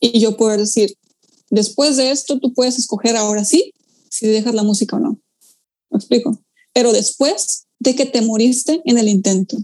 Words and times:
y 0.00 0.20
yo 0.20 0.36
poder 0.36 0.60
decir, 0.60 0.94
después 1.50 1.96
de 1.96 2.10
esto 2.10 2.38
tú 2.38 2.52
puedes 2.52 2.78
escoger 2.78 3.16
ahora 3.16 3.44
sí 3.44 3.72
si 4.10 4.26
dejas 4.26 4.54
la 4.54 4.62
música 4.62 4.96
o 4.96 5.00
no. 5.00 5.20
¿Me 5.90 5.98
explico? 5.98 6.42
Pero 6.72 6.92
después 6.92 7.66
de 7.78 7.94
que 7.94 8.06
te 8.06 8.22
moriste 8.22 8.80
en 8.84 8.98
el 8.98 9.08
intento. 9.08 9.58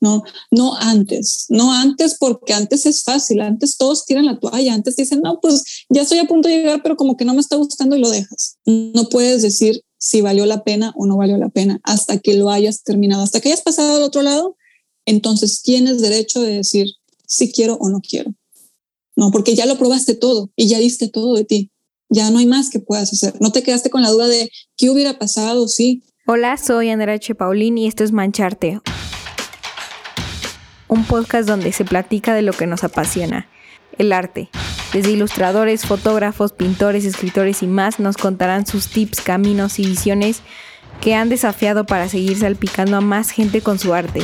No, 0.00 0.22
no 0.52 0.76
antes, 0.76 1.46
no 1.48 1.72
antes 1.72 2.16
porque 2.18 2.52
antes 2.52 2.86
es 2.86 3.02
fácil, 3.02 3.40
antes 3.40 3.76
todos 3.76 4.06
tiran 4.06 4.26
la 4.26 4.38
toalla, 4.38 4.72
antes 4.72 4.94
dicen, 4.94 5.20
no, 5.22 5.40
pues 5.40 5.64
ya 5.88 6.02
estoy 6.02 6.18
a 6.18 6.26
punto 6.26 6.48
de 6.48 6.58
llegar, 6.58 6.82
pero 6.84 6.96
como 6.96 7.16
que 7.16 7.24
no 7.24 7.34
me 7.34 7.40
está 7.40 7.56
gustando 7.56 7.96
y 7.96 8.00
lo 8.00 8.08
dejas. 8.08 8.58
No 8.64 9.08
puedes 9.08 9.42
decir 9.42 9.82
si 9.98 10.20
valió 10.20 10.46
la 10.46 10.62
pena 10.62 10.92
o 10.96 11.06
no 11.06 11.16
valió 11.16 11.36
la 11.36 11.48
pena 11.48 11.80
hasta 11.82 12.18
que 12.18 12.34
lo 12.34 12.48
hayas 12.50 12.84
terminado, 12.84 13.24
hasta 13.24 13.40
que 13.40 13.48
hayas 13.48 13.62
pasado 13.62 13.96
al 13.96 14.02
otro 14.04 14.22
lado, 14.22 14.56
entonces 15.04 15.62
tienes 15.62 16.00
derecho 16.00 16.42
de 16.42 16.54
decir 16.54 16.92
si 17.26 17.50
quiero 17.50 17.76
o 17.80 17.88
no 17.88 18.00
quiero. 18.00 18.32
No, 19.18 19.32
porque 19.32 19.56
ya 19.56 19.66
lo 19.66 19.76
probaste 19.76 20.14
todo 20.14 20.52
y 20.54 20.68
ya 20.68 20.78
diste 20.78 21.08
todo 21.08 21.34
de 21.34 21.44
ti. 21.44 21.72
Ya 22.08 22.30
no 22.30 22.38
hay 22.38 22.46
más 22.46 22.70
que 22.70 22.78
puedas 22.78 23.12
hacer. 23.12 23.34
No 23.40 23.50
te 23.50 23.64
quedaste 23.64 23.90
con 23.90 24.00
la 24.00 24.10
duda 24.10 24.28
de 24.28 24.48
qué 24.76 24.90
hubiera 24.90 25.18
pasado, 25.18 25.66
sí. 25.66 26.04
Hola, 26.24 26.56
soy 26.56 26.90
Andrea 26.90 27.16
H. 27.16 27.34
Paulín 27.34 27.78
y 27.78 27.88
esto 27.88 28.04
es 28.04 28.12
Mancharte, 28.12 28.80
un 30.86 31.04
podcast 31.04 31.48
donde 31.48 31.72
se 31.72 31.84
platica 31.84 32.32
de 32.32 32.42
lo 32.42 32.52
que 32.52 32.68
nos 32.68 32.84
apasiona, 32.84 33.48
el 33.98 34.12
arte. 34.12 34.50
Desde 34.92 35.10
ilustradores, 35.10 35.84
fotógrafos, 35.84 36.52
pintores, 36.52 37.04
escritores 37.04 37.64
y 37.64 37.66
más 37.66 37.98
nos 37.98 38.18
contarán 38.18 38.66
sus 38.66 38.86
tips, 38.86 39.20
caminos 39.20 39.80
y 39.80 39.86
visiones 39.86 40.42
que 41.00 41.16
han 41.16 41.28
desafiado 41.28 41.86
para 41.86 42.08
seguir 42.08 42.38
salpicando 42.38 42.96
a 42.96 43.00
más 43.00 43.30
gente 43.30 43.62
con 43.62 43.80
su 43.80 43.94
arte 43.94 44.22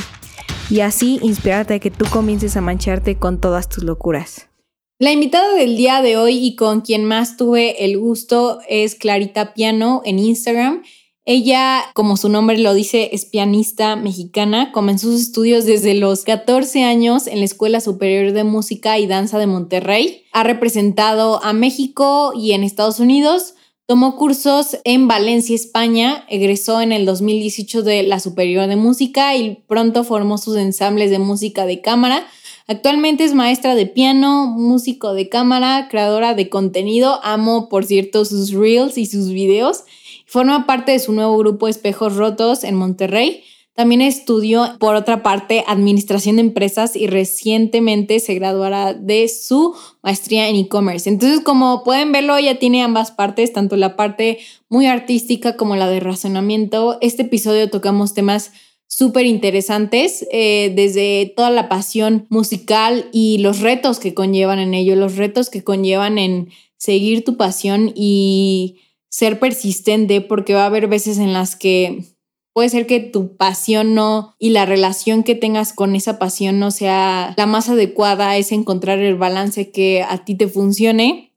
y 0.71 0.81
así 0.81 1.19
inspirarte 1.21 1.75
a 1.75 1.79
que 1.81 1.91
tú 1.91 2.05
comiences 2.09 2.57
a 2.57 2.61
mancharte 2.61 3.17
con 3.17 3.41
todas 3.41 3.69
tus 3.69 3.83
locuras. 3.83 4.54
La 4.99 5.13
invitada 5.13 5.55
del 5.55 5.77
día 5.77 6.03
de 6.03 6.17
hoy 6.17 6.39
y 6.39 6.57
con 6.57 6.81
quien 6.81 7.05
más 7.05 7.37
tuve 7.37 7.85
el 7.85 7.99
gusto 7.99 8.61
es 8.69 8.95
Clarita 8.95 9.55
Piano 9.55 10.03
en 10.05 10.19
Instagram 10.19 10.83
ella, 11.27 11.85
como 11.95 12.19
su 12.19 12.29
nombre 12.29 12.59
lo 12.59 12.75
dice, 12.75 13.11
es 13.13 13.25
pianista 13.25 13.97
mexicana. 13.97 14.73
Comenzó 14.73 15.11
sus 15.11 15.23
estudios 15.23 15.65
desde 15.65 15.95
los 15.95 16.23
14 16.25 16.85
años 16.85 17.27
en 17.27 17.39
la 17.39 17.47
Escuela 17.47 17.81
Superior 17.81 18.33
de 18.33 18.45
Música 18.45 18.99
y 18.99 19.07
Danza 19.07 19.39
de 19.39 19.47
Monterrey. 19.47 20.25
Ha 20.33 20.43
representado 20.43 21.43
a 21.43 21.55
México 21.55 22.33
y 22.37 22.53
en 22.53 22.63
Estados 22.63 23.01
Unidos. 23.01 23.55
Tomó 23.87 24.17
cursos 24.17 24.77
en 24.85 25.09
Valencia, 25.09 25.55
España. 25.55 26.27
Egresó 26.29 26.83
en 26.83 26.93
el 26.93 27.07
2018 27.07 27.83
de 27.83 28.03
la 28.03 28.21
Superior 28.21 28.67
de 28.67 28.77
Música 28.77 29.35
y 29.35 29.63
pronto 29.67 30.05
formó 30.05 30.37
sus 30.37 30.59
ensambles 30.59 31.11
de 31.11 31.21
música 31.21 31.65
de 31.65 31.81
cámara. 31.81 32.27
Actualmente 32.67 33.25
es 33.25 33.35
maestra 33.35 33.75
de 33.75 33.87
piano, 33.87 34.47
músico 34.47 35.13
de 35.13 35.29
cámara, 35.29 35.89
creadora 35.91 36.35
de 36.35 36.49
contenido. 36.49 37.21
Amo, 37.23 37.69
por 37.69 37.85
cierto, 37.85 38.25
sus 38.25 38.53
reels 38.53 38.97
y 38.97 39.05
sus 39.05 39.29
videos. 39.29 39.85
Forma 40.27 40.65
parte 40.65 40.93
de 40.93 40.99
su 40.99 41.13
nuevo 41.13 41.37
grupo 41.37 41.69
Espejos 41.69 42.17
Rotos 42.17 42.65
en 42.65 42.75
Monterrey. 42.75 43.45
También 43.75 44.01
estudió, 44.01 44.77
por 44.79 44.95
otra 44.95 45.23
parte, 45.23 45.65
administración 45.67 46.37
de 46.37 46.43
empresas 46.43 46.97
y 46.97 47.09
recientemente 47.09 48.21
se 48.21 48.35
graduará 48.35 48.95
de 48.95 49.29
su 49.29 49.75
maestría 50.01 50.49
en 50.49 50.57
e-commerce. 50.57 51.11
Entonces, 51.11 51.41
como 51.41 51.83
pueden 51.83 52.13
verlo, 52.13 52.37
ella 52.37 52.59
tiene 52.59 52.83
ambas 52.83 53.11
partes, 53.11 53.53
tanto 53.53 53.77
la 53.77 53.97
parte 53.97 54.39
muy 54.71 54.87
artística 54.87 55.57
como 55.57 55.77
la 55.77 55.89
de 55.89 56.01
razonamiento. 56.01 56.99
Este 57.01 57.23
episodio 57.23 57.69
tocamos 57.69 58.15
temas 58.15 58.53
súper 58.87 59.27
interesantes, 59.27 60.27
eh, 60.31 60.73
desde 60.75 61.33
toda 61.37 61.51
la 61.51 61.69
pasión 61.69 62.27
musical 62.31 63.09
y 63.13 63.39
los 63.39 63.61
retos 63.61 63.99
que 63.99 64.15
conllevan 64.15 64.59
en 64.59 64.75
ello, 64.75 64.97
los 64.97 65.17
retos 65.17 65.51
que 65.51 65.65
conllevan 65.65 66.19
en 66.19 66.51
seguir 66.77 67.25
tu 67.25 67.37
pasión 67.37 67.93
y 67.95 68.81
ser 69.09 69.39
persistente 69.39 70.21
porque 70.21 70.55
va 70.55 70.65
a 70.65 70.67
haber 70.67 70.89
veces 70.89 71.19
en 71.19 71.33
las 71.33 71.57
que 71.57 72.05
puede 72.53 72.69
ser 72.69 72.87
que 72.87 73.01
tu 73.01 73.37
pasión 73.37 73.95
no 73.95 74.35
y 74.39 74.51
la 74.51 74.65
relación 74.65 75.25
que 75.25 75.35
tengas 75.35 75.73
con 75.73 75.97
esa 75.97 76.19
pasión 76.19 76.59
no 76.59 76.71
sea 76.71 77.35
la 77.37 77.47
más 77.47 77.69
adecuada, 77.69 78.37
es 78.37 78.53
encontrar 78.53 79.01
el 79.01 79.17
balance 79.17 79.71
que 79.71 80.03
a 80.03 80.25
ti 80.25 80.37
te 80.37 80.49
funcione. 80.49 81.34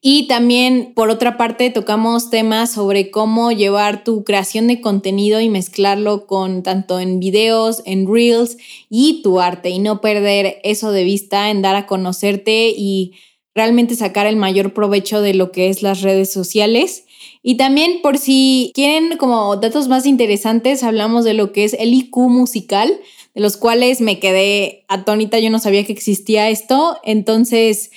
Y 0.00 0.26
también, 0.26 0.92
por 0.94 1.10
otra 1.10 1.36
parte, 1.36 1.70
tocamos 1.70 2.30
temas 2.30 2.72
sobre 2.72 3.10
cómo 3.10 3.52
llevar 3.52 4.02
tu 4.02 4.24
creación 4.24 4.66
de 4.66 4.80
contenido 4.80 5.40
y 5.40 5.48
mezclarlo 5.48 6.26
con 6.26 6.62
tanto 6.64 6.98
en 6.98 7.20
videos, 7.20 7.82
en 7.86 8.12
reels 8.12 8.56
y 8.90 9.22
tu 9.22 9.40
arte 9.40 9.70
y 9.70 9.78
no 9.78 10.00
perder 10.00 10.58
eso 10.64 10.90
de 10.90 11.04
vista 11.04 11.50
en 11.50 11.62
dar 11.62 11.76
a 11.76 11.86
conocerte 11.86 12.72
y 12.76 13.12
realmente 13.54 13.94
sacar 13.94 14.26
el 14.26 14.36
mayor 14.36 14.74
provecho 14.74 15.20
de 15.20 15.34
lo 15.34 15.52
que 15.52 15.68
es 15.68 15.82
las 15.82 16.02
redes 16.02 16.32
sociales. 16.32 17.04
Y 17.42 17.56
también 17.56 18.00
por 18.02 18.18
si 18.18 18.72
quieren 18.74 19.16
como 19.16 19.56
datos 19.56 19.88
más 19.88 20.06
interesantes, 20.06 20.82
hablamos 20.82 21.24
de 21.24 21.34
lo 21.34 21.52
que 21.52 21.64
es 21.64 21.74
el 21.74 21.94
IQ 21.94 22.16
musical, 22.28 22.98
de 23.34 23.40
los 23.40 23.56
cuales 23.56 24.00
me 24.00 24.18
quedé 24.18 24.84
atónita, 24.88 25.38
yo 25.38 25.50
no 25.50 25.58
sabía 25.58 25.84
que 25.84 25.92
existía 25.92 26.50
esto. 26.50 26.98
Entonces, 27.04 27.90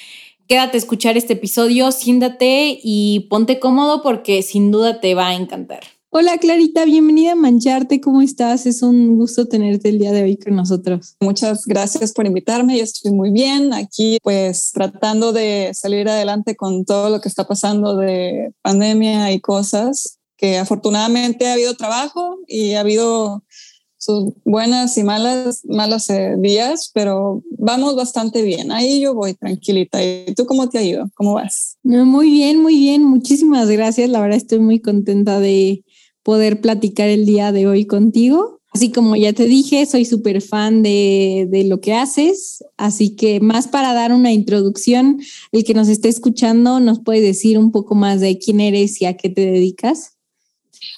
quédate 0.48 0.78
a 0.78 0.80
escuchar 0.80 1.18
este 1.18 1.34
episodio, 1.34 1.92
siéntate 1.92 2.80
y 2.82 3.28
ponte 3.30 3.60
cómodo 3.60 4.02
porque 4.02 4.42
sin 4.44 4.72
duda 4.72 5.00
te 5.00 5.16
va 5.16 5.30
a 5.30 5.36
encantar. 5.36 5.82
Hola 6.10 6.38
Clarita, 6.38 6.86
bienvenida 6.86 7.34
a 7.34 7.36
Mancharte, 7.36 8.00
¿cómo 8.00 8.22
estás? 8.22 8.66
Es 8.66 8.82
un 8.82 9.18
gusto 9.18 9.48
tenerte 9.48 9.90
el 9.90 10.00
día 10.00 10.14
de 10.14 10.24
hoy 10.24 10.38
con 10.38 10.56
nosotros. 10.56 11.18
Muchas 11.20 11.66
gracias 11.66 12.14
por 12.14 12.26
invitarme, 12.26 12.78
yo 12.78 12.84
estoy 12.86 13.12
muy 13.12 13.32
bien 13.32 13.74
aquí, 13.74 14.20
pues 14.24 14.72
tratando 14.74 15.34
de 15.34 15.72
salir 15.74 16.08
adelante 16.08 16.56
con 16.56 16.86
todo 16.86 17.10
lo 17.10 17.20
que 17.20 17.28
está 17.28 17.46
pasando 17.46 17.98
de 17.98 18.54
pandemia 18.62 19.34
y 19.34 19.42
cosas, 19.42 20.20
que 20.38 20.58
afortunadamente 20.58 21.48
ha 21.48 21.54
habido 21.54 21.76
trabajo 21.76 22.38
y 22.48 22.74
ha 22.74 22.82
habido 22.82 23.44
sus 24.06 24.34
buenas 24.44 24.98
y 24.98 25.04
malas, 25.04 25.66
malas 25.66 26.10
eh, 26.10 26.36
días, 26.38 26.92
pero 26.94 27.44
vamos 27.58 27.96
bastante 27.96 28.44
bien. 28.44 28.72
Ahí 28.72 29.02
yo 29.02 29.14
voy 29.14 29.34
tranquilita. 29.34 30.04
¿Y 30.04 30.34
tú 30.36 30.46
cómo 30.46 30.70
te 30.70 30.78
ha 30.78 30.84
ido? 30.84 31.10
¿Cómo 31.16 31.34
vas? 31.34 31.78
Muy 31.84 32.30
bien, 32.30 32.62
muy 32.62 32.78
bien. 32.78 33.04
Muchísimas 33.04 33.70
gracias. 33.70 34.10
La 34.10 34.22
verdad 34.22 34.38
estoy 34.38 34.60
muy 34.60 34.80
contenta 34.80 35.40
de 35.40 35.84
poder 36.24 36.62
platicar 36.62 37.10
el 37.10 37.26
día 37.26 37.52
de 37.52 37.68
hoy 37.68 37.86
contigo. 37.86 38.62
Así 38.72 38.92
como 38.92 39.16
ya 39.16 39.32
te 39.32 39.46
dije, 39.46 39.86
soy 39.86 40.04
súper 40.04 40.42
fan 40.42 40.84
de, 40.84 41.48
de, 41.50 41.64
lo 41.64 41.80
que 41.80 41.94
haces, 41.94 42.62
así 42.76 43.16
que 43.16 43.40
más 43.40 43.70
para 43.70 43.94
dar 43.94 44.12
una 44.12 44.34
introducción, 44.34 45.22
el 45.54 45.64
que 45.64 45.74
nos 45.74 45.88
esté 45.88 46.10
escuchando 46.10 46.82
nos 46.82 47.00
puede 47.00 47.22
decir 47.22 47.58
un 47.58 47.72
poco 47.72 47.96
más 47.96 48.20
de 48.20 48.38
quién 48.38 48.60
eres 48.60 49.02
y 49.02 49.06
a 49.06 49.16
qué 49.16 49.30
te 49.30 49.50
dedicas. 49.50 50.18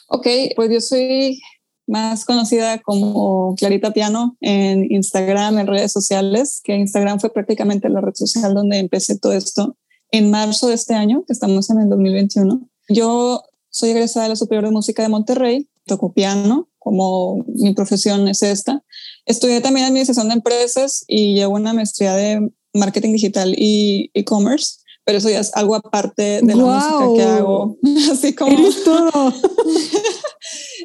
Ok, 0.07 0.27
pues 0.55 0.71
yo 0.71 0.81
soy 0.81 1.39
más 1.87 2.25
conocida 2.25 2.79
como 2.79 3.55
Clarita 3.55 3.91
Piano 3.91 4.37
en 4.41 4.91
Instagram, 4.91 5.57
en 5.57 5.67
redes 5.67 5.91
sociales, 5.91 6.61
que 6.63 6.75
Instagram 6.75 7.19
fue 7.19 7.31
prácticamente 7.31 7.89
la 7.89 8.01
red 8.01 8.13
social 8.13 8.53
donde 8.53 8.77
empecé 8.77 9.17
todo 9.17 9.33
esto 9.33 9.77
en 10.11 10.29
marzo 10.29 10.67
de 10.67 10.75
este 10.75 10.93
año, 10.93 11.23
que 11.25 11.33
estamos 11.33 11.69
en 11.69 11.79
el 11.79 11.89
2021. 11.89 12.69
Yo 12.89 13.41
soy 13.69 13.91
egresada 13.91 14.23
de 14.23 14.29
la 14.29 14.35
Superior 14.35 14.65
de 14.65 14.71
Música 14.71 15.01
de 15.01 15.09
Monterrey, 15.09 15.69
toco 15.85 16.13
piano, 16.13 16.69
como 16.77 17.45
mi 17.47 17.73
profesión 17.73 18.27
es 18.27 18.43
esta. 18.43 18.83
Estudié 19.25 19.61
también 19.61 19.87
Administración 19.87 20.27
de 20.27 20.35
Empresas 20.35 21.03
y 21.07 21.33
llevo 21.35 21.55
una 21.55 21.73
maestría 21.73 22.15
de 22.15 22.51
Marketing 22.73 23.13
Digital 23.13 23.53
y 23.57 24.11
E-Commerce, 24.13 24.79
pero 25.03 25.17
eso 25.17 25.29
ya 25.29 25.39
es 25.39 25.53
algo 25.55 25.75
aparte 25.75 26.41
de 26.41 26.55
la 26.55 26.63
música 26.63 27.13
que 27.15 27.23
hago. 27.23 27.77
Así 28.11 28.33
como... 28.33 28.57
todo! 28.83 29.33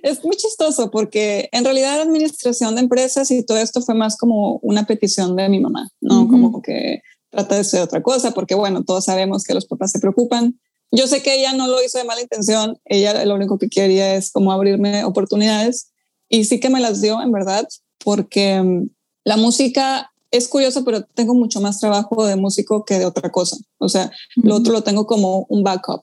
es 0.03 0.25
muy 0.25 0.37
chistoso 0.37 0.91
porque 0.91 1.49
en 1.53 1.65
realidad 1.65 1.97
la 1.97 2.03
Administración 2.03 2.75
de 2.75 2.83
Empresas 2.83 3.31
y 3.31 3.45
todo 3.45 3.59
esto 3.59 3.81
fue 3.83 3.95
más 3.95 4.17
como 4.17 4.59
una 4.63 4.87
petición 4.87 5.37
de 5.37 5.49
mi 5.49 5.61
mamá, 5.61 5.89
¿no? 6.01 6.29
Como 6.29 6.63
que 6.63 7.03
trata 7.31 7.57
de 7.57 7.65
ser 7.65 7.83
otra 7.83 8.03
cosa, 8.03 8.33
porque 8.33 8.55
bueno, 8.55 8.85
todos 8.85 9.05
sabemos 9.05 9.45
que 9.45 9.55
los 9.55 9.67
papás 9.67 9.93
se 9.93 10.01
preocupan 10.01 10.57
yo 10.93 11.07
sé 11.07 11.23
que 11.23 11.35
ella 11.35 11.55
no 11.55 11.67
lo 11.69 11.83
hizo 11.83 11.99
de 11.99 12.05
mala 12.05 12.21
intención, 12.21 12.79
ella 12.85 13.25
lo 13.25 13.35
único 13.35 13.59
que 13.59 13.71
quería 13.71 14.15
es 14.15 14.31
como 14.31 14.53
abrirme 14.53 15.05
oportunidades 15.05 15.91
y 16.29 16.45
sí 16.45 16.61
que 16.61 16.69
me 16.69 16.81
las 16.81 17.01
dio 17.01 17.21
en 17.23 17.33
verdad, 17.33 17.67
porque 18.05 18.63
mm, 18.63 18.91
la 19.25 19.39
música 19.39 20.13
es 20.31 20.49
curiosa, 20.49 20.83
pero 20.85 21.03
tengo 21.03 21.35
mucho 21.35 21.63
más 21.63 21.81
trabajo 21.81 22.27
de 22.27 22.37
músico 22.37 22.85
que 22.85 22.99
de 22.99 23.07
otra 23.07 23.31
cosa. 23.31 23.57
O 23.79 23.89
sea, 23.89 24.11
lo 24.37 24.57
otro 24.57 24.73
lo 24.73 24.83
tengo 24.83 25.07
como 25.07 25.47
un 25.49 25.63
backup 25.63 26.03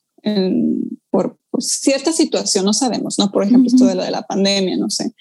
por, 1.09 1.37
cierta 1.61 2.13
situación, 2.13 2.65
no 2.65 2.73
sabemos, 2.73 3.19
¿no? 3.19 3.31
Por 3.31 3.43
ejemplo, 3.43 3.67
esto 3.67 3.85
de 3.85 3.95
la, 3.95 4.05
de 4.05 4.11
la 4.11 4.23
pandemia, 4.23 4.77
no 4.77 4.89
sé 4.89 5.13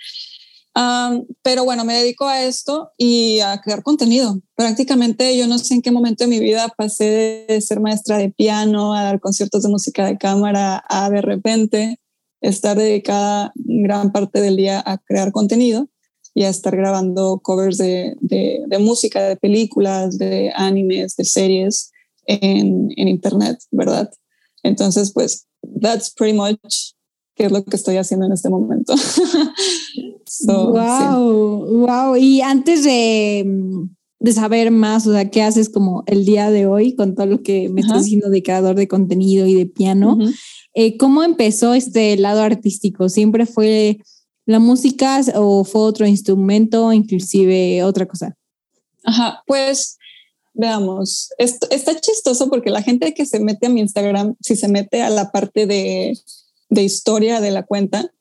pero 1.43 1.65
bueno, 1.65 1.85
me 1.85 1.95
dedico 1.95 2.27
a 2.27 2.45
esto 2.45 2.93
y 2.97 3.41
a 3.41 3.61
crear 3.61 3.83
contenido. 3.83 4.41
Prácticamente 4.55 5.37
yo 5.37 5.49
no 5.49 5.59
sé 5.59 5.75
en 5.75 5.83
qué 5.83 5.91
momento 5.91 6.25
de 6.25 6.31
mi 6.31 6.39
vida 6.39 6.73
pasé 6.77 7.47
de 7.49 7.61
ser 7.61 7.81
maestra 7.81 8.19
de 8.19 8.31
piano 8.31 8.95
a 8.95 9.03
dar 9.03 9.21
conciertos 9.21 9.63
de 9.63 9.71
música 9.71 10.07
de 10.07 10.19
cámara 10.19 10.85
a 10.89 11.11
de 11.11 11.21
repente 11.21 12.01
estar 12.41 12.77
dedicada 12.77 13.53
gran 13.57 14.13
parte 14.13 14.41
del 14.41 14.57
día 14.57 14.81
a 14.85 14.99
crear 14.99 15.33
contenido 15.33 15.89
y 16.35 16.45
a 16.45 16.51
estar 16.51 16.77
grabando 16.77 17.41
covers 17.43 17.79
de, 17.79 18.15
de, 18.21 18.79
música, 18.79 19.23
de 19.23 19.37
películas, 19.37 20.19
de 20.19 20.53
animes, 20.55 21.17
de 21.17 21.25
series. 21.25 21.91
en, 22.27 22.91
en 22.97 23.09
internet, 23.09 23.59
¿verdad? 23.71 24.11
Entonces, 24.63 25.13
pues, 25.13 25.48
that's 25.81 26.13
pretty 26.13 26.37
much 26.37 26.95
qué 27.39 27.47
es 27.47 27.53
lo 27.53 27.65
que 27.65 27.77
estoy 27.77 27.97
haciendo 27.97 28.27
en 28.27 28.33
este 28.33 28.51
momento. 28.51 28.95
wow, 30.47 31.87
wow. 31.87 32.17
Y 32.17 32.41
antes 32.41 32.83
de, 32.83 33.47
de, 34.19 34.33
saber 34.33 34.73
más, 34.73 35.07
o 35.07 35.13
sea, 35.13 35.31
qué 35.31 35.43
haces 35.43 35.69
como 35.69 36.03
el 36.07 36.25
día 36.25 36.51
de 36.51 36.67
hoy 36.67 36.97
con 36.97 37.15
todo 37.15 37.27
lo 37.27 37.43
que 37.43 37.69
me 37.69 37.81
estás 37.81 38.05
diciendo 38.05 38.29
de 38.29 38.43
creador 38.43 38.75
de 38.75 38.89
contenido 38.89 39.47
y 39.47 39.55
de 39.55 39.67
piano, 39.67 40.19
eh, 40.75 40.97
¿cómo 40.97 41.23
empezó 41.23 41.75
este 41.75 42.17
lado 42.17 42.43
artístico? 42.43 43.09
¿Siempre 43.09 43.47
fue 43.47 44.01
la 44.45 44.59
música 44.59 45.21
o 45.37 45.63
fue 45.63 45.83
otro 45.83 46.07
instrumento, 46.07 46.93
inclusive 46.93 47.85
otra 47.85 48.07
cosa? 48.07 48.35
Ajá, 49.05 49.43
pues 49.47 49.98
veamos, 50.59 51.31
esto, 51.39 51.67
está 51.71 51.99
chistoso 51.99 52.51
porque 52.51 52.69
la 52.69 52.83
gente 52.83 53.15
que 53.15 53.25
se 53.25 53.41
mete 53.41 53.67
a 53.67 53.71
mi 53.71 53.81
Instagram, 53.81 54.37
si 54.41 54.57
se 54.57 54.69
mete 54.69 55.01
a 55.01 55.09
la 55.09 55.33
parte 55.33 55.67
de 55.67 56.13
de 56.71 56.83
historia 56.83 57.41
de 57.41 57.51
la 57.51 57.65
cuenta, 57.65 58.13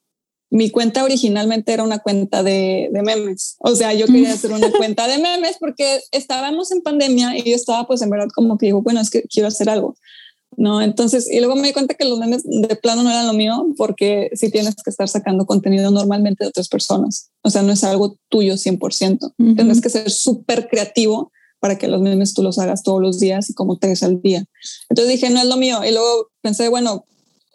mi 0.50 0.70
cuenta 0.70 1.04
originalmente 1.04 1.74
era 1.74 1.84
una 1.84 2.00
cuenta 2.00 2.42
de, 2.42 2.90
de, 2.92 3.02
memes. 3.02 3.58
O 3.60 3.76
sea, 3.76 3.94
yo 3.94 4.06
quería 4.06 4.34
hacer 4.34 4.52
una 4.52 4.72
cuenta 4.78 5.08
de 5.08 5.18
memes 5.18 5.58
porque 5.60 6.00
estábamos 6.12 6.72
en 6.72 6.82
pandemia 6.82 7.38
y 7.38 7.50
yo 7.50 7.56
estaba 7.56 7.86
pues 7.86 8.02
en 8.02 8.10
verdad 8.10 8.30
como 8.34 8.58
que 8.58 8.68
digo, 8.68 8.82
bueno, 8.82 9.02
es 9.02 9.10
que 9.10 9.24
quiero 9.24 9.50
hacer 9.50 9.70
algo. 9.70 9.96
No, 10.56 10.82
entonces, 10.82 11.30
y 11.30 11.40
luego 11.40 11.56
me 11.56 11.68
di 11.68 11.74
cuenta 11.74 11.94
que 11.94 12.06
los 12.06 12.18
memes 12.18 12.44
de 12.46 12.76
plano 12.78 13.04
no 13.04 13.10
eran 13.10 13.28
lo 13.28 13.34
mío 13.34 13.68
porque 13.76 14.32
si 14.34 14.50
tienes 14.50 14.76
que 14.76 14.90
estar 14.90 15.08
sacando 15.10 15.46
contenido 15.46 15.92
normalmente 15.92 16.46
de 16.46 16.50
otras 16.50 16.70
personas. 16.70 17.30
O 17.44 17.50
sea, 17.50 17.62
no 17.62 17.74
es 17.74 17.84
algo 17.84 18.18
tuyo 18.30 18.54
100%. 18.54 19.34
Tienes 19.56 19.82
que 19.82 19.90
ser 19.90 20.10
súper 20.10 20.70
creativo 20.70 21.32
para 21.60 21.78
que 21.78 21.88
los 21.88 22.02
memes 22.02 22.34
tú 22.34 22.44
los 22.44 22.60
hagas 22.60 22.84
todos 22.84 23.02
los 23.02 23.20
días 23.20 23.50
y 23.50 23.54
como 23.54 23.78
tres 23.78 24.04
al 24.04 24.22
día. 24.22 24.46
Entonces 24.90 25.14
dije, 25.14 25.30
no 25.30 25.40
es 25.40 25.46
lo 25.46 25.58
mío. 25.58 25.84
Y 25.84 25.92
luego 25.92 26.30
pensé, 26.42 26.70
bueno, 26.70 27.06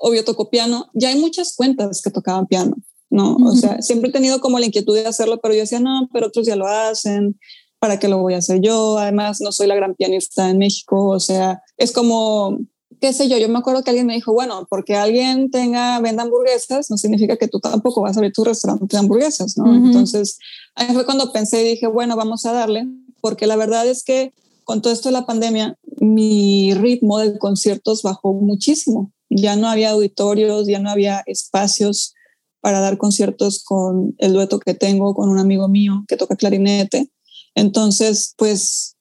obvio 0.03 0.25
toco 0.25 0.51
piano, 0.51 0.91
ya 0.95 1.11
hay 1.11 1.19
muchas 1.19 1.55
cuentas 1.55 2.03
que 2.03 2.11
tocaban 2.11 2.47
piano, 2.47 2.75
¿no? 3.09 3.37
O 3.37 3.55
sea, 3.55 3.81
siempre 3.83 4.11
he 4.11 4.13
tenido 4.13 4.41
como 4.41 4.59
la 4.59 4.67
inquietud 4.67 4.97
de 4.97 5.07
hacerlo, 5.07 5.39
pero 5.41 5.55
yo 5.55 5.61
decía, 5.61 5.79
no, 5.79 6.09
pero 6.13 6.27
otros 6.27 6.45
ya 6.45 6.57
lo 6.57 6.67
hacen, 6.67 7.39
¿para 7.79 8.01
qué 8.01 8.09
lo 8.09 8.19
voy 8.19 8.35
a 8.35 8.39
hacer 8.39 8.61
yo? 8.61 8.99
Además, 8.99 9.41
no 9.41 9.53
soy 9.53 9.69
la 9.69 9.77
gran 9.77 9.95
pianista 9.95 10.51
en 10.51 10.59
México, 10.59 11.09
o 11.09 11.21
sea, 11.21 11.63
es 11.77 11.93
como, 11.93 12.59
qué 13.01 13.13
sé 13.13 13.29
yo, 13.29 13.39
yo 13.39 13.49
me 13.49 13.61
acuerdo 13.61 13.85
que 13.85 13.91
alguien 13.91 14.07
me 14.07 14.15
dijo, 14.15 14.33
bueno, 14.33 14.67
porque 14.69 14.97
alguien 14.97 15.53
tenga, 15.53 16.01
venda 16.01 16.25
hamburguesas, 16.25 16.91
no 16.91 16.97
significa 16.97 17.37
que 17.37 17.47
tú 17.47 17.61
tampoco 17.61 18.03
vas 18.03 18.17
a 18.17 18.21
abrir 18.21 18.33
tu 18.33 18.43
restaurante 18.43 18.87
de 18.89 18.99
hamburguesas, 18.99 19.57
¿no? 19.57 19.73
Entonces, 19.73 20.39
ahí 20.75 20.93
fue 20.93 21.05
cuando 21.05 21.33
pensé 21.33 21.65
y 21.65 21.71
dije, 21.71 21.87
bueno, 21.87 22.17
vamos 22.17 22.45
a 22.45 22.53
darle, 22.53 22.87
porque 23.23 23.47
la 23.47 23.57
verdad 23.57 23.87
es 23.87 24.05
que 24.05 24.35
con 24.65 24.83
todo 24.83 24.93
esto 24.93 25.09
de 25.09 25.15
la 25.15 25.25
pandemia, 25.25 25.79
mi 25.99 26.75
ritmo 26.75 27.19
de 27.19 27.39
conciertos 27.39 28.03
bajó 28.03 28.35
muchísimo 28.35 29.11
ya 29.35 29.57
no 29.57 29.69
había 29.69 29.91
auditorios, 29.91 30.67
ya 30.67 30.79
no 30.79 30.91
había 30.91 31.23
espacios 31.27 32.15
para 32.61 32.81
dar 32.81 32.99
conciertos 32.99 33.63
con 33.65 34.15
el 34.19 34.33
dueto 34.33 34.59
que 34.59 34.75
tengo 34.75 35.15
con 35.15 35.29
un 35.29 35.39
amigo 35.39 35.69
mío 35.69 36.05
que 36.07 36.17
toca 36.17 36.37
clarinete. 36.37 37.11
Entonces, 37.55 38.35
pues 38.37 38.97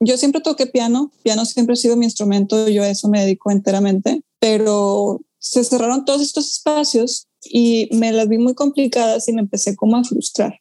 yo 0.00 0.16
siempre 0.16 0.40
toqué 0.40 0.66
piano, 0.66 1.12
piano 1.22 1.44
siempre 1.44 1.74
ha 1.74 1.76
sido 1.76 1.96
mi 1.96 2.04
instrumento, 2.04 2.68
yo 2.68 2.82
a 2.82 2.88
eso 2.88 3.08
me 3.08 3.20
dedico 3.20 3.50
enteramente, 3.50 4.22
pero 4.40 5.20
se 5.38 5.62
cerraron 5.64 6.04
todos 6.04 6.20
estos 6.20 6.50
espacios 6.52 7.28
y 7.44 7.88
me 7.92 8.12
las 8.12 8.28
vi 8.28 8.38
muy 8.38 8.54
complicadas 8.54 9.28
y 9.28 9.32
me 9.32 9.42
empecé 9.42 9.76
como 9.76 9.96
a 9.96 10.04
frustrar. 10.04 10.60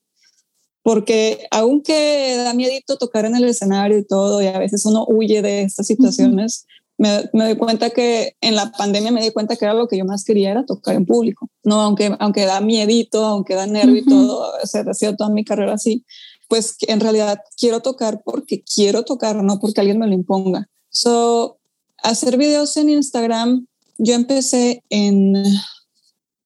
Porque 0.85 1.47
aunque 1.49 2.35
da 2.37 2.53
miedito 2.53 2.97
tocar 2.97 3.25
en 3.25 3.35
el 3.35 3.45
escenario 3.45 3.97
y 3.97 4.05
todo, 4.05 4.39
y 4.43 4.45
a 4.45 4.59
veces 4.59 4.85
uno 4.85 5.03
huye 5.07 5.41
de 5.41 5.63
estas 5.63 5.87
situaciones, 5.87 6.67
me, 6.99 7.27
me 7.33 7.45
doy 7.45 7.55
cuenta 7.57 7.89
que 7.89 8.35
en 8.39 8.55
la 8.55 8.71
pandemia 8.71 9.11
me 9.11 9.23
di 9.23 9.31
cuenta 9.31 9.55
que 9.55 9.65
era 9.65 9.73
lo 9.73 9.87
que 9.87 9.97
yo 9.97 10.05
más 10.05 10.23
quería 10.23 10.51
era 10.51 10.63
tocar 10.63 10.95
en 10.95 11.07
público, 11.07 11.49
no 11.63 11.81
aunque 11.81 12.15
aunque 12.19 12.45
da 12.45 12.61
miedito, 12.61 13.25
aunque 13.25 13.55
da 13.55 13.65
nervio 13.65 13.95
y 13.95 14.05
todo, 14.05 14.53
se 14.63 14.77
ha 14.77 14.93
sido 14.93 15.15
toda 15.15 15.31
mi 15.31 15.43
carrera 15.43 15.73
así, 15.73 16.05
pues 16.47 16.75
en 16.81 16.99
realidad 16.99 17.39
quiero 17.57 17.79
tocar 17.79 18.21
porque 18.23 18.63
quiero 18.63 19.01
tocar, 19.05 19.43
no 19.43 19.59
porque 19.59 19.81
alguien 19.81 19.97
me 19.97 20.05
lo 20.05 20.13
imponga. 20.13 20.69
So, 20.89 21.57
hacer 22.03 22.37
videos 22.37 22.77
en 22.77 22.89
Instagram, 22.89 23.65
yo 23.97 24.13
empecé 24.13 24.83
en 24.91 25.33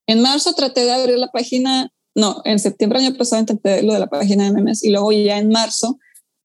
en 0.08 0.22
marzo 0.22 0.54
traté 0.54 0.86
de 0.86 0.94
abrir 0.94 1.18
la 1.18 1.28
página, 1.28 1.92
no, 2.16 2.42
en 2.46 2.60
septiembre 2.60 3.00
año 3.00 3.16
pasado 3.16 3.42
intenté 3.42 3.82
lo 3.84 3.94
de 3.94 4.00
la 4.00 4.08
página 4.08 4.46
de 4.46 4.52
memes 4.52 4.84
y 4.84 4.90
luego 4.90 5.12
ya 5.12 5.38
en 5.38 5.50
marzo 5.50 6.00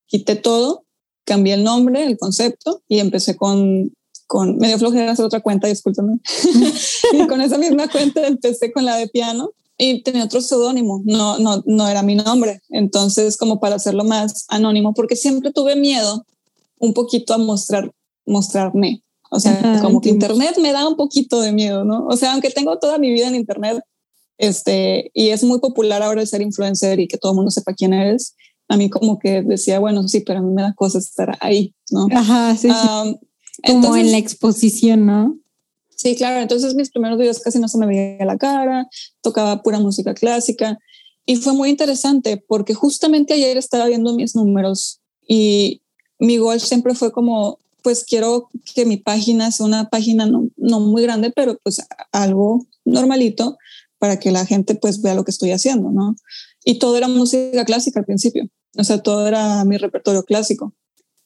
quité 0.07 0.37
todo 0.37 0.85
cambié 1.25 1.55
el 1.55 1.65
nombre, 1.65 2.05
el 2.05 2.19
concepto 2.19 2.83
y 2.89 2.99
empecé 2.99 3.37
con, 3.37 3.93
con 4.27 4.59
medio 4.59 4.79
flojera 4.79 5.13
hacer 5.13 5.25
otra 5.25 5.41
cuenta, 5.41 5.69
discúlpame. 5.69 6.21
y 7.13 7.27
con 7.27 7.41
esa 7.41 7.59
misma 7.59 7.89
cuenta 7.89 8.27
empecé 8.27 8.73
con 8.73 8.85
la 8.85 8.97
de 8.97 9.09
piano 9.09 9.51
y 9.77 10.03
tenía 10.03 10.25
otro 10.25 10.41
seudónimo, 10.41 11.03
no, 11.05 11.39
no, 11.39 11.63
no 11.67 11.89
era 11.89 12.03
mi 12.03 12.15
nombre. 12.15 12.61
Entonces, 12.71 13.37
como 13.37 13.59
para 13.59 13.77
hacerlo 13.77 14.05
más 14.05 14.45
anónimo, 14.49 14.95
porque 14.95 15.17
siempre 15.17 15.51
tuve 15.51 15.75
miedo 15.75 16.25
un 16.79 16.95
poquito 16.95 17.35
a 17.35 17.39
mostrar, 17.39 17.91
mostrarme. 18.27 19.03
O 19.31 19.41
sea, 19.41 19.81
como 19.83 20.01
que 20.01 20.11
Internet 20.11 20.59
me 20.61 20.71
da 20.71 20.87
un 20.87 20.95
poquito 20.95 21.41
de 21.41 21.51
miedo, 21.51 21.85
¿no? 21.85 22.07
O 22.07 22.17
sea, 22.17 22.35
aunque 22.35 22.51
tengo 22.51 22.79
toda 22.79 22.99
mi 22.99 23.11
vida 23.11 23.27
en 23.27 23.35
Internet, 23.35 23.83
este, 24.39 25.11
y 25.15 25.29
es 25.31 25.45
muy 25.45 25.61
popular 25.61 26.03
ahora 26.03 26.21
el 26.21 26.27
ser 26.27 26.43
influencer 26.43 27.01
y 27.01 27.09
que 27.09 27.19
todo 27.19 27.33
el 27.33 27.37
mundo 27.37 27.51
sepa 27.51 27.75
quién 27.75 27.93
eres, 27.93 28.35
a 28.69 28.77
mí 28.77 28.91
como 28.91 29.19
que 29.19 29.43
decía, 29.43 29.79
bueno, 29.79 30.07
sí, 30.09 30.21
pero 30.21 30.39
a 30.39 30.43
mí 30.43 30.53
me 30.53 30.63
da 30.63 30.75
cosa 30.75 30.99
estar 30.99 31.37
ahí, 31.41 31.75
¿no? 31.91 32.09
Ajá, 32.15 32.57
sí. 32.57 32.69
como 33.67 33.97
en 33.97 34.11
la 34.11 34.19
exposición, 34.19 35.07
¿no? 35.07 35.39
Sí, 35.97 36.17
claro. 36.17 36.41
Entonces 36.41 36.75
mis 36.75 36.91
primeros 36.91 37.19
videos 37.19 37.41
casi 37.41 37.59
no 37.59 37.69
se 37.69 37.79
me 37.79 37.87
veía 37.87 38.25
la 38.25 38.37
cara, 38.37 38.89
tocaba 39.21 39.63
pura 39.63 39.79
música 39.79 40.15
clásica 40.15 40.79
y 41.27 41.37
fue 41.37 41.53
muy 41.53 41.71
interesante 41.71 42.37
porque 42.37 42.75
justamente 42.75 43.35
ayer 43.35 43.57
estaba 43.57 43.87
viendo 43.87 44.15
mis 44.15 44.35
números 44.35 45.01
y 45.27 45.83
mi 46.19 46.37
gol 46.37 46.61
siempre 46.61 46.95
fue 46.95 47.13
como, 47.13 47.59
pues 47.83 48.05
quiero 48.05 48.51
que 48.75 48.85
mi 48.85 48.97
página 48.97 49.51
sea 49.51 49.67
una 49.67 49.89
página 49.89 50.27
no, 50.27 50.49
no 50.57 50.81
muy 50.81 51.03
grande, 51.03 51.31
pero 51.31 51.59
pues 51.63 51.81
algo 52.13 52.67
normalito 52.85 53.57
para 53.99 54.19
que 54.19 54.31
la 54.31 54.47
gente 54.47 54.75
pues 54.75 55.01
vea 55.01 55.15
lo 55.15 55.25
que 55.25 55.31
estoy 55.31 55.51
haciendo, 55.51 55.91
¿no? 55.91 56.17
Y 56.65 56.79
todo 56.79 56.97
era 56.97 57.09
música 57.09 57.65
clásica 57.65 58.01
al 58.01 58.07
principio, 58.07 58.49
o 58.77 58.85
sea, 58.85 59.03
todo 59.03 59.27
era 59.27 59.65
mi 59.65 59.77
repertorio 59.77 60.25
clásico. 60.25 60.75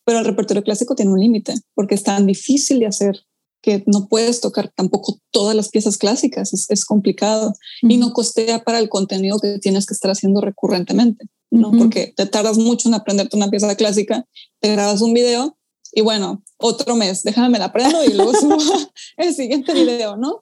Pero 0.05 0.21
el 0.21 0.25
repertorio 0.25 0.63
clásico 0.63 0.95
tiene 0.95 1.13
un 1.13 1.21
límite 1.21 1.55
porque 1.75 1.95
es 1.95 2.03
tan 2.03 2.27
difícil 2.27 2.81
de 2.81 2.87
hacer 2.87 3.21
que 3.61 3.83
no 3.87 4.09
puedes 4.09 4.41
tocar 4.41 4.73
tampoco 4.75 5.21
todas 5.31 5.55
las 5.55 5.69
piezas 5.69 5.99
clásicas, 5.99 6.53
es, 6.71 6.85
complicado 6.85 7.53
y 7.83 7.97
no 7.97 8.13
costea 8.13 8.63
para 8.63 8.79
el 8.79 8.89
contenido 8.89 9.39
que 9.41 9.59
tienes 9.59 9.85
que 9.85 9.95
estar 9.95 10.11
haciendo 10.11 10.41
recurrentemente, 10.41 11.27
¿no? 11.51 11.73
Porque 11.73 12.15
te 12.17 12.27
tardas 12.27 12.57
mucho 12.57 12.89
en 12.89 12.95
aprenderte 12.95 13.37
una 13.37 13.51
pieza 13.51 13.75
clásica, 13.75 14.25
te 14.61 14.73
grabas 14.73 15.01
un 15.01 15.13
video 15.13 15.59
y 15.93 16.03
bueno, 16.03 16.43
otro 16.59 16.95
mes, 16.97 17.23
déjame 17.23 17.49
me 17.49 17.59
la 17.59 17.67
aprendo 17.67 18.05
y 18.05 18.13
luego 18.13 18.33
subo 18.33 18.57
el 19.17 19.35
siguiente 19.35 19.75
video, 19.75 20.17
¿no? 20.17 20.41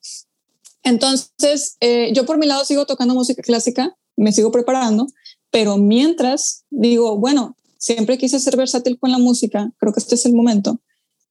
Entonces, 0.87 1.77
eh, 1.81 2.13
yo 2.15 2.25
por 2.27 2.39
mi 2.39 2.47
lado 2.47 2.65
sigo 2.65 2.87
tocando 2.87 3.13
música 3.13 3.43
clásica, 3.43 3.97
me 4.17 4.31
sigo 4.31 4.53
preparando, 4.53 5.09
pero 5.51 5.79
mientras 5.79 6.65
digo, 6.71 7.19
bueno, 7.19 7.57
siempre 7.77 8.17
quise 8.19 8.39
ser 8.39 8.57
versátil 8.57 8.97
con 8.97 9.11
la 9.11 9.19
música, 9.19 9.69
creo 9.79 9.93
que 9.93 9.99
este 9.99 10.15
es 10.15 10.25
el 10.27 10.33
momento. 10.33 10.81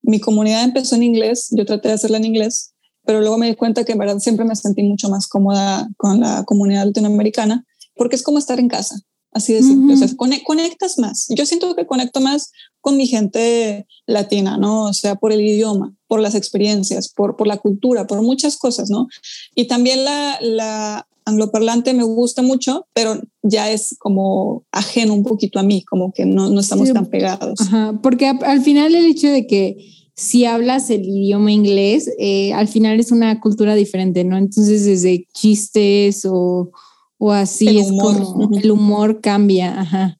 Mi 0.01 0.19
comunidad 0.19 0.65
empezó 0.65 0.97
en 0.97 1.03
inglés, 1.03 1.47
yo 1.51 1.65
traté 1.65 1.87
de 1.87 1.93
hacerla 1.93 2.17
en 2.17 2.25
inglés, 2.25 2.73
pero 3.05 3.21
luego 3.21 3.37
me 3.37 3.47
di 3.47 3.55
cuenta 3.55 3.85
que 3.85 3.93
en 3.93 3.97
verdad 3.97 4.19
siempre 4.19 4.43
me 4.43 4.57
sentí 4.57 4.83
mucho 4.83 5.07
más 5.07 5.25
cómoda 5.25 5.87
con 5.95 6.19
la 6.19 6.43
comunidad 6.43 6.87
latinoamericana, 6.87 7.65
porque 7.95 8.17
es 8.17 8.23
como 8.23 8.39
estar 8.39 8.59
en 8.59 8.67
casa, 8.67 8.99
así 9.35 9.53
de 9.53 9.61
simple. 9.61 9.93
O 9.93 9.97
sea, 9.97 10.07
conectas 10.15 10.97
más. 10.97 11.27
Yo 11.29 11.45
siento 11.45 11.75
que 11.75 11.85
conecto 11.85 12.21
más 12.21 12.51
con 12.79 12.95
mi 12.95 13.05
gente 13.05 13.85
latina, 14.07 14.57
¿no? 14.57 14.85
O 14.85 14.93
sea, 14.93 15.15
por 15.15 15.33
el 15.33 15.41
idioma, 15.41 15.93
por 16.07 16.21
las 16.21 16.35
experiencias, 16.35 17.09
por, 17.09 17.35
por 17.35 17.45
la 17.45 17.57
cultura, 17.57 18.07
por 18.07 18.21
muchas 18.21 18.55
cosas, 18.55 18.89
¿no? 18.89 19.07
Y 19.53 19.67
también 19.67 20.05
la, 20.05 20.37
la 20.39 21.07
angloparlante 21.25 21.93
me 21.93 22.03
gusta 22.03 22.41
mucho, 22.41 22.87
pero 22.93 23.19
ya 23.43 23.69
es 23.69 23.97
como 23.99 24.63
ajeno 24.71 25.13
un 25.13 25.23
poquito 25.23 25.59
a 25.59 25.63
mí, 25.63 25.83
como 25.83 26.13
que 26.13 26.25
no, 26.25 26.49
no 26.49 26.61
estamos 26.61 26.93
tan 26.93 27.07
pegados. 27.07 27.59
Ajá, 27.59 27.99
porque 28.01 28.27
al 28.27 28.61
final 28.61 28.95
el 28.95 29.05
hecho 29.05 29.27
de 29.27 29.47
que 29.47 29.75
si 30.15 30.45
hablas 30.45 30.89
el 30.89 31.03
idioma 31.03 31.51
inglés, 31.51 32.09
eh, 32.19 32.53
al 32.53 32.69
final 32.69 33.01
es 33.01 33.11
una 33.11 33.41
cultura 33.41 33.75
diferente, 33.75 34.23
¿no? 34.23 34.37
Entonces 34.37 34.85
desde 34.85 35.27
chistes 35.33 36.23
o, 36.23 36.71
o 37.17 37.31
así 37.31 37.67
el 37.67 37.77
es 37.77 37.87
como 37.87 38.49
el 38.57 38.71
humor 38.71 39.21
cambia, 39.21 39.79
ajá. 39.79 40.19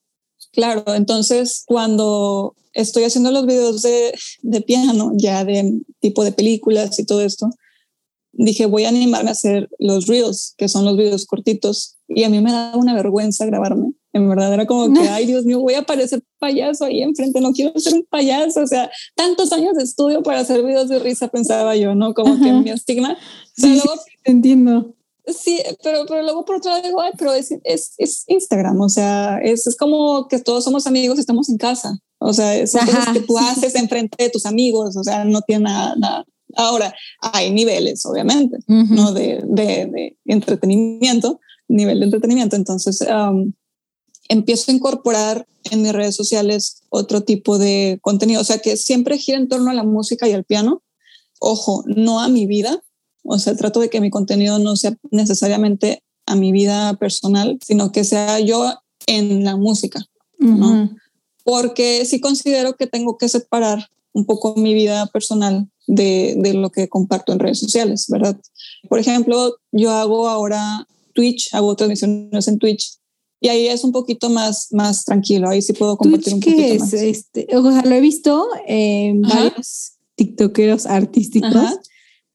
Claro, 0.52 0.84
entonces 0.96 1.64
cuando 1.66 2.56
estoy 2.74 3.04
haciendo 3.04 3.32
los 3.32 3.46
videos 3.46 3.82
de, 3.82 4.14
de, 4.42 4.62
piano, 4.62 5.12
ya 5.16 5.44
de 5.44 5.82
tipo 6.00 6.24
de 6.24 6.32
películas 6.32 6.98
y 7.00 7.06
todo 7.06 7.22
esto, 7.22 7.50
dije, 8.32 8.66
voy 8.66 8.86
a 8.86 8.90
animarme 8.90 9.30
a 9.30 9.34
hacer 9.34 9.70
los 9.80 10.08
reels, 10.08 10.54
que 10.58 10.68
son 10.68 10.86
los 10.86 10.98
videos 10.98 11.26
cortitos, 11.26 11.98
y 12.08 12.24
a 12.24 12.30
mí 12.30 12.42
me 12.42 12.52
da 12.52 12.76
una 12.76 12.94
vergüenza 12.94 13.46
grabarme. 13.46 13.94
en 14.14 14.30
verdad 14.30 14.54
era 14.54 14.66
como 14.66 14.94
que, 14.94 15.00
ay 15.10 15.26
Dios 15.26 15.46
mío, 15.46 15.60
voy 15.60 15.74
a 15.74 15.84
parecer 15.84 16.22
payaso 16.40 16.86
ahí 16.86 17.02
enfrente, 17.02 17.42
no 17.42 17.52
quiero 17.52 17.78
ser 17.80 17.94
un 17.94 18.06
payaso, 18.10 18.62
o 18.62 18.68
sea, 18.68 18.90
tantos 19.16 19.52
años 19.52 19.76
de 19.76 19.84
estudio 19.84 20.22
para 20.22 20.40
hacer 20.40 20.64
videos 20.64 20.90
de 20.90 21.00
risa, 21.00 21.30
pensaba 21.30 21.76
yo, 21.76 21.96
¿no? 21.96 22.14
Como 22.14 22.40
que 22.42 22.52
mi 22.52 22.70
estigma. 22.70 23.18
Sí, 23.56 23.76
luego, 23.76 23.94
entiendo. 24.24 24.96
Sí, 25.28 25.60
pero, 25.84 26.06
pero 26.08 26.22
luego 26.22 26.46
por 26.46 26.58
otro 26.58 26.72
lado 26.72 26.84
digo, 26.84 27.02
ay, 27.02 27.12
pero 27.18 27.34
es, 27.34 27.52
es, 27.64 27.94
es 27.98 28.24
Instagram, 28.28 28.80
o 28.80 28.90
sea, 28.90 29.40
es, 29.40 29.66
es, 29.66 29.76
como 29.76 30.28
que 30.28 30.40
todos 30.40 30.64
somos 30.64 30.86
amigos 30.86 31.18
estamos 31.18 31.50
en 31.50 31.58
casa, 31.58 31.98
o 32.20 32.32
sea, 32.32 32.66
son 32.68 32.86
cosas 32.86 33.10
que 33.14 33.22
tú 33.22 33.38
haces 33.38 33.74
enfrente 33.76 34.24
de 34.24 34.30
tus 34.30 34.46
amigos, 34.46 34.96
o 34.96 35.04
sea, 35.04 35.26
no 35.26 35.42
tiene 35.42 35.64
nada, 35.64 35.96
nada. 35.98 36.26
Ahora, 36.56 36.94
hay 37.22 37.52
niveles, 37.52 38.06
obviamente, 38.06 38.58
¿no? 38.68 39.12
De, 39.12 39.44
de, 39.46 39.88
de, 39.88 40.18
entretenimiento, 40.26 41.40
nivel 41.68 42.00
de 42.00 42.06
entretenimiento, 42.06 42.56
entonces 42.56 43.02
um, 43.02 43.52
empiezo 44.30 44.72
a 44.72 44.76
incorporar 44.76 45.48
en 45.72 45.82
mis 45.82 45.92
redes 45.92 46.16
sociales 46.16 46.84
otro 46.90 47.22
tipo 47.22 47.58
de 47.58 47.98
contenido, 48.02 48.42
o 48.42 48.46
sea, 48.46 48.60
que 48.60 48.78
siempre 48.78 49.18
gira 49.18 49.38
en 49.38 49.50
torno 49.50 49.72
a 49.72 49.74
la 49.74 49.84
música 49.84 50.28
y 50.28 50.34
al 50.34 50.46
piano, 50.46 50.84
ojo, 51.40 51.84
no 51.88 52.22
a 52.22 52.30
mi 52.30 52.46
vida, 52.46 52.84
o 53.26 53.40
sea, 53.40 53.56
trato 53.56 53.80
de 53.80 53.90
que 53.90 54.02
mi 54.02 54.10
contenido 54.10 54.60
no 54.60 54.76
sea 54.76 54.96
necesariamente 55.12 56.04
a 56.26 56.36
mi 56.36 56.52
vida 56.52 56.94
personal, 56.96 57.60
sino 57.66 57.92
que 57.92 58.04
sea 58.04 58.40
yo 58.40 58.74
en 59.08 59.44
la 59.44 59.56
música, 59.56 60.00
¿no? 60.40 60.92
Porque 61.44 62.06
sí 62.06 62.20
considero 62.20 62.76
que 62.76 62.88
tengo 62.88 63.18
que 63.18 63.30
separar 63.30 63.90
un 64.14 64.26
poco 64.26 64.56
mi 64.56 64.74
vida 64.74 65.08
personal 65.08 65.70
de, 65.88 66.36
de, 66.38 66.54
lo 66.54 66.72
que 66.72 66.88
comparto 66.88 67.34
en 67.34 67.40
redes 67.40 67.60
sociales, 67.60 68.06
¿verdad? 68.10 68.40
Por 68.90 69.00
ejemplo, 69.00 69.58
yo 69.72 69.92
hago 69.92 70.30
ahora 70.30 70.88
Twitch, 71.14 71.54
hago 71.54 71.76
transmisiones 71.76 72.48
en 72.48 72.58
Twitch 72.58 72.98
y 73.40 73.50
ahí 73.50 73.68
es 73.68 73.84
un 73.84 73.92
poquito 73.92 74.30
más, 74.30 74.70
más 74.72 75.06
tranquilo, 75.06 75.50
ahí 75.50 75.62
sí 75.62 75.74
puedo 75.74 75.98
compartir 75.98 76.34
un 76.34 76.40
poquito 76.40 76.62
es? 76.62 76.80
más. 76.80 76.94
Este, 76.94 77.48
o 77.56 77.72
sea, 77.72 77.84
lo 77.84 77.96
he 77.96 78.02
visto 78.02 78.48
en 78.66 79.22
varios 79.22 79.94
tiktokeros 80.16 80.86
artísticos 80.86 81.80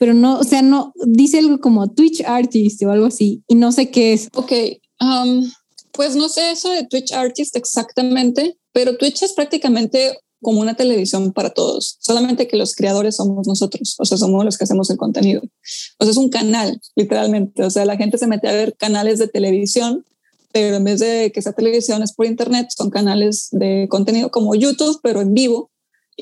pero 0.00 0.14
no, 0.14 0.38
o 0.38 0.44
sea, 0.44 0.62
no, 0.62 0.94
dice 1.06 1.38
algo 1.40 1.60
como 1.60 1.92
Twitch 1.92 2.22
Artist 2.24 2.82
o 2.82 2.90
algo 2.90 3.04
así, 3.04 3.44
y 3.46 3.54
no 3.54 3.70
sé 3.70 3.90
qué 3.90 4.14
es. 4.14 4.28
Ok, 4.34 4.50
um, 4.98 5.46
pues 5.92 6.16
no 6.16 6.30
sé 6.30 6.52
eso 6.52 6.70
de 6.70 6.86
Twitch 6.86 7.12
Artist 7.12 7.54
exactamente, 7.54 8.56
pero 8.72 8.96
Twitch 8.96 9.22
es 9.22 9.34
prácticamente 9.34 10.16
como 10.40 10.62
una 10.62 10.74
televisión 10.74 11.34
para 11.34 11.50
todos, 11.50 11.98
solamente 12.00 12.48
que 12.48 12.56
los 12.56 12.74
creadores 12.74 13.16
somos 13.16 13.46
nosotros, 13.46 13.96
o 13.98 14.06
sea, 14.06 14.16
somos 14.16 14.42
los 14.42 14.56
que 14.56 14.64
hacemos 14.64 14.88
el 14.88 14.96
contenido. 14.96 15.42
O 15.98 16.04
sea, 16.04 16.12
es 16.12 16.16
un 16.16 16.30
canal, 16.30 16.80
literalmente, 16.96 17.62
o 17.62 17.68
sea, 17.68 17.84
la 17.84 17.98
gente 17.98 18.16
se 18.16 18.26
mete 18.26 18.48
a 18.48 18.52
ver 18.52 18.74
canales 18.78 19.18
de 19.18 19.28
televisión, 19.28 20.06
pero 20.50 20.76
en 20.76 20.84
vez 20.84 21.00
de 21.00 21.30
que 21.30 21.42
sea 21.42 21.52
televisión 21.52 22.02
es 22.02 22.14
por 22.14 22.24
internet, 22.24 22.68
son 22.74 22.88
canales 22.88 23.48
de 23.52 23.86
contenido 23.90 24.30
como 24.30 24.54
YouTube, 24.54 24.98
pero 25.02 25.20
en 25.20 25.34
vivo, 25.34 25.69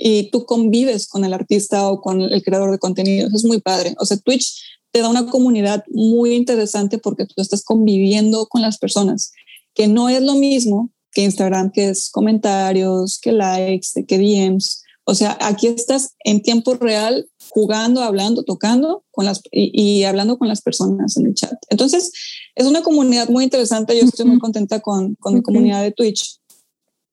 y 0.00 0.30
tú 0.30 0.44
convives 0.44 1.06
con 1.06 1.24
el 1.24 1.32
artista 1.32 1.90
o 1.90 2.00
con 2.00 2.20
el 2.20 2.42
creador 2.42 2.70
de 2.70 2.78
contenido. 2.78 3.28
es 3.34 3.44
muy 3.44 3.60
padre. 3.60 3.94
O 3.98 4.06
sea, 4.06 4.16
Twitch 4.16 4.62
te 4.92 5.00
da 5.00 5.08
una 5.08 5.26
comunidad 5.26 5.84
muy 5.88 6.34
interesante 6.34 6.98
porque 6.98 7.26
tú 7.26 7.40
estás 7.42 7.64
conviviendo 7.64 8.46
con 8.46 8.62
las 8.62 8.78
personas, 8.78 9.32
que 9.74 9.86
no 9.86 10.08
es 10.08 10.22
lo 10.22 10.34
mismo 10.34 10.90
que 11.12 11.22
Instagram, 11.22 11.70
que 11.72 11.88
es 11.90 12.10
comentarios, 12.10 13.18
que 13.20 13.32
likes, 13.32 13.88
que 14.06 14.18
DMs. 14.18 14.82
O 15.04 15.14
sea, 15.14 15.38
aquí 15.40 15.66
estás 15.68 16.14
en 16.24 16.42
tiempo 16.42 16.74
real 16.74 17.28
jugando, 17.50 18.02
hablando, 18.02 18.42
tocando 18.42 19.04
con 19.10 19.24
las 19.24 19.40
y, 19.50 20.04
hablando 20.04 20.38
con 20.38 20.48
las 20.48 20.60
personas 20.60 21.16
en 21.16 21.26
el 21.26 21.34
chat. 21.34 21.54
Entonces, 21.70 22.12
es 22.54 22.66
una 22.66 22.82
comunidad 22.82 23.28
muy 23.30 23.44
interesante. 23.44 23.98
Yo 23.98 24.04
estoy 24.04 24.26
muy 24.26 24.38
contenta 24.38 24.80
con, 24.80 25.14
con 25.14 25.34
mi 25.34 25.42
comunidad 25.42 25.82
de 25.82 25.92
Twitch. 25.92 26.38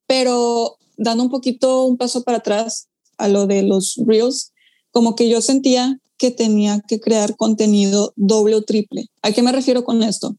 Pero 0.07 0.77
dando 0.97 1.23
un 1.23 1.29
poquito 1.29 1.85
un 1.85 1.97
paso 1.97 2.23
para 2.23 2.37
atrás 2.37 2.87
a 3.17 3.27
lo 3.27 3.47
de 3.47 3.63
los 3.63 3.99
reels, 4.05 4.51
como 4.91 5.15
que 5.15 5.29
yo 5.29 5.41
sentía 5.41 5.99
que 6.17 6.31
tenía 6.31 6.81
que 6.87 6.99
crear 6.99 7.35
contenido 7.35 8.13
doble 8.15 8.55
o 8.55 8.63
triple. 8.63 9.07
¿A 9.21 9.31
qué 9.31 9.41
me 9.41 9.51
refiero 9.51 9.83
con 9.83 10.03
esto? 10.03 10.37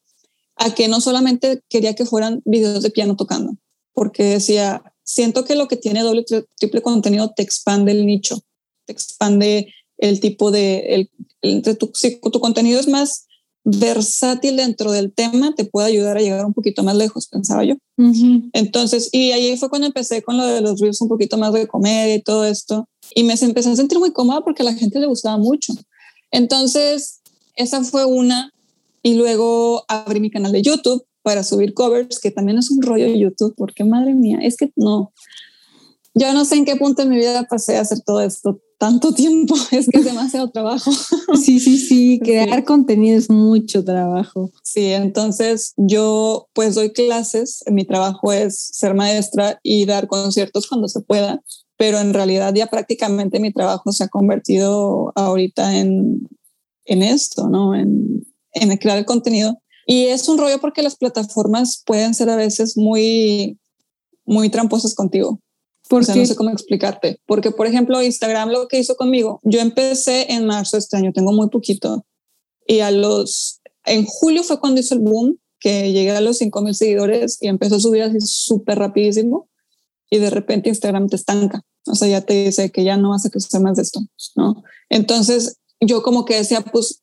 A 0.56 0.75
que 0.75 0.88
no 0.88 1.00
solamente 1.00 1.62
quería 1.68 1.94
que 1.94 2.06
fueran 2.06 2.40
videos 2.44 2.82
de 2.82 2.90
piano 2.90 3.16
tocando, 3.16 3.56
porque 3.92 4.25
decía, 4.25 4.82
siento 5.02 5.44
que 5.44 5.54
lo 5.54 5.68
que 5.68 5.76
tiene 5.76 6.02
doble 6.02 6.25
o 6.30 6.44
triple 6.56 6.82
contenido 6.82 7.32
te 7.34 7.42
expande 7.42 7.92
el 7.92 8.06
nicho, 8.06 8.40
te 8.86 8.92
expande 8.92 9.72
el 9.98 10.20
tipo 10.20 10.50
de, 10.50 11.10
el, 11.42 11.62
tu, 11.78 11.90
si 11.94 12.20
tu 12.20 12.40
contenido 12.40 12.80
es 12.80 12.88
más 12.88 13.25
versátil 13.68 14.56
dentro 14.56 14.92
del 14.92 15.12
tema 15.12 15.52
te 15.56 15.64
puede 15.64 15.88
ayudar 15.88 16.16
a 16.16 16.20
llegar 16.20 16.46
un 16.46 16.54
poquito 16.54 16.85
más 16.85 16.94
lejos, 16.94 17.26
pensaba 17.26 17.64
yo. 17.64 17.75
Entonces, 18.52 19.08
y 19.12 19.32
ahí 19.32 19.56
fue 19.56 19.68
cuando 19.68 19.88
empecé 19.88 20.23
con 20.23 20.37
lo 20.37 20.46
de 20.46 20.61
los 20.61 20.80
reels 20.80 21.00
un 21.00 21.08
poquito 21.08 21.37
más 21.37 21.52
de 21.52 21.66
comedia 21.66 22.14
y 22.14 22.23
todo 22.23 22.44
esto. 22.44 22.88
Y 23.12 23.25
me 23.25 23.35
empecé 23.35 23.70
a 23.70 23.76
sentir 23.76 23.99
muy 23.99 24.12
cómoda 24.12 24.42
porque 24.42 24.62
a 24.62 24.66
la 24.66 24.75
gente 24.75 25.00
le 25.00 25.06
gustaba 25.06 25.37
mucho. 25.37 25.73
Entonces, 26.30 27.20
esa 27.56 27.82
fue 27.82 28.04
una. 28.04 28.52
Y 29.02 29.14
luego 29.14 29.85
abrí 29.88 30.20
mi 30.20 30.30
canal 30.30 30.52
de 30.52 30.62
YouTube 30.62 31.04
para 31.23 31.42
subir 31.42 31.75
covers, 31.75 32.20
que 32.20 32.30
también 32.30 32.58
es 32.58 32.70
un 32.70 32.82
rollo 32.82 33.06
de 33.06 33.18
YouTube, 33.18 33.54
porque 33.56 33.82
madre 33.82 34.14
mía, 34.14 34.38
es 34.42 34.56
que 34.56 34.70
no. 34.76 35.12
Yo 36.18 36.32
no 36.32 36.44
sé 36.44 36.56
en 36.56 36.64
qué 36.64 36.76
punto 36.76 37.02
de 37.02 37.08
mi 37.08 37.16
vida 37.16 37.44
pasé 37.44 37.76
a 37.76 37.82
hacer 37.82 38.00
todo 38.00 38.20
esto 38.20 38.61
tanto 38.78 39.12
tiempo, 39.12 39.54
es 39.70 39.88
que 39.88 39.99
es 39.99 40.04
demasiado 40.04 40.50
trabajo. 40.50 40.90
Sí, 41.35 41.61
sí, 41.61 41.78
sí, 41.88 42.20
crear 42.23 42.64
contenido 42.64 43.18
es 43.18 43.30
mucho 43.30 43.85
trabajo. 43.85 44.50
Sí, 44.62 44.92
entonces 44.92 45.73
yo 45.76 46.49
pues 46.52 46.75
doy 46.75 46.92
clases, 46.92 47.62
mi 47.70 47.85
trabajo 47.85 48.32
es 48.32 48.70
ser 48.73 48.94
maestra 48.94 49.61
y 49.62 49.87
dar 49.87 50.08
conciertos 50.08 50.66
cuando 50.68 50.88
se 50.88 51.00
pueda, 51.00 51.42
pero 51.76 51.99
en 51.99 52.14
realidad 52.14 52.54
ya 52.54 52.66
prácticamente 52.66 53.40
mi 53.40 53.52
trabajo 53.52 53.92
se 53.92 54.04
ha 54.04 54.08
convertido 54.08 55.12
ahorita 55.14 55.78
en, 55.78 56.28
en 56.85 57.02
esto, 57.02 57.49
¿no? 57.49 57.75
En, 57.75 58.26
en 58.52 58.76
crear 58.78 58.99
el 58.99 59.04
contenido. 59.04 59.58
Y 59.87 60.06
es 60.06 60.28
un 60.28 60.38
rollo 60.38 60.61
porque 60.61 60.82
las 60.82 60.96
plataformas 60.96 61.82
pueden 61.87 62.14
ser 62.14 62.28
a 62.28 62.37
veces 62.37 62.76
muy, 62.76 63.61
muy 64.25 64.50
tramposas 64.50 64.94
contigo. 64.94 65.40
O 65.90 66.02
sea, 66.02 66.14
no 66.14 66.26
sé 66.26 66.35
cómo 66.35 66.50
explicarte. 66.50 67.21
Porque, 67.26 67.50
por 67.50 67.66
ejemplo, 67.66 68.02
Instagram 68.02 68.50
lo 68.50 68.69
que 68.69 68.78
hizo 68.78 68.97
conmigo, 68.97 69.40
yo 69.45 69.61
empecé 69.61 70.33
en 70.33 70.47
marzo 70.47 70.76
de 70.76 70.81
este 70.81 70.97
año, 70.97 71.12
tengo 71.12 71.33
muy 71.33 71.49
poquito. 71.49 72.05
Y 72.66 72.81
a 72.81 72.90
los, 72.90 73.61
en 73.85 74.05
julio 74.05 74.43
fue 74.43 74.59
cuando 74.61 74.81
hizo 74.81 74.95
el 74.95 75.00
boom, 75.00 75.38
que 75.59 75.93
llegué 75.93 76.11
a 76.11 76.21
los 76.21 76.38
5 76.38 76.61
mil 76.62 76.75
seguidores 76.75 77.38
y 77.40 77.49
empezó 77.49 77.76
a 77.76 77.81
subir 77.81 78.02
así 78.02 78.19
súper 78.21 78.78
rapidísimo. 78.78 79.49
Y 80.11 80.19
de 80.19 80.31
repente 80.31 80.69
Instagram 80.69 81.09
te 81.09 81.16
estanca. 81.16 81.62
O 81.87 81.95
sea, 81.95 82.09
ya 82.09 82.21
te 82.21 82.45
dice 82.45 82.71
que 82.71 82.85
ya 82.85 82.97
no 82.97 83.11
vas 83.11 83.26
a 83.26 83.31
crecer 83.31 83.61
más 83.61 83.76
de 83.76 83.83
esto, 83.83 84.00
¿no? 84.35 84.62
Entonces, 84.88 85.59
yo 85.81 86.02
como 86.02 86.25
que 86.25 86.37
decía, 86.37 86.61
pues 86.61 87.02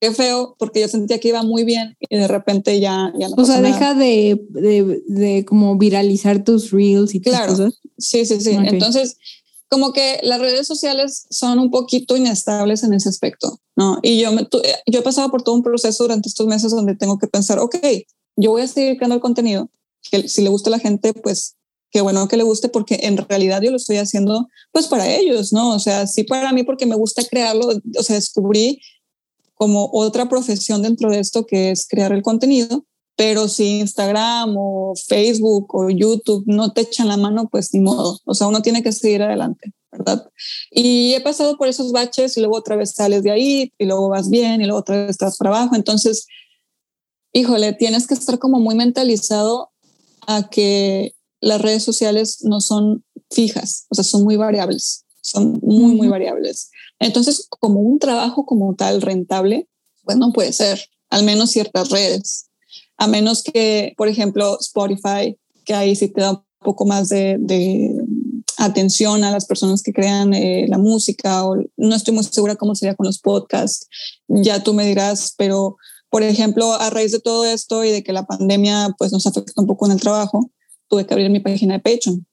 qué 0.00 0.12
feo, 0.12 0.56
porque 0.58 0.80
yo 0.80 0.88
sentía 0.88 1.18
que 1.18 1.28
iba 1.28 1.42
muy 1.42 1.64
bien 1.64 1.96
y 2.00 2.16
de 2.16 2.28
repente 2.28 2.80
ya, 2.80 3.12
ya 3.18 3.28
no 3.28 3.34
O 3.36 3.44
sea, 3.44 3.60
deja 3.60 3.94
de, 3.94 4.40
de, 4.50 5.02
de, 5.06 5.44
como 5.44 5.76
viralizar 5.76 6.44
tus 6.44 6.70
reels 6.70 7.14
y 7.14 7.20
claro. 7.20 7.52
cosas. 7.52 7.80
Sí, 7.98 8.26
sí, 8.26 8.40
sí. 8.40 8.50
Entonces, 8.50 9.16
como 9.68 9.92
que 9.92 10.20
las 10.22 10.40
redes 10.40 10.66
sociales 10.66 11.26
son 11.30 11.58
un 11.58 11.70
poquito 11.70 12.16
inestables 12.16 12.82
en 12.82 12.94
ese 12.94 13.08
aspecto, 13.08 13.60
¿no? 13.74 13.98
Y 14.02 14.20
yo, 14.20 14.32
me, 14.32 14.46
yo 14.86 15.00
he 15.00 15.02
pasado 15.02 15.30
por 15.30 15.42
todo 15.42 15.54
un 15.54 15.62
proceso 15.62 16.04
durante 16.04 16.28
estos 16.28 16.46
meses 16.46 16.70
donde 16.70 16.94
tengo 16.96 17.18
que 17.18 17.26
pensar, 17.26 17.58
ok, 17.58 17.76
yo 18.36 18.50
voy 18.50 18.62
a 18.62 18.66
seguir 18.68 18.96
creando 18.96 19.16
el 19.16 19.20
contenido, 19.20 19.70
que 20.10 20.28
si 20.28 20.42
le 20.42 20.50
gusta 20.50 20.70
a 20.70 20.72
la 20.72 20.78
gente, 20.78 21.12
pues 21.14 21.56
qué 21.90 22.00
bueno 22.00 22.28
que 22.28 22.36
le 22.36 22.42
guste 22.42 22.68
porque 22.68 23.00
en 23.02 23.16
realidad 23.16 23.62
yo 23.62 23.70
lo 23.70 23.76
estoy 23.76 23.96
haciendo 23.96 24.48
pues 24.72 24.86
para 24.86 25.08
ellos, 25.14 25.52
¿no? 25.52 25.74
O 25.74 25.78
sea, 25.78 26.06
sí 26.06 26.24
para 26.24 26.52
mí 26.52 26.62
porque 26.62 26.86
me 26.86 26.94
gusta 26.94 27.24
crearlo, 27.24 27.68
o 27.98 28.02
sea, 28.02 28.16
descubrí 28.16 28.80
como 29.56 29.88
otra 29.92 30.28
profesión 30.28 30.82
dentro 30.82 31.10
de 31.10 31.18
esto 31.18 31.46
que 31.46 31.70
es 31.70 31.88
crear 31.88 32.12
el 32.12 32.22
contenido, 32.22 32.84
pero 33.16 33.48
si 33.48 33.78
Instagram 33.80 34.54
o 34.56 34.92
Facebook 35.08 35.74
o 35.74 35.88
YouTube 35.88 36.44
no 36.46 36.72
te 36.72 36.82
echan 36.82 37.08
la 37.08 37.16
mano, 37.16 37.48
pues 37.48 37.72
ni 37.72 37.80
modo, 37.80 38.20
o 38.24 38.34
sea, 38.34 38.46
uno 38.46 38.60
tiene 38.60 38.82
que 38.82 38.92
seguir 38.92 39.22
adelante, 39.22 39.72
¿verdad? 39.90 40.30
Y 40.70 41.14
he 41.14 41.22
pasado 41.22 41.56
por 41.56 41.68
esos 41.68 41.90
baches 41.90 42.36
y 42.36 42.40
luego 42.40 42.56
otra 42.56 42.76
vez 42.76 42.92
sales 42.92 43.22
de 43.22 43.30
ahí 43.30 43.72
y 43.78 43.86
luego 43.86 44.10
vas 44.10 44.28
bien 44.28 44.60
y 44.60 44.64
luego 44.64 44.80
otra 44.80 44.96
vez 44.96 45.10
estás 45.10 45.38
para 45.38 45.50
abajo, 45.50 45.74
entonces, 45.74 46.26
híjole, 47.32 47.72
tienes 47.72 48.06
que 48.06 48.14
estar 48.14 48.38
como 48.38 48.60
muy 48.60 48.74
mentalizado 48.74 49.70
a 50.26 50.50
que 50.50 51.14
las 51.40 51.62
redes 51.62 51.82
sociales 51.82 52.44
no 52.44 52.60
son 52.60 53.04
fijas, 53.30 53.86
o 53.88 53.94
sea, 53.94 54.04
son 54.04 54.24
muy 54.24 54.36
variables, 54.36 55.06
son 55.22 55.58
muy, 55.62 55.94
muy 55.94 56.08
variables. 56.08 56.70
Entonces, 56.98 57.46
como 57.60 57.80
un 57.80 57.98
trabajo 57.98 58.46
como 58.46 58.74
tal 58.74 59.02
rentable, 59.02 59.68
pues 60.04 60.16
no 60.16 60.32
puede 60.32 60.52
ser, 60.52 60.80
al 61.10 61.24
menos 61.24 61.50
ciertas 61.50 61.90
redes, 61.90 62.48
a 62.96 63.06
menos 63.06 63.42
que, 63.42 63.92
por 63.96 64.08
ejemplo, 64.08 64.58
Spotify, 64.60 65.38
que 65.64 65.74
ahí 65.74 65.94
sí 65.96 66.08
te 66.08 66.22
da 66.22 66.32
un 66.32 66.42
poco 66.60 66.86
más 66.86 67.08
de, 67.08 67.94
atención 68.58 69.22
a 69.22 69.30
las 69.30 69.44
personas 69.44 69.82
que 69.82 69.92
crean 69.92 70.32
eh, 70.32 70.66
la 70.68 70.78
música, 70.78 71.44
o 71.44 71.56
no 71.76 71.94
estoy 71.94 72.14
muy 72.14 72.24
segura 72.24 72.56
cómo 72.56 72.74
sería 72.74 72.94
con 72.94 73.06
los 73.06 73.18
podcasts, 73.18 73.86
ya 74.28 74.62
tú 74.62 74.72
me 74.72 74.86
dirás, 74.86 75.34
pero 75.36 75.76
Por 76.08 76.22
ejemplo, 76.22 76.72
a 76.72 76.88
raíz 76.88 77.12
de 77.12 77.20
todo 77.20 77.44
esto 77.44 77.84
y 77.84 77.90
de 77.90 78.02
que 78.02 78.12
la 78.12 78.24
pandemia 78.24 78.94
pues 78.96 79.12
nos 79.12 79.26
afectó 79.26 79.60
un 79.60 79.66
poco 79.66 79.86
en 79.86 79.92
el 79.92 80.00
trabajo, 80.00 80.50
tuve 80.88 81.04
que 81.04 81.12
abrir 81.12 81.28
mi 81.30 81.40
página 81.40 81.74
de 81.74 81.80
Patreon, 81.80 82.26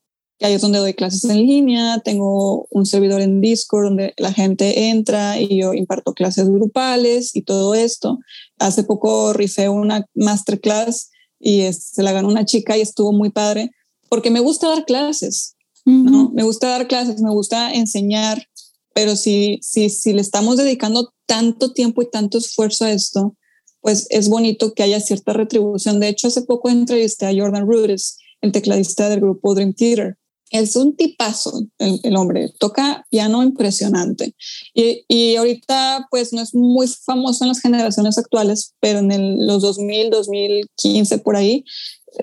ahí 0.44 0.54
es 0.54 0.62
donde 0.62 0.80
doy 0.80 0.94
clases 0.94 1.24
en 1.26 1.38
línea, 1.38 2.00
tengo 2.00 2.68
un 2.70 2.86
servidor 2.86 3.22
en 3.22 3.40
Discord 3.40 3.86
donde 3.86 4.14
la 4.18 4.34
gente 4.34 4.90
entra 4.90 5.40
y 5.40 5.62
yo 5.62 5.74
imparto 5.74 6.14
clases 6.14 6.50
grupales 6.50 7.36
y 7.36 7.44
todo 7.44 7.74
esto. 7.76 8.20
Hace 8.60 8.84
poco 8.84 9.32
rifé 9.32 9.70
una 9.70 10.06
masterclass 10.14 11.12
y 11.40 11.64
se 11.72 12.04
la 12.04 12.12
ganó 12.12 12.28
una 12.28 12.46
chica 12.46 12.78
y 12.78 12.82
estuvo 12.82 13.14
muy 13.14 13.30
padre 13.30 13.72
porque 14.10 14.32
me 14.32 14.42
gusta 14.42 14.68
dar 14.68 14.86
clases, 14.86 15.56
¿no? 15.86 16.30
Me 16.34 16.44
gusta 16.44 16.68
dar 16.68 16.88
clases, 16.88 17.22
me 17.22 17.32
gusta 17.32 17.74
enseñar, 17.74 18.46
pero 18.94 19.16
si, 19.16 19.60
si, 19.62 19.90
si 19.90 20.14
le 20.14 20.22
estamos 20.22 20.58
dedicando 20.58 21.14
tanto 21.26 21.74
tiempo 21.74 22.02
y 22.02 22.10
tanto 22.10 22.38
esfuerzo 22.38 22.86
a 22.86 22.92
esto, 22.92 23.36
pues 23.82 24.08
es 24.10 24.30
bonito 24.30 24.74
que 24.74 24.84
haya 24.84 25.00
cierta 25.00 25.34
retribución. 25.34 26.00
De 26.00 26.10
hecho, 26.10 26.28
hace 26.28 26.44
poco 26.44 26.70
entrevisté 26.70 27.26
a 27.26 27.34
Jordan 27.34 27.66
Rudess, 27.66 28.18
el 28.42 28.52
tecladista 28.52 29.10
del 29.10 29.22
grupo 29.22 29.56
Dream 29.56 29.74
Theater. 29.74 30.18
Es 30.53 30.75
un 30.75 30.95
tipazo 30.95 31.65
el, 31.79 32.15
hombre, 32.15 32.53
toca 32.60 33.07
piano 33.10 33.41
impresionante. 33.41 34.36
Y, 34.75 35.03
y, 35.07 35.36
ahorita 35.36 36.07
pues 36.12 36.31
no 36.31 36.41
es 36.41 36.53
muy 36.53 36.88
famoso 36.88 37.43
en 37.43 37.48
las 37.48 37.60
generaciones 37.60 38.19
actuales, 38.19 38.75
pero 38.79 39.00
en 39.00 39.12
el, 39.12 39.48
los 39.48 39.63
2000, 39.63 40.12
2015 40.12 41.17
por 41.17 41.36
ahí 41.36 41.65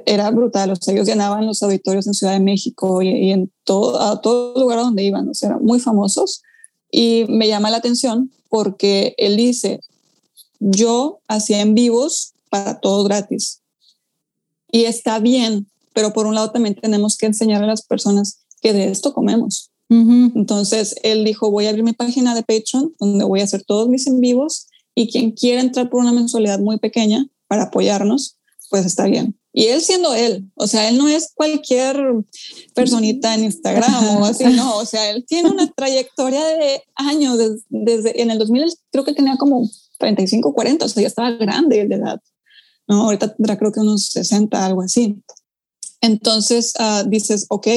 era 0.07 0.31
brutal. 0.31 0.71
O 0.71 0.77
sea, 0.77 0.95
ellos 0.95 1.09
llenaban 1.09 1.45
los 1.45 1.61
auditorios 1.65 2.07
en 2.07 2.15
Ciudad 2.15 2.35
de 2.35 2.41
México 2.41 3.03
y, 3.03 3.33
en 3.33 3.51
todo, 3.65 4.01
a 4.01 4.21
todo 4.21 4.61
lugar 4.61 4.79
donde 4.79 5.03
iban. 5.03 5.29
O 5.29 5.35
sea, 5.35 5.51
eran 5.51 5.65
muy 5.65 5.81
famosos. 5.81 6.43
Y 6.91 7.25
me 7.29 7.49
llama 7.49 7.71
la 7.71 7.79
atención 7.79 8.31
porque 8.49 9.15
él 9.19 9.37
dice, 9.37 9.81
yo 10.59 11.21
hacía 11.29 11.61
en 11.61 11.75
vivos 11.75 12.35
para 12.49 12.81
todo 12.81 13.05
gratis. 13.05 13.61
Y 14.71 14.85
está 14.85 15.19
bien, 15.19 15.70
pero 16.01 16.15
por 16.15 16.27
un 16.27 16.35
lado 16.35 16.51
también 16.51 16.75
tenemos 16.75 17.19
que 17.19 17.27
enseñar 17.27 17.63
a 17.63 17.67
las 17.67 17.83
personas 17.83 18.41
que 18.63 18.73
de 18.73 18.91
esto 18.91 19.13
comemos. 19.13 19.71
Entonces 19.91 20.95
él 21.03 21.27
dijo, 21.27 21.51
voy 21.51 21.67
a 21.67 21.69
abrir 21.69 21.85
mi 21.85 21.93
página 21.93 22.35
de 22.35 22.43
Patreon 22.43 22.95
donde 22.99 23.25
voy 23.27 23.41
a 23.41 23.45
hacer 23.45 23.65
todos 23.65 23.91
mis 23.91 24.07
en 24.07 24.19
vivos 24.21 24.69
y 24.95 25.11
quien 25.11 25.33
quiera 25.33 25.61
entrar 25.61 25.91
por 25.91 26.01
una 26.01 26.13
mensualidad 26.13 26.59
muy 26.59 26.79
pequeña 26.79 27.29
para 27.49 27.65
apoyarnos, 27.65 28.39
pues 28.71 28.87
está 28.87 29.05
bien. 29.05 29.39
Y 29.53 29.67
él 29.67 29.83
siendo 29.83 30.15
él, 30.15 30.51
o 30.55 30.67
sea, 30.67 30.89
él 30.89 30.97
no 30.97 31.07
es 31.07 31.33
cualquier 31.35 32.01
personita 32.73 33.35
en 33.35 33.45
Instagram 33.45 34.17
o 34.17 34.25
así, 34.25 34.45
no, 34.45 34.79
o 34.79 34.87
sea, 34.87 35.11
él 35.11 35.27
tiene 35.29 35.51
una 35.51 35.71
trayectoria 35.71 36.43
de 36.43 36.83
años, 36.95 37.37
desde, 37.69 38.23
en 38.23 38.31
el 38.31 38.39
2000 38.39 38.73
creo 38.91 39.05
que 39.05 39.13
tenía 39.13 39.37
como 39.37 39.69
35, 39.99 40.55
40, 40.55 40.87
o 40.87 40.89
sea, 40.89 41.03
ya 41.03 41.09
estaba 41.09 41.33
grande 41.33 41.85
de 41.87 41.95
edad, 41.95 42.23
¿no? 42.89 43.03
Ahorita 43.03 43.35
tendrá 43.35 43.59
creo 43.59 43.71
que 43.71 43.81
unos 43.81 44.07
60, 44.07 44.65
algo 44.65 44.81
así. 44.81 45.23
Entonces 46.01 46.75
uh, 46.79 47.09
dices, 47.09 47.47
ok, 47.49 47.69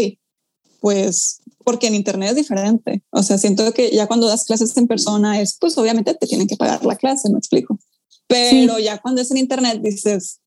pues 0.80 1.42
porque 1.63 1.88
en 1.88 1.96
internet 1.96 2.32
es 2.32 2.36
diferente, 2.36 3.03
o 3.12 3.24
sea, 3.24 3.38
siento 3.38 3.74
que 3.74 3.89
ya 3.92 4.08
cuando 4.08 4.27
das 4.27 4.44
clases 4.44 4.75
en 4.75 4.88
persona 4.88 5.39
es, 5.39 5.58
pues 5.60 5.77
obviamente 5.77 6.13
te 6.13 6.27
tienen 6.27 6.48
que 6.48 6.58
pagar 6.58 6.84
la 6.86 6.98
clase, 6.98 7.30
me 7.30 7.38
explico. 7.38 7.80
Pero 8.27 8.80
ya 8.80 9.01
cuando 9.01 9.22
es 9.22 9.32
en 9.32 9.38
internet 9.38 9.82
dices, 9.82 10.42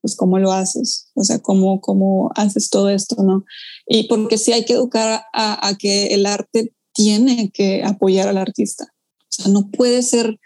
pues 0.00 0.16
cómo 0.16 0.38
lo 0.38 0.52
haces, 0.52 1.10
o 1.14 1.24
sea, 1.24 1.38
cómo, 1.40 1.80
cómo 1.80 2.30
haces 2.34 2.70
todo 2.70 2.88
esto, 2.88 3.22
¿no? 3.22 3.44
Y 3.86 4.06
porque 4.08 4.38
sí 4.38 4.52
hay 4.52 4.64
que 4.64 4.74
educar 4.74 5.24
a, 5.32 5.66
a 5.66 5.76
que 5.76 6.08
el 6.08 6.26
arte 6.26 6.74
tiene 6.92 7.50
que 7.50 7.82
apoyar 7.84 8.28
al 8.28 8.38
artista. 8.38 8.84
O 9.18 9.26
sea, 9.28 9.48
no 9.48 9.70
puede 9.70 10.02
ser, 10.02 10.38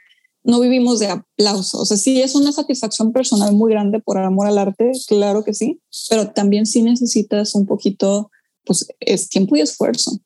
no 0.44 0.60
vivimos 0.60 0.98
de 0.98 1.08
aplausos. 1.08 1.80
O 1.80 1.84
sea, 1.84 1.96
sí 1.96 2.20
es 2.20 2.34
una 2.34 2.52
satisfacción 2.52 3.12
personal 3.12 3.54
muy 3.54 3.72
grande 3.72 4.00
por 4.00 4.18
amor 4.18 4.46
al 4.46 4.58
arte, 4.58 4.92
claro 5.06 5.44
que 5.44 5.54
sí, 5.54 5.80
pero 6.08 6.30
también 6.30 6.66
sí 6.66 6.82
necesitas 6.82 7.54
un 7.54 7.66
poquito, 7.66 8.30
pues 8.64 8.86
es 9.00 9.28
tiempo 9.28 9.56
y 9.56 9.60
esfuerzo. 9.60 10.18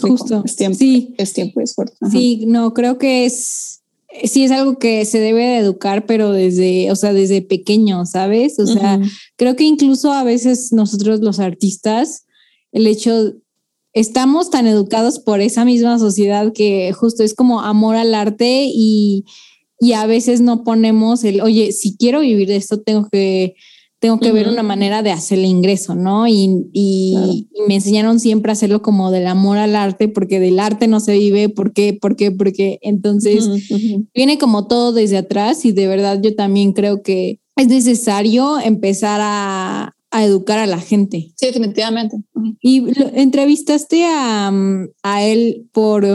Justo. 0.00 0.42
Es 0.44 0.56
tiempo, 0.56 0.78
sí. 0.78 1.14
es 1.18 1.32
tiempo 1.32 1.60
y 1.60 1.64
esfuerzo. 1.64 1.94
Sí, 2.10 2.44
no, 2.46 2.74
creo 2.74 2.98
que 2.98 3.26
es 3.26 3.78
sí 4.24 4.44
es 4.44 4.50
algo 4.50 4.78
que 4.78 5.04
se 5.04 5.20
debe 5.20 5.44
de 5.44 5.58
educar, 5.58 6.06
pero 6.06 6.32
desde, 6.32 6.90
o 6.90 6.96
sea, 6.96 7.12
desde 7.12 7.42
pequeño, 7.42 8.06
¿sabes? 8.06 8.58
O 8.58 8.66
sea, 8.66 9.00
creo 9.36 9.56
que 9.56 9.64
incluso 9.64 10.12
a 10.12 10.24
veces 10.24 10.72
nosotros 10.72 11.20
los 11.20 11.38
artistas, 11.38 12.26
el 12.72 12.86
hecho, 12.86 13.34
estamos 13.98 14.50
tan 14.50 14.66
educados 14.66 15.18
por 15.18 15.40
esa 15.40 15.64
misma 15.64 15.98
sociedad 15.98 16.52
que 16.52 16.92
justo 16.92 17.22
es 17.22 17.34
como 17.34 17.60
amor 17.60 17.96
al 17.96 18.14
arte 18.14 18.68
y, 18.72 19.24
y 19.80 19.92
a 19.92 20.06
veces 20.06 20.40
no 20.40 20.62
ponemos 20.64 21.24
el, 21.24 21.40
oye, 21.40 21.72
si 21.72 21.96
quiero 21.96 22.20
vivir 22.20 22.48
de 22.48 22.56
esto, 22.56 22.80
tengo 22.80 23.08
que 23.10 23.54
tengo 24.00 24.20
que 24.20 24.30
ver 24.30 24.48
una 24.48 24.62
manera 24.62 25.02
de 25.02 25.10
hacer 25.10 25.40
el 25.40 25.44
ingreso, 25.44 25.96
¿no? 25.96 26.28
Y, 26.28 26.68
y, 26.72 27.48
me 27.66 27.74
enseñaron 27.74 28.20
siempre 28.20 28.50
a 28.50 28.52
hacerlo 28.52 28.80
como 28.80 29.10
del 29.10 29.26
amor 29.26 29.58
al 29.58 29.74
arte, 29.74 30.06
porque 30.06 30.38
del 30.38 30.60
arte 30.60 30.86
no 30.86 31.00
se 31.00 31.18
vive, 31.18 31.48
¿por 31.48 31.72
qué? 31.72 31.94
¿Por 31.94 32.14
qué? 32.14 32.30
Porque 32.30 32.78
entonces 32.82 33.48
viene 34.14 34.38
como 34.38 34.68
todo 34.68 34.92
desde 34.92 35.16
atrás 35.16 35.64
y 35.64 35.72
de 35.72 35.88
verdad 35.88 36.20
yo 36.22 36.36
también 36.36 36.72
creo 36.72 37.02
que 37.02 37.40
es 37.56 37.66
necesario 37.66 38.60
empezar 38.60 39.20
a, 39.20 39.96
a 40.10 40.24
educar 40.24 40.58
a 40.58 40.66
la 40.66 40.80
gente. 40.80 41.32
Sí, 41.36 41.46
definitivamente. 41.46 42.16
Y 42.60 42.84
entrevistaste 43.14 44.04
a, 44.06 44.50
a 45.02 45.22
él 45.24 45.68
por, 45.72 46.06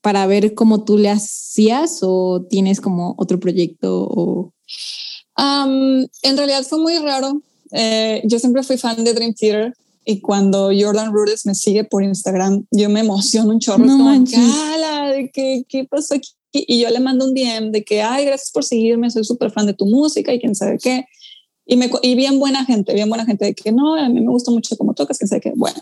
para 0.00 0.26
ver 0.26 0.54
cómo 0.54 0.84
tú 0.84 0.96
le 0.96 1.10
hacías 1.10 1.98
o 2.02 2.46
tienes 2.48 2.80
como 2.80 3.14
otro 3.18 3.38
proyecto 3.38 4.06
o 4.08 4.54
en 5.36 6.36
realidad 6.36 6.62
fue 6.62 6.78
muy 6.78 6.98
raro. 6.98 7.42
Eh, 7.72 8.22
yo 8.24 8.38
siempre 8.38 8.62
fui 8.62 8.78
fan 8.78 9.02
de 9.02 9.12
Dream 9.12 9.34
Theater 9.34 9.74
y 10.04 10.20
cuando 10.20 10.70
Jordan 10.78 11.12
Rudess 11.12 11.46
me 11.46 11.54
sigue 11.54 11.84
por 11.84 12.02
Instagram, 12.02 12.66
yo 12.70 12.88
me 12.88 13.00
emociono 13.00 13.50
un 13.50 13.58
chorro. 13.58 13.84
No 13.84 13.98
como, 13.98 14.24
¿qué, 15.32 15.64
¿qué 15.68 15.84
pasó 15.84 16.14
aquí? 16.14 16.30
Y 16.52 16.80
yo 16.80 16.90
le 16.90 17.00
mando 17.00 17.26
un 17.26 17.34
DM 17.34 17.72
de 17.72 17.84
que, 17.84 18.02
ay, 18.02 18.26
gracias 18.26 18.52
por 18.52 18.64
seguirme, 18.64 19.10
soy 19.10 19.24
súper 19.24 19.50
fan 19.50 19.66
de 19.66 19.74
tu 19.74 19.86
música 19.86 20.32
y 20.32 20.38
quién 20.38 20.54
sabe 20.54 20.78
qué. 20.80 21.04
Y, 21.66 21.76
me, 21.76 21.90
y 22.02 22.14
bien 22.14 22.38
buena 22.38 22.64
gente, 22.64 22.92
bien 22.92 23.08
buena 23.08 23.24
gente 23.24 23.46
de 23.46 23.54
que 23.54 23.72
no, 23.72 23.94
a 23.94 24.08
mí 24.08 24.20
me 24.20 24.30
gusta 24.30 24.50
mucho 24.50 24.76
cómo 24.76 24.94
tocas, 24.94 25.18
quién 25.18 25.28
sabe 25.28 25.40
qué. 25.40 25.52
Bueno, 25.56 25.80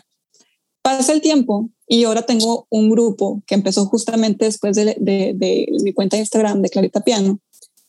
pasa 0.82 1.12
el 1.12 1.20
tiempo 1.20 1.70
y 1.88 2.04
ahora 2.04 2.22
tengo 2.22 2.66
un 2.70 2.90
grupo 2.90 3.42
que 3.46 3.54
empezó 3.54 3.86
justamente 3.86 4.44
después 4.44 4.76
de, 4.76 4.96
de, 4.98 5.32
de 5.34 5.66
mi 5.82 5.92
cuenta 5.92 6.16
de 6.16 6.22
Instagram 6.22 6.62
de 6.62 6.68
Clarita 6.68 7.02
Piano, 7.02 7.40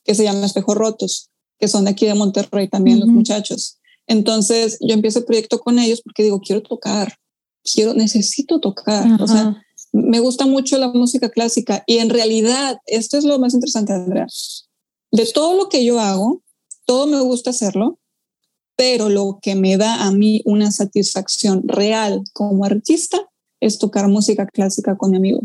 que 0.03 0.15
se 0.15 0.23
llama 0.23 0.45
Espejos 0.45 0.75
Rotos 0.75 1.29
que 1.63 1.69
son 1.69 1.85
de 1.85 1.91
aquí 1.91 2.05
de 2.05 2.13
Monterrey 2.13 2.67
también 2.67 2.99
los 2.99 3.07
muchachos. 3.07 3.77
Entonces 4.05 4.77
yo 4.81 4.93
empiezo 4.93 5.19
el 5.19 5.25
proyecto 5.25 5.59
con 5.59 5.79
ellos 5.79 6.01
porque 6.01 6.21
digo, 6.21 6.41
quiero 6.41 6.61
tocar, 6.61 7.17
quiero, 7.63 7.93
necesito 7.93 8.59
tocar. 8.59 9.21
O 9.21 9.27
sea, 9.27 9.63
me 9.93 10.19
gusta 10.19 10.45
mucho 10.45 10.77
la 10.77 10.89
música 10.89 11.29
clásica 11.29 11.81
y 11.87 11.99
en 11.99 12.09
realidad 12.09 12.79
esto 12.85 13.17
es 13.17 13.23
lo 13.23 13.39
más 13.39 13.53
interesante, 13.53 13.93
Andrea. 13.93 14.27
De 15.11 15.25
todo 15.27 15.55
lo 15.55 15.69
que 15.69 15.85
yo 15.85 16.01
hago, 16.01 16.41
todo 16.85 17.07
me 17.07 17.19
gusta 17.21 17.51
hacerlo, 17.51 17.99
pero 18.75 19.09
lo 19.09 19.39
que 19.41 19.55
me 19.55 19.77
da 19.77 20.03
a 20.03 20.11
mí 20.11 20.41
una 20.45 20.71
satisfacción 20.71 21.63
real 21.67 22.23
como 22.33 22.65
artista 22.65 23.29
es 23.59 23.77
tocar 23.77 24.07
música 24.07 24.45
clásica 24.47 24.97
con 24.97 25.11
mi 25.11 25.17
amigo. 25.17 25.41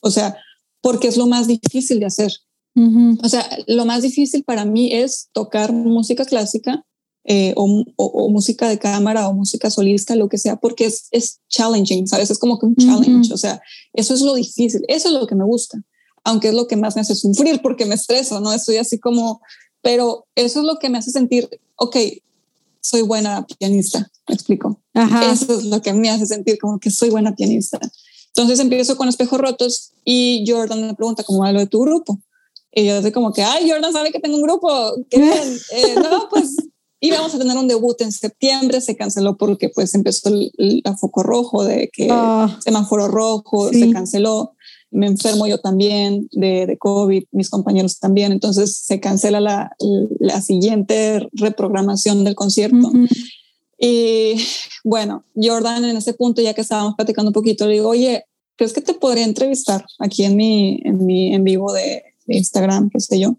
O 0.00 0.10
sea, 0.10 0.36
porque 0.80 1.08
es 1.08 1.16
lo 1.16 1.26
más 1.26 1.46
difícil 1.46 2.00
de 2.00 2.06
hacer. 2.06 2.32
O 2.74 3.28
sea, 3.28 3.46
lo 3.66 3.84
más 3.84 4.00
difícil 4.00 4.44
para 4.44 4.64
mí 4.64 4.94
es 4.94 5.28
tocar 5.32 5.72
música 5.72 6.24
clásica 6.24 6.86
eh, 7.24 7.52
o, 7.54 8.28
música 8.30 8.68
de 8.68 8.78
cámara 8.78 9.28
o 9.28 9.34
música 9.34 9.70
solista, 9.70 10.16
lo 10.16 10.28
que 10.28 10.38
sea, 10.38 10.56
porque 10.56 10.86
es, 10.86 11.06
es 11.12 11.40
challenging, 11.48 12.08
¿sabes? 12.08 12.30
Es 12.30 12.38
como 12.38 12.58
que 12.58 12.66
un 12.66 12.74
challenge, 12.74 13.32
o 13.32 13.36
sea, 13.36 13.60
eso 13.92 14.14
es 14.14 14.22
lo 14.22 14.34
difícil, 14.34 14.82
eso 14.88 15.08
es 15.08 15.14
lo 15.14 15.26
que 15.26 15.36
me 15.36 15.44
gusta, 15.44 15.80
aunque 16.24 16.48
es 16.48 16.54
lo 16.54 16.66
que 16.66 16.76
más 16.76 16.96
me 16.96 17.02
hace 17.02 17.14
sufrir 17.14 17.60
porque 17.62 17.86
me 17.86 17.94
estreso, 17.94 18.40
¿no? 18.40 18.52
Estoy 18.52 18.78
así 18.78 18.98
como, 18.98 19.40
pero 19.82 20.26
eso 20.34 20.60
es 20.60 20.66
lo 20.66 20.78
que 20.78 20.88
me 20.88 20.98
hace 20.98 21.10
sentir, 21.10 21.48
ok, 21.76 21.96
soy 22.80 23.02
buena 23.02 23.46
pianista, 23.46 24.10
me 24.28 24.34
explico. 24.34 24.80
Eso 24.94 25.58
es 25.58 25.64
lo 25.64 25.80
que 25.82 25.92
me 25.92 26.10
hace 26.10 26.26
sentir 26.26 26.58
como 26.58 26.78
que 26.78 26.90
soy 26.90 27.10
buena 27.10 27.34
pianista. 27.34 27.78
Entonces 28.28 28.58
empiezo 28.60 28.96
con 28.96 29.08
espejos 29.08 29.38
rotos 29.40 29.92
y 30.04 30.44
Jordan 30.46 30.86
me 30.86 30.94
pregunta 30.94 31.22
cómo 31.22 31.40
va 31.40 31.52
lo 31.52 31.60
de 31.60 31.66
tu 31.66 31.80
grupo. 31.80 32.18
Y 32.72 32.86
yo 32.86 32.96
así 32.96 33.12
como 33.12 33.32
que, 33.32 33.42
ay, 33.42 33.68
Jordan 33.70 33.92
sabe 33.92 34.10
que 34.10 34.20
tengo 34.20 34.36
un 34.36 34.42
grupo. 34.42 34.94
Qué 35.10 35.18
bien. 35.20 35.58
Eh, 35.72 35.94
no, 35.96 36.28
pues 36.30 36.56
íbamos 37.00 37.34
a 37.34 37.38
tener 37.38 37.56
un 37.56 37.68
debut 37.68 38.00
en 38.00 38.10
septiembre, 38.10 38.80
se 38.80 38.96
canceló 38.96 39.36
porque 39.36 39.68
pues 39.68 39.94
empezó 39.94 40.30
el, 40.30 40.82
foco 40.98 41.22
rojo 41.22 41.64
de 41.64 41.90
que 41.92 42.08
ah. 42.10 42.58
semáforo 42.64 43.08
rojo, 43.08 43.70
se 43.70 43.90
canceló. 43.90 44.54
Me 44.92 45.06
enfermo 45.06 45.46
yo 45.46 45.58
también 45.58 46.28
de, 46.32 46.66
de, 46.66 46.78
COVID, 46.78 47.24
mis 47.32 47.50
compañeros 47.50 47.98
también, 47.98 48.30
entonces 48.30 48.76
se 48.76 49.00
cancela 49.00 49.40
la, 49.40 49.74
la 50.20 50.40
siguiente 50.40 51.26
reprogramación 51.32 52.24
del 52.24 52.34
concierto. 52.34 52.90
Y 53.78 54.36
bueno, 54.84 55.24
Jordan 55.34 55.84
en 55.84 55.96
ese 55.96 56.14
punto, 56.14 56.40
ya 56.40 56.54
que 56.54 56.60
estábamos 56.60 56.94
platicando 56.94 57.30
un 57.30 57.34
poquito, 57.34 57.66
le 57.66 57.74
digo, 57.74 57.88
oye, 57.88 58.24
¿crees 58.56 58.72
que 58.72 58.80
te 58.80 58.94
podría 58.94 59.24
entrevistar 59.24 59.84
aquí 59.98 60.24
en 60.24 60.36
mi, 60.36 60.80
en 60.84 61.04
mi 61.04 61.34
en 61.34 61.42
vivo 61.42 61.72
de, 61.72 62.02
Instagram, 62.26 62.90
qué 62.90 63.00
sé 63.00 63.20
yo. 63.20 63.36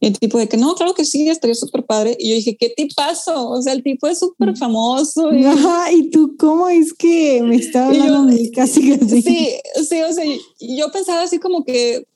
El 0.00 0.16
tipo 0.18 0.38
de 0.38 0.48
que 0.48 0.56
no, 0.56 0.74
claro 0.74 0.94
que 0.94 1.04
sí, 1.04 1.28
estaría 1.28 1.56
súper 1.56 1.84
padre. 1.84 2.16
Y 2.20 2.30
yo 2.30 2.36
dije, 2.36 2.56
¿qué 2.56 2.70
tipazo? 2.70 3.50
O 3.50 3.60
sea, 3.60 3.72
el 3.72 3.82
tipo 3.82 4.06
es 4.06 4.20
súper 4.20 4.56
famoso. 4.56 5.32
Y, 5.32 5.44
Ajá, 5.44 5.92
¿y 5.92 6.10
tú 6.10 6.36
cómo 6.38 6.68
es 6.68 6.92
que 6.92 7.42
me 7.42 7.56
estaba 7.56 7.88
hablando 7.88 8.32
yo, 8.32 8.50
casi 8.54 8.92
así? 8.92 9.22
Sí, 9.22 9.54
sí, 9.88 10.02
o 10.02 10.12
sea, 10.12 10.24
yo 10.60 10.92
pensaba 10.92 11.22
así 11.22 11.38
como 11.38 11.64
que, 11.64 12.06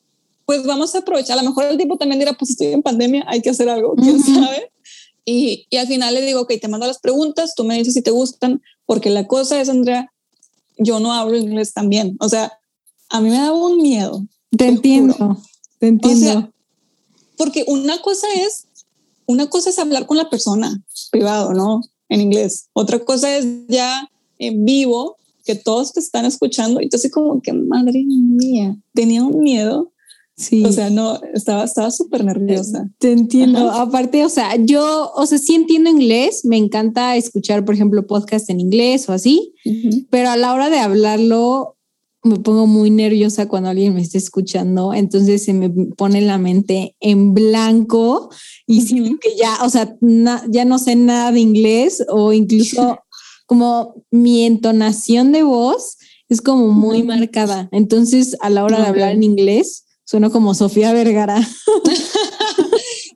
pues 0.47 0.65
vamos 0.65 0.95
a 0.95 0.99
aprovechar. 0.99 1.39
A 1.39 1.43
lo 1.43 1.49
mejor 1.49 1.65
el 1.65 1.77
tipo 1.77 1.97
también 1.97 2.21
dirá, 2.21 2.35
pues 2.35 2.51
estoy 2.51 2.69
en 2.69 2.83
pandemia, 2.83 3.25
hay 3.27 3.43
que 3.43 3.51
hacer 3.51 3.69
algo, 3.69 3.95
quién 3.97 4.23
sabe. 4.23 4.71
Y, 5.25 5.67
y 5.71 5.77
al 5.77 5.87
final 5.87 6.15
le 6.15 6.23
digo, 6.23 6.43
ok, 6.43 6.53
te 6.61 6.69
mando 6.69 6.87
las 6.87 7.01
preguntas, 7.01 7.55
tú 7.57 7.65
me 7.65 7.77
dices 7.79 7.95
si 7.95 8.03
te 8.03 8.11
gustan, 8.11 8.63
porque 8.87 9.11
la 9.11 9.27
cosa 9.27 9.61
es, 9.61 9.69
Andrea, 9.69 10.13
yo 10.79 11.01
no 11.01 11.13
hablo 11.13 11.37
inglés 11.37 11.73
también. 11.73 12.17
O 12.21 12.29
sea, 12.29 12.53
a 13.09 13.21
mí 13.21 13.31
me 13.31 13.37
da 13.37 13.53
un 13.53 13.77
miedo. 13.77 14.27
Te, 14.57 14.67
entiendo, 14.67 15.39
te 15.79 15.89
entiendo. 15.89 16.52
Porque 17.43 17.65
una 17.67 18.01
cosa 18.01 18.29
es, 18.37 18.69
una 19.27 19.51
cosa 19.51 19.71
es 19.71 19.79
hablar 19.81 20.07
con 20.07 20.17
la 20.17 20.31
persona 20.31 20.81
privado, 21.11 21.53
¿no? 21.53 21.81
En 22.09 22.21
inglés. 22.21 22.69
Otra 22.73 23.01
cosa 23.01 23.37
es 23.37 23.45
ya 23.67 24.09
en 24.39 24.65
vivo, 24.65 25.17
que 25.45 25.57
todos 25.57 25.93
te 25.93 25.99
están 25.99 26.25
escuchando 26.25 26.81
y 26.81 26.89
así 26.95 27.11
como 27.11 27.43
que, 27.43 27.53
madre 27.53 28.05
mía, 28.07 28.77
tenía 28.95 29.25
un 29.25 29.41
miedo 29.41 29.91
Sí. 30.37 30.65
O 30.65 30.73
sea, 30.73 30.89
no, 30.89 31.21
estaba 31.35 31.65
estaba 31.65 31.91
súper 31.91 32.25
nerviosa. 32.25 32.89
Te 32.99 33.13
entiendo. 33.13 33.71
Aparte, 33.71 34.25
o 34.25 34.29
sea, 34.29 34.57
yo, 34.57 35.13
o 35.15 35.27
sea, 35.27 35.39
sí 35.39 35.55
entiendo 35.55 35.91
inglés, 35.91 36.45
me 36.45 36.57
encanta 36.57 37.17
escuchar, 37.17 37.65
por 37.65 37.75
ejemplo, 37.75 38.07
podcast 38.07 38.49
en 38.51 38.61
inglés 38.61 39.09
o 39.09 39.13
así, 39.13 39.53
pero 40.11 40.31
a 40.31 40.37
la 40.37 40.55
hora 40.55 40.71
de 40.71 40.79
hablarlo 40.79 41.77
me 42.25 42.39
pongo 42.39 42.67
muy 42.67 42.91
nerviosa 42.91 43.49
cuando 43.49 43.71
alguien 43.71 43.95
me 43.95 44.01
está 44.01 44.19
escuchando, 44.19 44.95
entonces 44.95 45.45
se 45.45 45.53
me 45.53 45.71
pone 45.97 46.21
la 46.21 46.39
mente 46.39 46.97
en 47.01 47.35
blanco 47.35 48.31
y 48.67 48.83
siento 48.83 49.19
que 49.21 49.37
ya, 49.37 49.59
o 49.65 49.69
sea, 49.69 49.97
ya 50.49 50.65
no 50.65 50.79
sé 50.79 50.95
nada 50.97 51.33
de 51.33 51.41
inglés 51.41 52.05
o 52.09 52.33
incluso 52.33 52.99
como 53.47 54.05
mi 54.11 54.45
entonación 54.45 55.33
de 55.33 55.43
voz 55.43 55.99
es 56.29 56.41
como 56.41 56.69
muy 56.69 57.03
marcada. 57.03 57.69
Entonces, 57.73 58.37
a 58.41 58.49
la 58.49 58.65
hora 58.65 58.81
de 58.81 58.87
hablar 58.87 59.13
en 59.13 59.23
inglés, 59.23 59.85
Suena 60.13 60.29
como 60.29 60.55
Sofía 60.55 60.93
Vergara. 60.93 61.41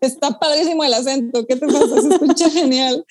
Está 0.01 0.39
padrísimo 0.39 0.85
el 0.85 0.95
acento. 0.95 1.47
¿Qué 1.47 1.57
te 1.57 1.67
pasa? 1.67 2.01
Se 2.01 2.09
escucha 2.09 2.51
genial. 2.51 3.05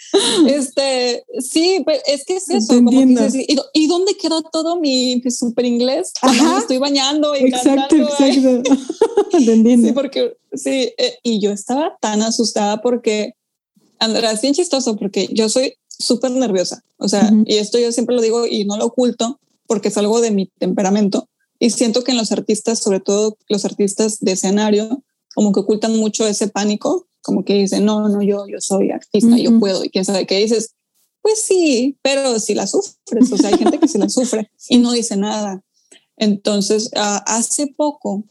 Este, 0.47 1.25
sí, 1.39 1.81
pues, 1.83 2.01
es 2.07 2.25
que 2.25 2.37
es 2.37 2.49
eso. 2.49 2.75
Como 2.75 2.91
que 2.91 3.45
¿y, 3.73 3.87
dónde 3.87 4.15
quedó 4.17 4.41
todo 4.43 4.79
mi 4.79 5.21
super 5.29 5.65
inglés? 5.65 6.13
Cuando 6.19 6.57
estoy 6.57 6.77
bañando 6.77 7.35
y 7.35 7.45
exacto, 7.45 7.95
Exacto, 7.95 8.75
Sí, 9.39 9.91
porque 9.93 10.37
sí. 10.53 10.93
Eh, 10.97 11.17
y 11.23 11.39
yo 11.39 11.51
estaba 11.51 11.97
tan 11.99 12.21
asustada 12.21 12.81
porque, 12.81 13.33
Andrea, 13.99 14.31
es 14.31 14.41
bien 14.41 14.53
chistoso 14.53 14.95
porque 14.95 15.29
yo 15.31 15.49
soy 15.49 15.75
súper 15.87 16.31
nerviosa. 16.31 16.83
O 16.97 17.07
sea, 17.07 17.31
y 17.45 17.55
esto 17.55 17.77
yo 17.77 17.91
siempre 17.91 18.15
lo 18.15 18.21
digo 18.21 18.45
y 18.45 18.65
no 18.65 18.77
lo 18.77 18.85
oculto 18.85 19.39
porque 19.67 19.89
es 19.89 19.97
algo 19.97 20.21
de 20.21 20.31
mi 20.31 20.47
temperamento 20.59 21.27
y 21.59 21.69
siento 21.69 22.03
que 22.03 22.11
en 22.11 22.17
los 22.17 22.31
artistas, 22.31 22.79
sobre 22.79 22.99
todo 22.99 23.37
los 23.47 23.65
artistas 23.65 24.19
de 24.19 24.33
escenario, 24.33 25.03
como 25.35 25.51
que 25.51 25.59
ocultan 25.59 25.95
mucho 25.97 26.25
ese 26.25 26.47
pánico, 26.47 27.07
como 27.21 27.43
que 27.43 27.53
dicen, 27.55 27.85
no, 27.85 28.07
no, 28.07 28.21
yo, 28.21 28.47
yo 28.47 28.59
soy 28.59 28.91
artista, 28.91 29.37
yo 29.37 29.59
puedo, 29.59 29.83
y 29.83 29.89
quién 29.89 30.05
sabe 30.05 30.25
qué 30.25 30.37
dices, 30.39 30.71
pues 31.21 31.41
sí, 31.41 31.97
pero 32.01 32.39
si 32.39 32.53
la 32.55 32.67
sufres, 32.67 33.31
o 33.31 33.37
sea, 33.37 33.49
hay 33.49 33.57
gente 33.57 33.79
que 33.79 33.87
se 33.87 33.97
la 33.97 34.09
sufre 34.09 34.49
y 34.69 34.77
no 34.77 34.91
dice 34.93 35.17
nada. 35.17 35.63
Entonces, 36.17 36.89
uh, 36.95 37.19
hace 37.25 37.67
poco, 37.67 38.23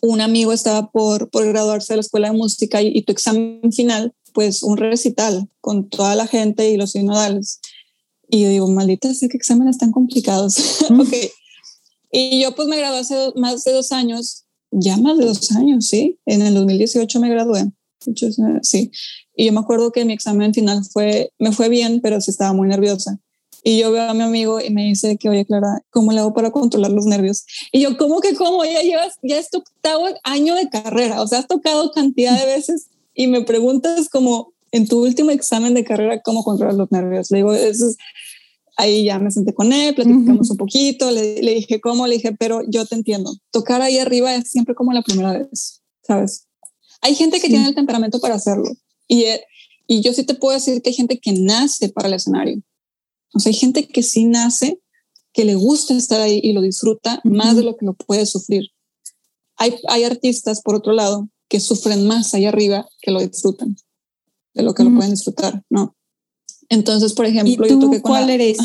un 0.00 0.20
amigo 0.20 0.52
estaba 0.52 0.90
por, 0.90 1.28
por 1.28 1.46
graduarse 1.46 1.92
de 1.92 1.98
la 1.98 2.00
escuela 2.02 2.30
de 2.30 2.36
música 2.36 2.80
y, 2.80 3.02
tu 3.02 3.12
examen 3.12 3.72
final, 3.72 4.14
pues 4.32 4.62
un 4.62 4.76
recital 4.76 5.48
con 5.60 5.88
toda 5.88 6.14
la 6.14 6.26
gente 6.26 6.70
y 6.70 6.76
los 6.76 6.92
sinodales. 6.92 7.60
Y 8.28 8.42
yo 8.42 8.48
digo, 8.48 8.68
maldita 8.68 9.12
sé 9.12 9.28
que 9.28 9.36
exámenes 9.36 9.76
tan 9.78 9.92
complicados. 9.92 10.56
ok, 10.90 11.14
y 12.12 12.40
yo 12.40 12.54
pues 12.54 12.68
me 12.68 12.76
gradué 12.76 13.00
hace 13.00 13.32
más 13.34 13.64
de 13.64 13.72
dos 13.72 13.92
años, 13.92 14.43
ya 14.74 14.96
más 14.96 15.18
de 15.18 15.26
dos 15.26 15.52
años, 15.52 15.86
sí. 15.86 16.18
En 16.26 16.42
el 16.42 16.54
2018 16.54 17.20
me 17.20 17.30
gradué. 17.30 17.70
Sí. 18.62 18.90
Y 19.36 19.46
yo 19.46 19.52
me 19.52 19.60
acuerdo 19.60 19.92
que 19.92 20.04
mi 20.04 20.12
examen 20.12 20.52
final 20.52 20.82
fue, 20.84 21.32
me 21.38 21.52
fue 21.52 21.68
bien, 21.68 22.00
pero 22.02 22.20
sí 22.20 22.30
estaba 22.30 22.52
muy 22.52 22.68
nerviosa. 22.68 23.18
Y 23.62 23.78
yo 23.78 23.90
veo 23.92 24.02
a 24.02 24.14
mi 24.14 24.22
amigo 24.22 24.60
y 24.60 24.68
me 24.70 24.84
dice 24.84 25.16
que, 25.16 25.30
oye, 25.30 25.46
Clara, 25.46 25.80
¿cómo 25.90 26.12
le 26.12 26.20
hago 26.20 26.34
para 26.34 26.50
controlar 26.50 26.90
los 26.90 27.06
nervios? 27.06 27.46
Y 27.72 27.80
yo, 27.80 27.96
¿cómo 27.96 28.20
que 28.20 28.34
cómo? 28.34 28.62
Ya 28.64 28.82
llevas, 28.82 29.14
ya 29.22 29.38
es 29.38 29.48
tu 29.48 29.58
octavo 29.58 30.06
año 30.22 30.54
de 30.54 30.68
carrera, 30.68 31.22
o 31.22 31.26
sea, 31.26 31.38
has 31.38 31.46
tocado 31.46 31.90
cantidad 31.92 32.38
de 32.38 32.44
veces 32.44 32.88
y 33.14 33.26
me 33.26 33.40
preguntas 33.40 34.10
como 34.10 34.52
en 34.70 34.86
tu 34.86 35.02
último 35.02 35.30
examen 35.30 35.72
de 35.72 35.84
carrera, 35.84 36.20
¿cómo 36.20 36.44
controlar 36.44 36.74
los 36.74 36.92
nervios? 36.92 37.30
Le 37.30 37.38
digo, 37.38 37.54
eso 37.54 37.86
es, 37.88 37.96
ahí 38.76 39.04
ya 39.04 39.18
me 39.18 39.30
senté 39.30 39.54
con 39.54 39.72
él, 39.72 39.94
platicamos 39.94 40.50
un 40.50 40.56
poquito, 40.56 41.10
le, 41.10 41.42
le, 41.42 41.54
dije 41.54 41.80
cómo, 41.80 42.06
le 42.06 42.16
dije, 42.16 42.34
pero 42.38 42.62
yo 42.68 42.86
te 42.86 42.94
entiendo, 42.94 43.34
tocar 43.50 43.82
ahí 43.82 43.98
arriba 43.98 44.34
es 44.34 44.50
siempre 44.50 44.74
como 44.74 44.92
la 44.92 45.02
primera 45.02 45.32
vez, 45.32 45.82
¿sabes? 46.02 46.46
Hay 47.00 47.14
gente 47.14 47.40
que 47.40 47.48
tiene 47.48 47.68
el 47.68 47.74
temperamento 47.74 48.20
para 48.20 48.34
hacerlo 48.34 48.70
y, 49.06 49.24
eh, 49.24 49.44
y 49.86 50.00
yo 50.00 50.12
sí 50.12 50.24
te 50.24 50.34
puedo 50.34 50.54
decir 50.54 50.80
que 50.82 50.90
hay 50.90 50.94
gente 50.94 51.18
que 51.18 51.32
nace 51.32 51.88
para 51.88 52.08
el 52.08 52.14
escenario. 52.14 52.62
O 53.34 53.40
sea, 53.40 53.50
hay 53.50 53.56
gente 53.56 53.86
que 53.86 54.02
sí 54.02 54.24
nace, 54.24 54.80
que 55.32 55.44
le 55.44 55.56
gusta 55.56 55.94
estar 55.94 56.20
ahí 56.20 56.40
y 56.42 56.52
lo 56.52 56.62
disfruta 56.62 57.20
más 57.24 57.56
de 57.56 57.64
lo 57.64 57.76
que 57.76 57.84
lo 57.84 57.94
puede 57.94 58.24
sufrir. 58.24 58.70
Hay, 59.56 59.74
hay 59.88 60.04
artistas, 60.04 60.62
por 60.62 60.76
otro 60.76 60.92
lado, 60.92 61.28
que 61.48 61.60
sufren 61.60 62.06
más 62.06 62.34
ahí 62.34 62.46
arriba 62.46 62.86
que 63.02 63.10
lo 63.10 63.20
disfrutan, 63.20 63.76
de 64.54 64.62
lo 64.62 64.74
que 64.74 64.84
lo 64.84 64.94
pueden 64.94 65.10
disfrutar, 65.10 65.62
¿no? 65.68 65.93
Entonces, 66.68 67.12
por 67.12 67.26
ejemplo, 67.26 67.66
yo 67.66 67.78
toqué 67.78 68.00
con 68.00 68.12
¿Cuál 68.12 68.30
eres? 68.30 68.58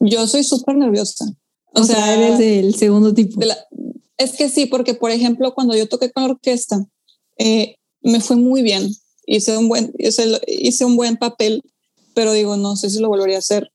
Yo 0.00 0.26
soy 0.26 0.44
súper 0.44 0.76
nerviosa. 0.76 1.26
O, 1.74 1.84
sea, 1.84 2.14
eres 2.14 2.38
del 2.38 2.74
segundo 2.74 3.14
tipo. 3.14 3.40
es 4.16 4.32
que 4.32 4.48
sí, 4.48 4.66
porque 4.66 4.94
por 4.94 5.10
ejemplo, 5.10 5.54
cuando 5.54 5.74
yo 5.74 5.88
toqué 5.88 6.10
con 6.10 6.24
la 6.24 6.30
orquesta, 6.30 6.84
eh, 7.38 7.76
me 8.00 8.20
fue 8.20 8.36
muy 8.36 8.62
bien. 8.62 8.94
Hice 9.26 9.56
un 9.56 9.68
buen, 9.68 9.92
hice, 9.98 10.40
hice 10.46 10.84
un 10.84 10.96
buen 10.96 11.16
papel, 11.16 11.62
pero 12.14 12.32
digo, 12.32 12.56
no 12.56 12.76
sé 12.76 12.90
si 12.90 13.00
lo 13.00 13.08
volvería 13.08 13.36
a 13.36 13.40
hacer 13.40 13.70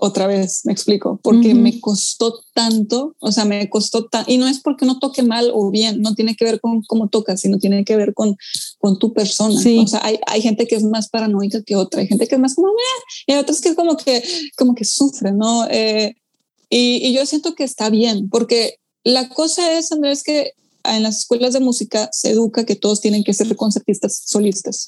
otra 0.00 0.28
vez, 0.28 0.60
me 0.64 0.72
explico, 0.72 1.18
porque 1.22 1.54
me 1.54 1.80
costó 1.80 2.40
tanto, 2.54 3.16
o 3.18 3.32
sea, 3.32 3.44
me 3.44 3.68
costó 3.68 4.06
tanto, 4.06 4.30
y 4.30 4.38
no 4.38 4.46
es 4.46 4.60
porque 4.60 4.86
no 4.86 5.00
toque 5.00 5.24
mal 5.24 5.50
o 5.52 5.70
bien, 5.70 6.00
no 6.00 6.14
tiene 6.14 6.36
que 6.36 6.44
ver 6.44 6.60
con 6.60 6.82
cómo 6.82 7.08
tocas, 7.08 7.40
sino 7.40 7.58
tiene 7.58 7.84
que 7.84 7.96
ver 7.96 8.14
con, 8.14 8.36
con 8.78 8.98
tu 9.00 9.12
persona. 9.12 9.54
O 9.54 9.86
sea, 9.86 10.00
hay, 10.04 10.20
hay, 10.28 10.40
gente 10.40 10.68
que 10.68 10.76
es 10.76 10.84
más 10.84 11.08
paranoica 11.08 11.62
que 11.64 11.74
otra, 11.74 12.00
hay 12.00 12.06
gente 12.06 12.28
que 12.28 12.36
es 12.36 12.40
más 12.40 12.54
como, 12.54 12.68
y 13.26 13.32
hay 13.32 13.38
otras 13.38 13.60
que 13.60 13.70
es 13.70 13.74
como 13.74 13.96
que, 13.96 14.22
como 14.56 14.76
que 14.76 14.84
sufre, 14.84 15.32
¿no? 15.32 15.66
Eh, 15.68 16.14
y, 16.70 17.04
y, 17.04 17.12
yo 17.12 17.26
siento 17.26 17.56
que 17.56 17.64
está 17.64 17.90
bien, 17.90 18.28
porque 18.28 18.78
la 19.02 19.28
cosa 19.28 19.76
es, 19.76 19.90
Andrés, 19.90 20.22
que 20.22 20.52
en 20.84 21.02
las 21.02 21.18
escuelas 21.18 21.54
de 21.54 21.60
música 21.60 22.08
se 22.12 22.30
educa 22.30 22.64
que 22.64 22.76
todos 22.76 23.00
tienen 23.00 23.24
que 23.24 23.34
ser 23.34 23.54
concertistas 23.56 24.22
solistas. 24.26 24.86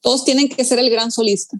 Todos 0.00 0.24
tienen 0.24 0.48
que 0.48 0.64
ser 0.64 0.78
el 0.78 0.90
gran 0.90 1.10
solista, 1.10 1.58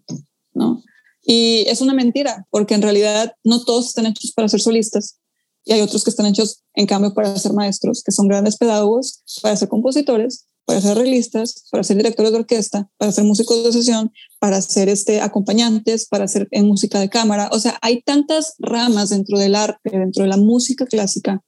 ¿no? 0.54 0.82
Y 1.30 1.66
es 1.68 1.82
una 1.82 1.92
mentira, 1.92 2.46
porque 2.48 2.72
en 2.72 2.80
realidad 2.80 3.34
no 3.44 3.62
todos 3.62 3.88
están 3.88 4.06
hechos 4.06 4.32
para 4.32 4.48
ser 4.48 4.62
solistas. 4.62 5.18
Y 5.62 5.74
hay 5.74 5.82
otros 5.82 6.02
que 6.02 6.08
están 6.08 6.24
hechos, 6.24 6.62
en 6.72 6.86
cambio, 6.86 7.12
para 7.12 7.36
ser 7.36 7.52
maestros, 7.52 8.02
que 8.02 8.12
son 8.12 8.28
grandes 8.28 8.56
pedagogos, 8.56 9.22
para 9.42 9.54
ser 9.54 9.68
compositores, 9.68 10.46
para 10.64 10.80
ser 10.80 10.96
realistas, 10.96 11.66
para 11.70 11.84
ser 11.84 11.98
directores 11.98 12.32
de 12.32 12.38
orquesta, 12.38 12.90
para 12.96 13.12
ser 13.12 13.24
músicos 13.24 13.62
de 13.62 13.72
sesión, 13.72 14.10
para 14.38 14.62
ser 14.62 14.88
este, 14.88 15.20
acompañantes, 15.20 16.06
para 16.06 16.26
ser 16.28 16.48
en 16.50 16.66
música 16.66 16.98
de 16.98 17.10
cámara. 17.10 17.50
O 17.52 17.58
sea, 17.58 17.78
hay 17.82 18.00
tantas 18.00 18.54
ramas 18.58 19.10
dentro 19.10 19.38
del 19.38 19.54
arte, 19.54 19.90
dentro 19.90 20.22
de 20.22 20.30
la 20.30 20.38
música 20.38 20.86
clásica, 20.86 21.44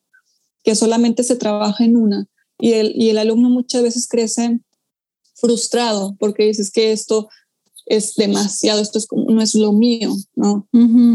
que 0.62 0.74
solamente 0.74 1.22
se 1.22 1.36
trabaja 1.36 1.86
en 1.86 1.96
una. 1.96 2.26
Y 2.58 2.74
el, 2.74 2.92
y 2.94 3.08
el 3.08 3.16
alumno 3.16 3.48
muchas 3.48 3.82
veces 3.82 4.06
crece 4.06 4.60
frustrado 5.36 6.16
porque 6.18 6.44
dices 6.44 6.70
que 6.70 6.92
esto 6.92 7.30
es 7.90 8.14
demasiado, 8.14 8.80
esto 8.80 8.98
es 8.98 9.06
como, 9.06 9.28
no 9.30 9.42
es 9.42 9.54
lo 9.56 9.72
mío, 9.72 10.14
¿no? 10.36 10.68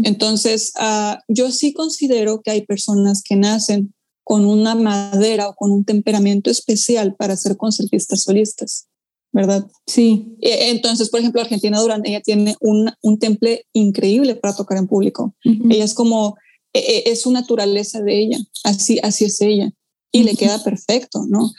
Entonces, 0.04 0.72
uh, 0.78 1.16
yo 1.26 1.50
sí 1.50 1.72
considero 1.72 2.42
que 2.42 2.50
hay 2.50 2.66
personas 2.66 3.22
que 3.22 3.34
nacen 3.34 3.94
con 4.22 4.44
una 4.44 4.74
madera 4.74 5.48
o 5.48 5.54
con 5.54 5.72
un 5.72 5.84
temperamento 5.86 6.50
especial 6.50 7.16
para 7.16 7.38
ser 7.38 7.56
concertistas 7.56 8.24
solistas, 8.24 8.88
¿verdad? 9.32 9.66
Sí. 9.86 10.36
E, 10.42 10.68
entonces, 10.68 11.08
por 11.08 11.20
ejemplo, 11.20 11.40
Argentina 11.40 11.80
Durán, 11.80 12.02
ella 12.04 12.20
tiene 12.20 12.56
un, 12.60 12.92
un 13.00 13.18
temple 13.18 13.64
increíble 13.72 14.34
para 14.34 14.54
tocar 14.54 14.76
en 14.76 14.86
público. 14.86 15.34
Ella 15.44 15.84
es 15.84 15.94
como, 15.94 16.36
e, 16.74 16.80
e, 16.80 17.10
es 17.10 17.22
su 17.22 17.32
naturaleza 17.32 18.02
de 18.02 18.20
ella, 18.20 18.38
así, 18.64 18.98
así 19.02 19.24
es 19.24 19.40
ella, 19.40 19.72
y 20.12 20.24
le 20.24 20.34
queda 20.36 20.62
perfecto, 20.62 21.24
¿no? 21.26 21.52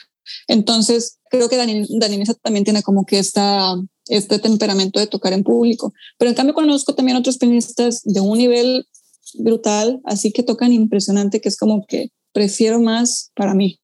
Entonces, 0.47 1.17
creo 1.31 1.49
que 1.49 1.57
Dani, 1.57 1.87
Dani 1.97 2.23
también 2.43 2.65
tiene 2.65 2.83
como 2.83 3.03
que 3.03 3.17
esta 3.17 3.75
este 4.09 4.39
temperamento 4.39 4.99
de 4.99 5.07
tocar 5.07 5.33
en 5.33 5.43
público. 5.43 5.93
Pero 6.17 6.29
en 6.29 6.35
cambio 6.35 6.53
conozco 6.53 6.95
también 6.95 7.17
otros 7.17 7.37
pianistas 7.37 8.01
de 8.03 8.19
un 8.19 8.37
nivel 8.37 8.87
brutal, 9.35 9.99
así 10.05 10.31
que 10.31 10.43
tocan 10.43 10.73
impresionante, 10.73 11.41
que 11.41 11.49
es 11.49 11.57
como 11.57 11.85
que 11.87 12.11
prefiero 12.33 12.79
más 12.79 13.31
para 13.35 13.53
mí. 13.53 13.79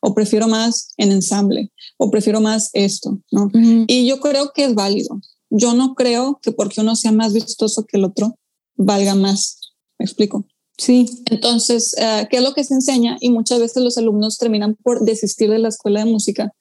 o 0.00 0.14
prefiero 0.14 0.46
más 0.46 0.92
en 0.96 1.10
ensamble, 1.10 1.72
o 1.96 2.10
prefiero 2.10 2.40
más 2.40 2.70
esto, 2.72 3.20
¿no? 3.32 3.50
Y 3.88 4.06
yo 4.06 4.20
creo 4.20 4.52
que 4.54 4.64
es 4.64 4.74
válido. 4.74 5.20
Yo 5.50 5.74
no 5.74 5.94
creo 5.94 6.38
que 6.40 6.52
porque 6.52 6.80
uno 6.80 6.94
sea 6.94 7.10
más 7.10 7.32
vistoso 7.32 7.84
que 7.84 7.96
el 7.96 8.04
otro, 8.04 8.38
valga 8.76 9.14
más. 9.14 9.58
¿Me 9.98 10.04
explico? 10.04 10.46
Sí. 10.76 11.06
Entonces, 11.30 11.94
eh, 11.98 12.28
¿qué 12.30 12.36
es 12.36 12.42
lo 12.42 12.54
que 12.54 12.62
se 12.62 12.74
enseña? 12.74 13.16
Y 13.20 13.30
muchas 13.30 13.58
veces 13.58 13.82
los 13.82 13.98
alumnos 13.98 14.38
terminan 14.38 14.76
por 14.76 15.04
desistir 15.04 15.50
de 15.50 15.58
la 15.58 15.68
escuela 15.68 16.04
de 16.04 16.10
música 16.10 16.52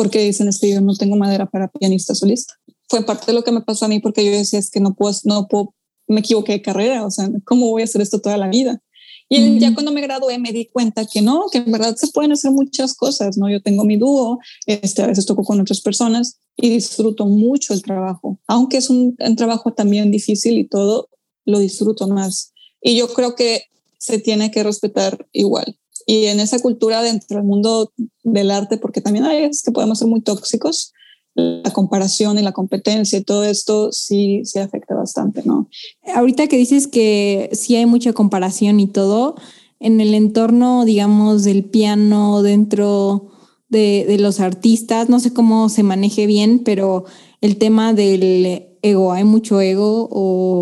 porque 0.00 0.22
dicen, 0.22 0.48
es 0.48 0.58
que 0.58 0.70
yo 0.70 0.80
no 0.80 0.94
tengo 0.94 1.14
madera 1.14 1.44
para 1.44 1.68
pianista 1.68 2.14
solista. 2.14 2.54
Fue 2.88 3.04
parte 3.04 3.26
de 3.26 3.34
lo 3.34 3.44
que 3.44 3.52
me 3.52 3.60
pasó 3.60 3.84
a 3.84 3.88
mí 3.88 4.00
porque 4.00 4.24
yo 4.24 4.30
decía, 4.30 4.58
es 4.58 4.70
que 4.70 4.80
no 4.80 4.94
puedo, 4.94 5.14
no 5.24 5.46
puedo, 5.46 5.74
me 6.08 6.20
equivoqué 6.20 6.52
de 6.52 6.62
carrera, 6.62 7.04
o 7.04 7.10
sea, 7.10 7.28
¿cómo 7.44 7.68
voy 7.68 7.82
a 7.82 7.84
hacer 7.84 8.00
esto 8.00 8.18
toda 8.18 8.38
la 8.38 8.48
vida? 8.48 8.80
Y 9.28 9.58
ya 9.58 9.74
cuando 9.74 9.92
me 9.92 10.00
gradué 10.00 10.38
me 10.38 10.52
di 10.52 10.70
cuenta 10.72 11.04
que 11.04 11.20
no, 11.20 11.48
que 11.52 11.58
en 11.58 11.70
verdad 11.70 11.96
se 11.96 12.08
pueden 12.08 12.32
hacer 12.32 12.50
muchas 12.50 12.94
cosas, 12.94 13.36
¿no? 13.36 13.50
Yo 13.50 13.60
tengo 13.60 13.84
mi 13.84 13.98
dúo, 13.98 14.38
este, 14.64 15.02
a 15.02 15.06
veces 15.06 15.26
toco 15.26 15.42
con 15.42 15.60
otras 15.60 15.82
personas 15.82 16.38
y 16.56 16.70
disfruto 16.70 17.26
mucho 17.26 17.74
el 17.74 17.82
trabajo, 17.82 18.40
aunque 18.46 18.78
es 18.78 18.88
un, 18.88 19.18
un 19.18 19.36
trabajo 19.36 19.74
también 19.74 20.10
difícil 20.10 20.56
y 20.56 20.66
todo, 20.66 21.10
lo 21.44 21.58
disfruto 21.58 22.08
más. 22.08 22.54
Y 22.80 22.96
yo 22.96 23.12
creo 23.12 23.34
que 23.34 23.64
se 23.98 24.18
tiene 24.18 24.50
que 24.50 24.62
respetar 24.62 25.26
igual. 25.32 25.76
Y 26.10 26.26
en 26.26 26.40
esa 26.40 26.58
cultura 26.58 27.02
dentro 27.02 27.36
del 27.36 27.46
mundo 27.46 27.92
del 28.24 28.50
arte, 28.50 28.78
porque 28.78 29.00
también 29.00 29.26
hay 29.26 29.42
veces 29.42 29.62
que 29.62 29.70
podemos 29.70 30.00
ser 30.00 30.08
muy 30.08 30.20
tóxicos, 30.20 30.92
la 31.36 31.72
comparación 31.72 32.36
y 32.36 32.42
la 32.42 32.50
competencia 32.50 33.16
y 33.16 33.22
todo 33.22 33.44
esto 33.44 33.92
sí, 33.92 34.40
sí 34.44 34.58
afecta 34.58 34.96
bastante, 34.96 35.42
¿no? 35.44 35.68
Ahorita 36.12 36.48
que 36.48 36.56
dices 36.56 36.88
que 36.88 37.48
sí 37.52 37.76
hay 37.76 37.86
mucha 37.86 38.12
comparación 38.12 38.80
y 38.80 38.88
todo, 38.88 39.36
en 39.78 40.00
el 40.00 40.14
entorno, 40.14 40.84
digamos, 40.84 41.44
del 41.44 41.62
piano, 41.62 42.42
dentro 42.42 43.30
de, 43.68 44.04
de 44.08 44.18
los 44.18 44.40
artistas, 44.40 45.08
no 45.08 45.20
sé 45.20 45.32
cómo 45.32 45.68
se 45.68 45.84
maneje 45.84 46.26
bien, 46.26 46.58
pero 46.64 47.04
el 47.40 47.56
tema 47.56 47.94
del 47.94 48.64
ego, 48.82 49.12
¿hay 49.12 49.22
mucho 49.22 49.60
ego 49.60 50.08
o 50.10 50.60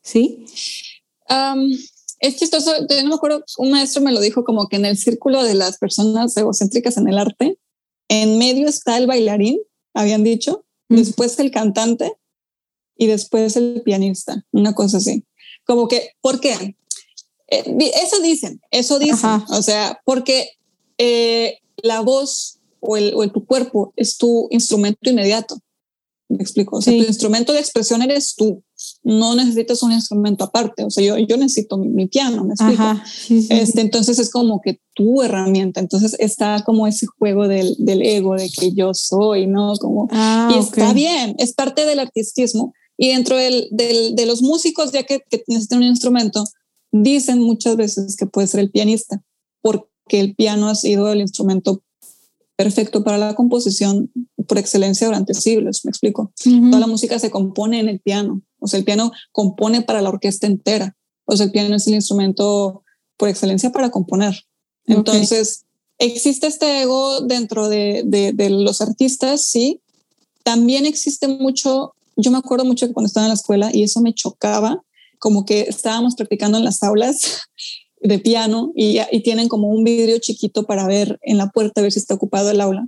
sí? 0.00 0.46
Es 2.20 2.36
chistoso, 2.36 2.72
yo 2.88 3.02
no 3.02 3.08
me 3.08 3.14
acuerdo, 3.14 3.44
un 3.58 3.70
maestro 3.70 4.02
me 4.02 4.12
lo 4.12 4.20
dijo 4.20 4.44
como 4.44 4.68
que 4.68 4.76
en 4.76 4.84
el 4.84 4.96
círculo 4.96 5.42
de 5.44 5.54
las 5.54 5.78
personas 5.78 6.36
egocéntricas 6.36 6.96
en 6.96 7.08
el 7.08 7.18
arte, 7.18 7.58
en 8.08 8.38
medio 8.38 8.68
está 8.68 8.96
el 8.96 9.06
bailarín, 9.06 9.58
habían 9.94 10.24
dicho, 10.24 10.64
después 10.88 11.38
el 11.38 11.50
cantante 11.50 12.12
y 12.96 13.06
después 13.06 13.56
el 13.56 13.82
pianista, 13.84 14.44
una 14.50 14.74
cosa 14.74 14.98
así. 14.98 15.24
Como 15.64 15.86
que, 15.86 16.12
¿por 16.20 16.40
qué? 16.40 16.76
Eh, 17.48 17.92
eso 18.02 18.20
dicen, 18.20 18.60
eso 18.70 18.98
dicen, 18.98 19.42
o 19.50 19.62
sea, 19.62 20.00
porque 20.04 20.50
eh, 20.98 21.58
la 21.76 22.00
voz 22.00 22.58
o, 22.80 22.96
el, 22.96 23.14
o 23.14 23.22
el, 23.22 23.32
tu 23.32 23.44
cuerpo 23.46 23.92
es 23.96 24.16
tu 24.16 24.48
instrumento 24.50 25.10
inmediato. 25.10 25.58
Me 26.28 26.42
explico. 26.42 26.76
O 26.76 26.82
sea, 26.82 26.92
tu 26.92 27.04
instrumento 27.04 27.52
de 27.54 27.60
expresión 27.60 28.02
eres 28.02 28.34
tú. 28.36 28.62
No 29.02 29.34
necesitas 29.34 29.82
un 29.82 29.92
instrumento 29.92 30.44
aparte. 30.44 30.84
O 30.84 30.90
sea, 30.90 31.02
yo, 31.02 31.16
yo 31.16 31.38
necesito 31.38 31.78
mi, 31.78 32.06
piano, 32.06 32.44
me 32.44 32.52
explico. 32.52 32.82
este, 33.50 33.80
entonces 33.80 34.18
es 34.18 34.30
como 34.30 34.60
que 34.60 34.80
tu 34.94 35.22
herramienta. 35.22 35.80
Entonces 35.80 36.14
está 36.18 36.62
como 36.66 36.86
ese 36.86 37.06
juego 37.06 37.48
del, 37.48 37.74
del 37.78 38.02
ego, 38.02 38.34
de 38.34 38.50
que 38.50 38.72
yo 38.72 38.92
soy, 38.92 39.46
¿no? 39.46 39.72
Como, 39.80 40.08
ah, 40.10 40.52
y 40.54 40.58
está 40.58 40.92
bien, 40.92 41.34
es 41.38 41.54
parte 41.54 41.86
del 41.86 41.98
artistismo. 41.98 42.74
Y 42.98 43.08
dentro 43.08 43.36
del, 43.36 43.68
del, 43.70 44.14
de 44.14 44.26
los 44.26 44.42
músicos, 44.42 44.92
ya 44.92 45.04
que, 45.04 45.20
que 45.30 45.42
necesitan 45.46 45.78
un 45.78 45.84
instrumento, 45.84 46.44
dicen 46.92 47.40
muchas 47.40 47.76
veces 47.76 48.16
que 48.16 48.26
puede 48.26 48.48
ser 48.48 48.60
el 48.60 48.70
pianista, 48.70 49.22
porque 49.62 49.86
el 50.10 50.34
piano 50.34 50.68
ha 50.68 50.74
sido 50.74 51.10
el 51.10 51.20
instrumento 51.20 51.82
perfecto 52.58 53.04
para 53.04 53.18
la 53.18 53.36
composición 53.36 54.10
por 54.48 54.58
excelencia 54.58 55.06
durante 55.06 55.32
siglos, 55.32 55.84
me 55.84 55.90
explico. 55.90 56.32
Toda 56.42 56.80
la 56.80 56.88
música 56.88 57.20
se 57.20 57.30
compone 57.30 57.78
en 57.78 57.88
el 57.88 58.00
piano, 58.00 58.42
o 58.58 58.66
sea, 58.66 58.80
el 58.80 58.84
piano 58.84 59.12
compone 59.30 59.82
para 59.82 60.02
la 60.02 60.08
orquesta 60.08 60.48
entera, 60.48 60.96
o 61.24 61.36
sea, 61.36 61.46
el 61.46 61.52
piano 61.52 61.76
es 61.76 61.86
el 61.86 61.94
instrumento 61.94 62.82
por 63.16 63.28
excelencia 63.28 63.70
para 63.70 63.92
componer. 63.92 64.42
Entonces, 64.86 65.66
existe 65.98 66.48
este 66.48 66.82
ego 66.82 67.20
dentro 67.20 67.68
de, 67.68 68.02
de, 68.04 68.50
los 68.50 68.80
artistas, 68.80 69.44
sí. 69.44 69.80
También 70.42 70.84
existe 70.84 71.28
mucho, 71.28 71.94
yo 72.16 72.32
me 72.32 72.38
acuerdo 72.38 72.64
mucho 72.64 72.88
que 72.88 72.92
cuando 72.92 73.06
estaba 73.06 73.26
en 73.26 73.30
la 73.30 73.34
escuela 73.34 73.70
y 73.72 73.84
eso 73.84 74.00
me 74.00 74.14
chocaba, 74.14 74.82
como 75.20 75.44
que 75.44 75.60
estábamos 75.68 76.16
practicando 76.16 76.58
en 76.58 76.64
las 76.64 76.82
aulas 76.82 77.20
de 78.00 78.18
piano 78.18 78.72
y, 78.74 78.98
y, 79.10 79.20
tienen 79.20 79.48
como 79.48 79.68
un 79.68 79.84
vidrio 79.84 80.18
chiquito 80.18 80.64
para 80.64 80.86
ver 80.86 81.18
en 81.22 81.36
la 81.38 81.50
puerta, 81.50 81.80
a 81.80 81.82
ver 81.82 81.92
si 81.92 81.98
está 81.98 82.14
ocupado 82.14 82.50
el 82.50 82.60
aula. 82.60 82.86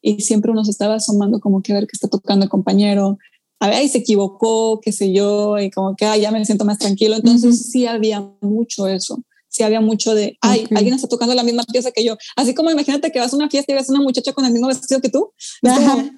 Y 0.00 0.20
siempre 0.20 0.50
uno 0.50 0.64
se 0.64 0.70
estaba 0.70 0.94
asomando 0.94 1.40
como 1.40 1.62
que 1.62 1.72
a 1.72 1.76
ver 1.76 1.86
qué 1.86 1.92
está 1.94 2.08
tocando 2.08 2.44
el 2.44 2.50
compañero, 2.50 3.18
a 3.58 3.68
ver, 3.68 3.76
ahí 3.76 3.88
se 3.88 3.98
equivocó, 3.98 4.80
qué 4.80 4.92
sé 4.92 5.12
yo, 5.12 5.58
y 5.58 5.70
como 5.70 5.96
que 5.96 6.04
ah, 6.04 6.16
ya 6.16 6.30
me 6.30 6.44
siento 6.44 6.64
más 6.64 6.78
tranquilo. 6.78 7.16
Entonces 7.16 7.70
sí 7.70 7.86
había 7.86 8.20
mucho 8.40 8.86
eso. 8.86 9.22
Sí 9.48 9.62
había 9.62 9.80
mucho 9.80 10.14
de, 10.14 10.36
ay, 10.42 10.66
alguien 10.74 10.94
está 10.94 11.08
tocando 11.08 11.34
la 11.34 11.42
misma 11.42 11.64
pieza 11.64 11.90
que 11.90 12.04
yo. 12.04 12.16
Así 12.36 12.54
como 12.54 12.70
imagínate 12.70 13.10
que 13.10 13.18
vas 13.18 13.32
a 13.32 13.36
una 13.36 13.48
fiesta 13.48 13.72
y 13.72 13.74
ves 13.74 13.88
a 13.88 13.92
una 13.92 14.02
muchacha 14.02 14.34
con 14.34 14.44
el 14.44 14.52
mismo 14.52 14.68
vestido 14.68 15.00
que 15.00 15.08
tú. 15.08 15.32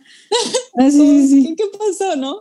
Ah, 0.80 0.90
sí, 0.90 1.28
sí. 1.28 1.54
¿Qué 1.56 1.64
pasó, 1.76 2.14
no? 2.16 2.40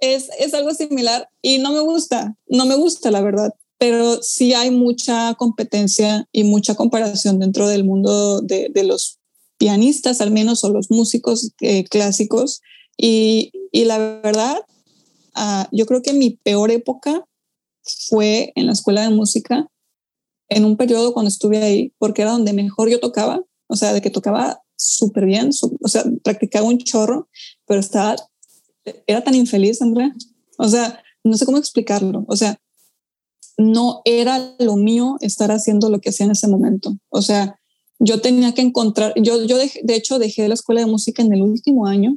Es, 0.00 0.28
es 0.38 0.52
algo 0.52 0.74
similar 0.74 1.28
y 1.40 1.58
no 1.58 1.72
me 1.72 1.80
gusta, 1.80 2.36
no 2.46 2.66
me 2.66 2.74
gusta, 2.74 3.10
la 3.10 3.22
verdad 3.22 3.54
pero 3.80 4.22
sí 4.22 4.52
hay 4.52 4.70
mucha 4.70 5.34
competencia 5.36 6.28
y 6.32 6.44
mucha 6.44 6.74
comparación 6.74 7.38
dentro 7.38 7.66
del 7.66 7.82
mundo 7.82 8.42
de, 8.42 8.70
los 8.84 9.18
pianistas, 9.56 10.20
al 10.20 10.30
menos, 10.30 10.62
o 10.64 10.68
los 10.68 10.90
músicos 10.90 11.52
eh, 11.62 11.84
clásicos. 11.84 12.60
Y, 12.98 13.52
y, 13.72 13.86
la 13.86 13.96
verdad, 14.22 14.58
uh, 15.34 15.64
yo 15.72 15.86
creo 15.86 16.02
que 16.02 16.12
mi 16.12 16.32
peor 16.32 16.70
época 16.70 17.24
fue 17.82 18.52
en 18.54 18.66
la 18.66 18.72
escuela 18.72 19.00
de 19.00 19.14
música, 19.14 19.66
en 20.50 20.66
un 20.66 20.76
periodo 20.76 21.14
cuando 21.14 21.30
estuve 21.30 21.62
ahí, 21.62 21.94
porque 21.96 22.20
era 22.20 22.32
donde 22.32 22.52
mejor 22.52 22.90
yo 22.90 23.00
tocaba, 23.00 23.42
o 23.66 23.76
sea, 23.76 23.94
de 23.94 24.02
que 24.02 24.10
tocaba 24.10 24.60
súper 24.76 25.24
bien, 25.24 25.48
o 25.80 25.88
sea, 25.88 26.04
practicaba 26.22 26.66
un 26.66 26.76
chorro, 26.76 27.30
pero 27.66 27.80
estaba, 27.80 28.16
era 29.06 29.24
tan 29.24 29.34
infeliz, 29.34 29.80
Andrea. 29.80 30.12
O 30.58 30.68
sea, 30.68 31.02
no 31.24 31.38
sé 31.38 31.46
cómo 31.46 31.56
explicarlo. 31.56 32.26
O 32.28 32.36
sea, 32.36 32.59
no 33.56 34.02
era 34.04 34.54
lo 34.58 34.76
mío 34.76 35.16
estar 35.20 35.50
haciendo 35.50 35.90
lo 35.90 36.00
que 36.00 36.10
hacía 36.10 36.26
en 36.26 36.32
ese 36.32 36.48
momento. 36.48 36.96
O 37.08 37.22
sea, 37.22 37.58
yo 37.98 38.20
tenía 38.20 38.54
que 38.54 38.62
encontrar, 38.62 39.12
yo, 39.16 39.44
yo 39.44 39.58
de, 39.58 39.70
de 39.82 39.94
hecho 39.94 40.18
dejé 40.18 40.48
la 40.48 40.54
escuela 40.54 40.80
de 40.80 40.86
música 40.86 41.22
en 41.22 41.32
el 41.32 41.42
último 41.42 41.86
año 41.86 42.16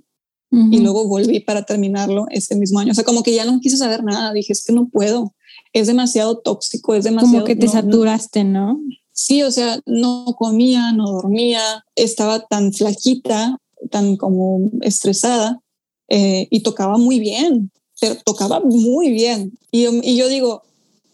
y 0.70 0.82
luego 0.82 1.08
volví 1.08 1.40
para 1.40 1.64
terminarlo 1.64 2.28
ese 2.30 2.56
mismo 2.56 2.78
año. 2.78 2.92
O 2.92 2.94
sea, 2.94 3.04
como 3.04 3.24
que 3.24 3.34
ya 3.34 3.44
no 3.44 3.60
quise 3.60 3.76
saber 3.76 4.04
nada, 4.04 4.32
dije, 4.34 4.54
es 4.54 4.64
que 4.64 4.72
no 4.72 4.88
puedo, 4.88 5.34
es 5.74 5.88
demasiado 5.88 6.38
tóxico, 6.38 6.94
es 6.94 7.04
demasiado... 7.04 7.44
Como 7.44 7.46
que 7.46 7.56
te 7.56 7.68
saturaste, 7.68 8.44
¿no? 8.44 8.80
Sí, 9.14 9.42
o 9.42 9.50
sea, 9.50 9.80
no 9.88 10.26
comía, 10.38 10.92
no 10.92 11.12
dormía, 11.12 11.84
estaba 11.96 12.46
tan 12.46 12.72
flaquita, 12.72 13.58
tan 13.90 14.16
como 14.16 14.70
estresada 14.82 15.60
eh, 16.08 16.48
y 16.52 16.60
tocaba 16.62 17.00
muy 17.00 17.20
bien, 17.20 17.72
pero 18.00 18.16
tocaba 18.24 18.60
muy 18.60 19.10
bien. 19.10 19.58
Y, 19.72 19.88
y 20.08 20.18
yo 20.18 20.28
digo, 20.28 20.62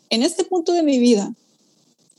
en 0.10 0.24
este 0.24 0.43
punto 0.43 0.74
de 0.74 0.84
mi 0.84 1.00
vida, 1.00 1.34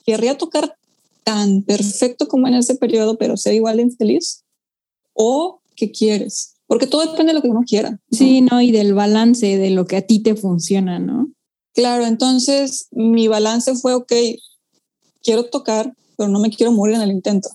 querría 0.05 0.38
tocar 0.38 0.76
tan 1.24 1.62
perfecto 1.62 2.29
como 2.29 2.48
en 2.48 2.55
ese 2.55 2.74
periodo, 2.74 3.18
pero 3.18 3.37
ser 3.37 3.55
igual 3.55 3.76
de 3.76 3.85
infeliz? 3.85 4.44
¿O 5.12 5.61
qué 5.76 5.90
quieres? 5.90 6.57
Porque 6.66 6.87
todo 6.87 7.03
depende 7.03 7.33
de 7.33 7.35
lo 7.35 7.42
que 7.42 7.48
uno 7.48 7.62
quiera. 7.66 8.00
Sí, 8.11 8.42
no, 8.42 8.61
y 8.61 8.70
del 8.70 8.94
balance, 8.94 9.59
de 9.59 9.70
lo 9.70 9.87
que 9.87 9.96
a 9.96 10.03
ti 10.03 10.20
te 10.20 10.35
funciona, 10.35 10.98
¿no? 10.98 11.33
Claro, 11.74 12.07
entonces 12.07 12.88
mi 12.90 13.29
balance 13.29 13.74
fue, 13.76 13.94
ok, 13.94 14.12
quiero 15.22 15.44
tocar, 15.46 15.94
pero 16.16 16.29
no 16.29 16.40
me 16.40 16.50
quiero 16.50 16.72
morir 16.72 16.96
en 16.96 17.03
el 17.03 17.11
intento. 17.11 17.50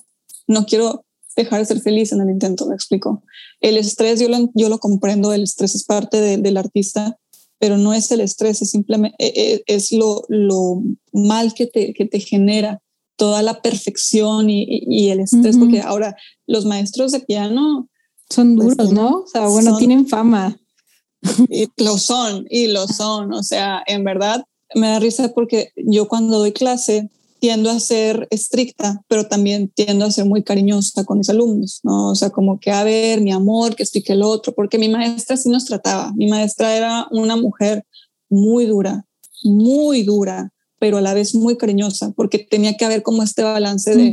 No 0.46 0.66
quiero 0.66 1.04
dejar 1.34 1.60
de 1.60 1.66
ser 1.66 1.80
feliz 1.80 2.12
en 2.12 2.20
el 2.20 2.30
intento, 2.30 2.66
me 2.66 2.74
explico. 2.74 3.22
El 3.60 3.76
estrés, 3.76 4.20
yo 4.20 4.28
lo, 4.28 4.50
yo 4.54 4.68
lo 4.68 4.78
comprendo, 4.78 5.32
el 5.32 5.42
estrés 5.42 5.74
es 5.74 5.84
parte 5.84 6.38
del 6.38 6.56
artista, 6.56 7.18
pero 7.58 7.78
no 7.78 7.92
es 7.94 8.10
el 8.10 8.20
estrés, 8.20 8.62
es 8.62 8.70
simplemente 8.70 9.16
e, 9.18 9.62
es 9.66 9.92
lo, 9.92 10.24
lo 10.28 10.82
mal 11.12 11.54
que 11.54 11.66
te, 11.66 11.92
que 11.94 12.04
te 12.06 12.20
genera 12.20 12.82
toda 13.16 13.42
la 13.42 13.62
perfección 13.62 14.50
y, 14.50 14.64
y 14.68 15.08
el 15.08 15.20
estrés, 15.20 15.56
porque 15.56 15.80
ahora 15.80 16.16
los 16.46 16.66
maestros 16.66 17.12
de 17.12 17.20
piano 17.20 17.88
son 18.28 18.56
pues, 18.56 18.76
duros, 18.76 18.92
¿no? 18.92 19.20
O 19.20 19.26
sea, 19.26 19.48
bueno, 19.48 19.76
tienen 19.78 20.06
fama. 20.06 20.58
Y 21.48 21.68
lo 21.82 21.98
son, 21.98 22.46
y 22.50 22.68
lo 22.68 22.86
son. 22.86 23.32
O 23.32 23.42
sea, 23.42 23.82
en 23.86 24.04
verdad 24.04 24.44
me 24.74 24.88
da 24.88 24.98
risa 24.98 25.32
porque 25.34 25.72
yo 25.76 26.08
cuando 26.08 26.38
doy 26.38 26.52
clase 26.52 27.10
tiendo 27.40 27.70
a 27.70 27.80
ser 27.80 28.26
estricta, 28.30 29.02
pero 29.08 29.26
también 29.26 29.68
tiendo 29.68 30.04
a 30.04 30.10
ser 30.10 30.24
muy 30.24 30.42
cariñosa 30.42 31.04
con 31.04 31.18
mis 31.18 31.28
alumnos, 31.28 31.80
¿no? 31.82 32.10
O 32.10 32.14
sea, 32.14 32.30
como 32.30 32.58
que 32.58 32.70
a 32.70 32.84
ver, 32.84 33.20
mi 33.20 33.32
amor, 33.32 33.76
que 33.76 33.82
estoy 33.82 34.02
que 34.02 34.14
el 34.14 34.22
otro, 34.22 34.54
porque 34.54 34.78
mi 34.78 34.88
maestra 34.88 35.36
sí 35.36 35.48
nos 35.48 35.64
trataba. 35.64 36.12
Mi 36.16 36.28
maestra 36.28 36.76
era 36.76 37.06
una 37.10 37.36
mujer 37.36 37.84
muy 38.28 38.66
dura, 38.66 39.06
muy 39.44 40.02
dura, 40.02 40.52
pero 40.78 40.98
a 40.98 41.00
la 41.00 41.14
vez 41.14 41.34
muy 41.34 41.56
cariñosa, 41.56 42.12
porque 42.12 42.38
tenía 42.38 42.76
que 42.76 42.84
haber 42.84 43.02
como 43.02 43.22
este 43.22 43.42
balance 43.42 43.94
de, 43.94 44.12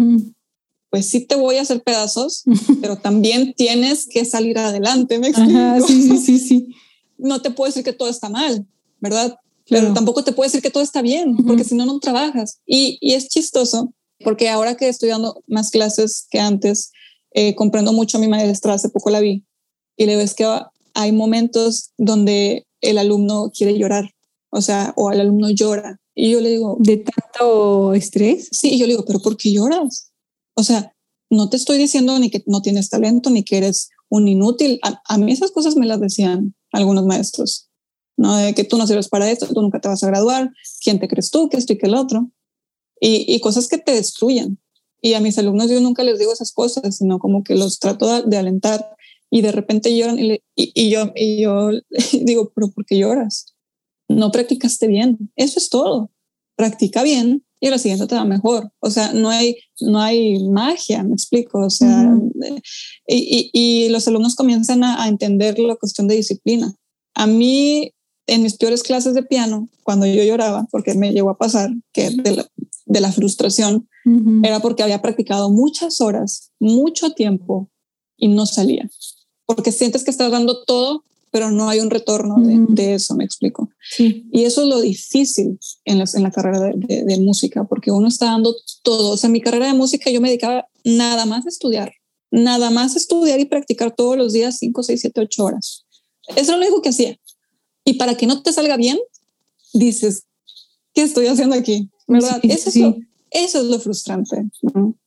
pues 0.89 1.09
sí 1.09 1.25
te 1.25 1.35
voy 1.35 1.57
a 1.57 1.61
hacer 1.61 1.83
pedazos, 1.83 2.43
pero 2.81 2.97
también 2.97 3.53
tienes 3.55 4.07
que 4.07 4.25
salir 4.25 4.57
adelante, 4.57 5.19
¿me 5.19 5.27
explico? 5.27 5.87
sí, 5.87 6.01
sí, 6.03 6.17
sí, 6.17 6.39
sí. 6.39 6.67
No 7.15 7.41
te 7.41 7.51
puedo 7.51 7.69
decir 7.69 7.85
que 7.85 7.93
todo 7.93 8.09
está 8.09 8.27
mal, 8.27 8.65
¿verdad? 8.99 9.37
Pero 9.69 9.93
tampoco 9.93 10.23
te 10.23 10.33
puedo 10.33 10.47
decir 10.47 10.61
que 10.61 10.69
todo 10.69 10.83
está 10.83 11.01
bien, 11.01 11.37
porque 11.47 11.63
si 11.63 11.75
no, 11.75 11.85
no 11.85 11.99
trabajas. 11.99 12.59
Y, 12.65 12.97
y, 12.99 13.13
es 13.13 13.29
chistoso, 13.29 13.93
porque 14.23 14.49
ahora 14.49 14.75
que 14.75 14.89
estoy 14.89 15.09
dando 15.09 15.41
más 15.47 15.69
clases 15.69 16.27
que 16.29 16.39
antes, 16.39 16.91
eh, 17.31 17.55
comprendo 17.55 17.93
mucho 17.93 18.17
a 18.17 18.21
mi 18.21 18.27
maestra, 18.27 18.73
hace 18.73 18.89
poco 18.89 19.09
la 19.09 19.21
vi, 19.21 19.45
y 19.95 20.05
le 20.05 20.15
ves 20.15 20.33
que 20.33 20.45
hay 20.93 21.11
momentos 21.11 21.91
donde 21.97 22.67
el 22.81 22.97
alumno 22.97 23.51
quiere 23.55 23.77
llorar, 23.77 24.11
o 24.49 24.61
sea, 24.61 24.93
o 24.97 25.11
el 25.11 25.21
alumno 25.21 25.49
llora. 25.49 25.99
Y 26.15 26.31
yo 26.31 26.41
le 26.41 26.49
digo, 26.49 26.77
¿de 26.79 26.97
tanto 26.97 27.93
estrés? 27.93 28.49
Sí, 28.51 28.73
y 28.73 28.79
yo 28.79 28.85
le 28.85 28.93
digo, 28.93 29.05
pero 29.05 29.19
¿por 29.19 29.37
qué 29.37 29.51
lloras? 29.51 30.11
O 30.55 30.63
sea, 30.63 30.93
no 31.29 31.49
te 31.49 31.57
estoy 31.57 31.77
diciendo 31.77 32.19
ni 32.19 32.29
que 32.29 32.43
no 32.45 32.61
tienes 32.61 32.89
talento, 32.89 33.29
ni 33.29 33.43
que 33.43 33.57
eres 33.57 33.89
un 34.09 34.27
inútil. 34.27 34.79
A, 34.83 35.17
mí 35.17 35.31
esas 35.31 35.51
cosas 35.51 35.75
me 35.75 35.87
las 35.87 35.99
decían 35.99 36.53
algunos 36.71 37.05
maestros, 37.05 37.69
¿no? 38.17 38.37
De 38.37 38.53
que 38.53 38.63
tú 38.63 38.77
no 38.77 38.87
sirves 38.87 39.09
para 39.09 39.29
esto, 39.29 39.47
tú 39.47 39.61
nunca 39.61 39.79
te 39.79 39.87
vas 39.87 40.03
a 40.03 40.07
graduar, 40.07 40.51
¿quién 40.81 40.99
te 40.99 41.07
crees 41.07 41.31
tú, 41.31 41.49
que 41.49 41.57
esto 41.57 41.73
y 41.73 41.77
que 41.77 41.87
el 41.87 41.95
otro? 41.95 42.31
Y, 42.99 43.25
y 43.27 43.39
cosas 43.39 43.67
que 43.67 43.77
te 43.77 43.91
destruyen. 43.93 44.59
Y 45.01 45.15
a 45.15 45.19
mis 45.19 45.37
alumnos 45.37 45.69
yo 45.69 45.81
nunca 45.81 46.03
les 46.03 46.17
digo 46.17 46.31
esas 46.31 46.53
cosas, 46.53 46.97
sino 46.97 47.19
como 47.19 47.43
que 47.43 47.55
los 47.55 47.79
trato 47.79 48.23
de, 48.23 48.37
alentar 48.37 48.95
y 49.29 49.41
de 49.41 49.51
repente 49.51 49.95
lloran 49.95 50.17
y, 50.17 50.39
y, 50.55 50.89
yo, 50.89 51.11
y 51.15 51.41
yo 51.41 51.71
digo, 52.21 52.51
pero 52.55 52.71
¿por 52.71 52.85
qué 52.85 52.97
lloras? 52.97 53.53
No 54.07 54.31
practicaste 54.31 54.87
bien. 54.87 55.31
Eso 55.35 55.59
es 55.59 55.69
todo. 55.69 56.11
Practica 56.55 57.03
bien 57.03 57.43
y 57.63 57.69
la 57.69 57.77
siguiente 57.77 58.07
te 58.07 58.15
va 58.15 58.25
mejor. 58.25 58.73
O 58.79 58.89
sea, 58.89 59.13
no 59.13 59.29
hay, 59.29 59.55
no 59.79 60.01
hay 60.01 60.37
magia, 60.49 61.01
me 61.01 61.13
explico. 61.13 61.65
O 61.65 61.69
sea, 61.69 62.13
y, 63.07 63.49
y, 63.53 63.87
los 63.87 64.05
alumnos 64.05 64.35
comienzan 64.35 64.83
a, 64.83 65.07
entender 65.07 65.57
la 65.59 65.77
cuestión 65.77 66.09
de 66.09 66.15
disciplina. 66.15 66.75
A 67.13 67.25
mí, 67.25 67.93
en 68.27 68.43
mis 68.43 68.57
peores 68.57 68.83
clases 68.83 69.13
de 69.13 69.23
piano, 69.23 69.69
cuando 69.83 70.05
yo 70.05 70.23
lloraba, 70.23 70.67
porque 70.71 70.93
me 70.93 71.11
llegó 71.11 71.29
a 71.29 71.37
pasar 71.37 71.71
que 71.91 72.09
de 72.09 72.35
la, 72.37 72.47
de 72.85 73.01
la 73.01 73.11
frustración, 73.11 73.87
era 74.43 74.59
porque 74.59 74.83
había 74.83 75.01
practicado 75.01 75.49
muchas 75.49 76.01
horas, 76.01 76.51
mucho 76.59 77.11
tiempo 77.11 77.69
y 78.17 78.27
no 78.27 78.45
salía. 78.45 78.89
Porque 79.45 79.71
sientes 79.71 80.03
que 80.03 80.11
estás 80.11 80.31
dando 80.31 80.63
todo, 80.65 81.05
pero 81.31 81.51
no 81.51 81.69
hay 81.69 81.79
un 81.79 81.89
retorno 81.89 82.35
de, 82.39 82.93
eso, 82.93 83.15
me 83.15 83.23
explico. 83.23 83.69
Y 83.97 84.43
eso 84.43 84.63
es 84.63 84.67
lo 84.67 84.81
difícil 84.81 85.57
en, 85.85 86.01
en 86.01 86.23
la 86.23 86.31
carrera 86.31 86.59
de, 86.75 87.19
música, 87.19 87.63
porque 87.63 87.91
uno 87.91 88.07
está 88.07 88.27
dando 88.27 88.55
todo. 88.83 89.11
O 89.11 89.17
sea, 89.17 89.29
en 89.29 89.33
mi 89.33 89.41
carrera 89.41 89.67
de 89.67 89.73
música 89.73 90.11
yo 90.11 90.21
me 90.21 90.29
dedicaba 90.29 90.67
nada 90.83 91.25
más 91.25 91.45
a 91.45 91.49
estudiar, 91.49 91.93
nada 92.29 92.69
más 92.69 92.95
a 92.95 92.99
estudiar 92.99 93.39
y 93.39 93.45
practicar 93.45 93.95
todos 93.95 94.17
los 94.17 94.33
días 94.33 94.57
5, 94.59 94.83
6, 94.83 95.01
7, 95.01 95.21
8 95.21 95.43
horas. 95.43 95.85
Eso 96.27 96.39
es 96.39 96.47
lo 96.49 96.57
único 96.57 96.81
que 96.81 96.89
hacía. 96.89 97.17
Y 97.85 97.93
para 97.93 98.15
que 98.15 98.27
no 98.27 98.41
te 98.41 98.53
salga 98.53 98.77
bien, 98.77 98.97
dices, 99.73 100.25
¿qué 100.93 101.01
estoy 101.01 101.27
haciendo 101.27 101.55
aquí? 101.55 101.89
¿Verdad? 102.07 102.39
eso, 102.43 102.69
es 102.69 102.75
lo, 102.75 102.97
eso 103.31 103.59
es 103.59 103.65
lo 103.65 103.79
frustrante. 103.79 104.45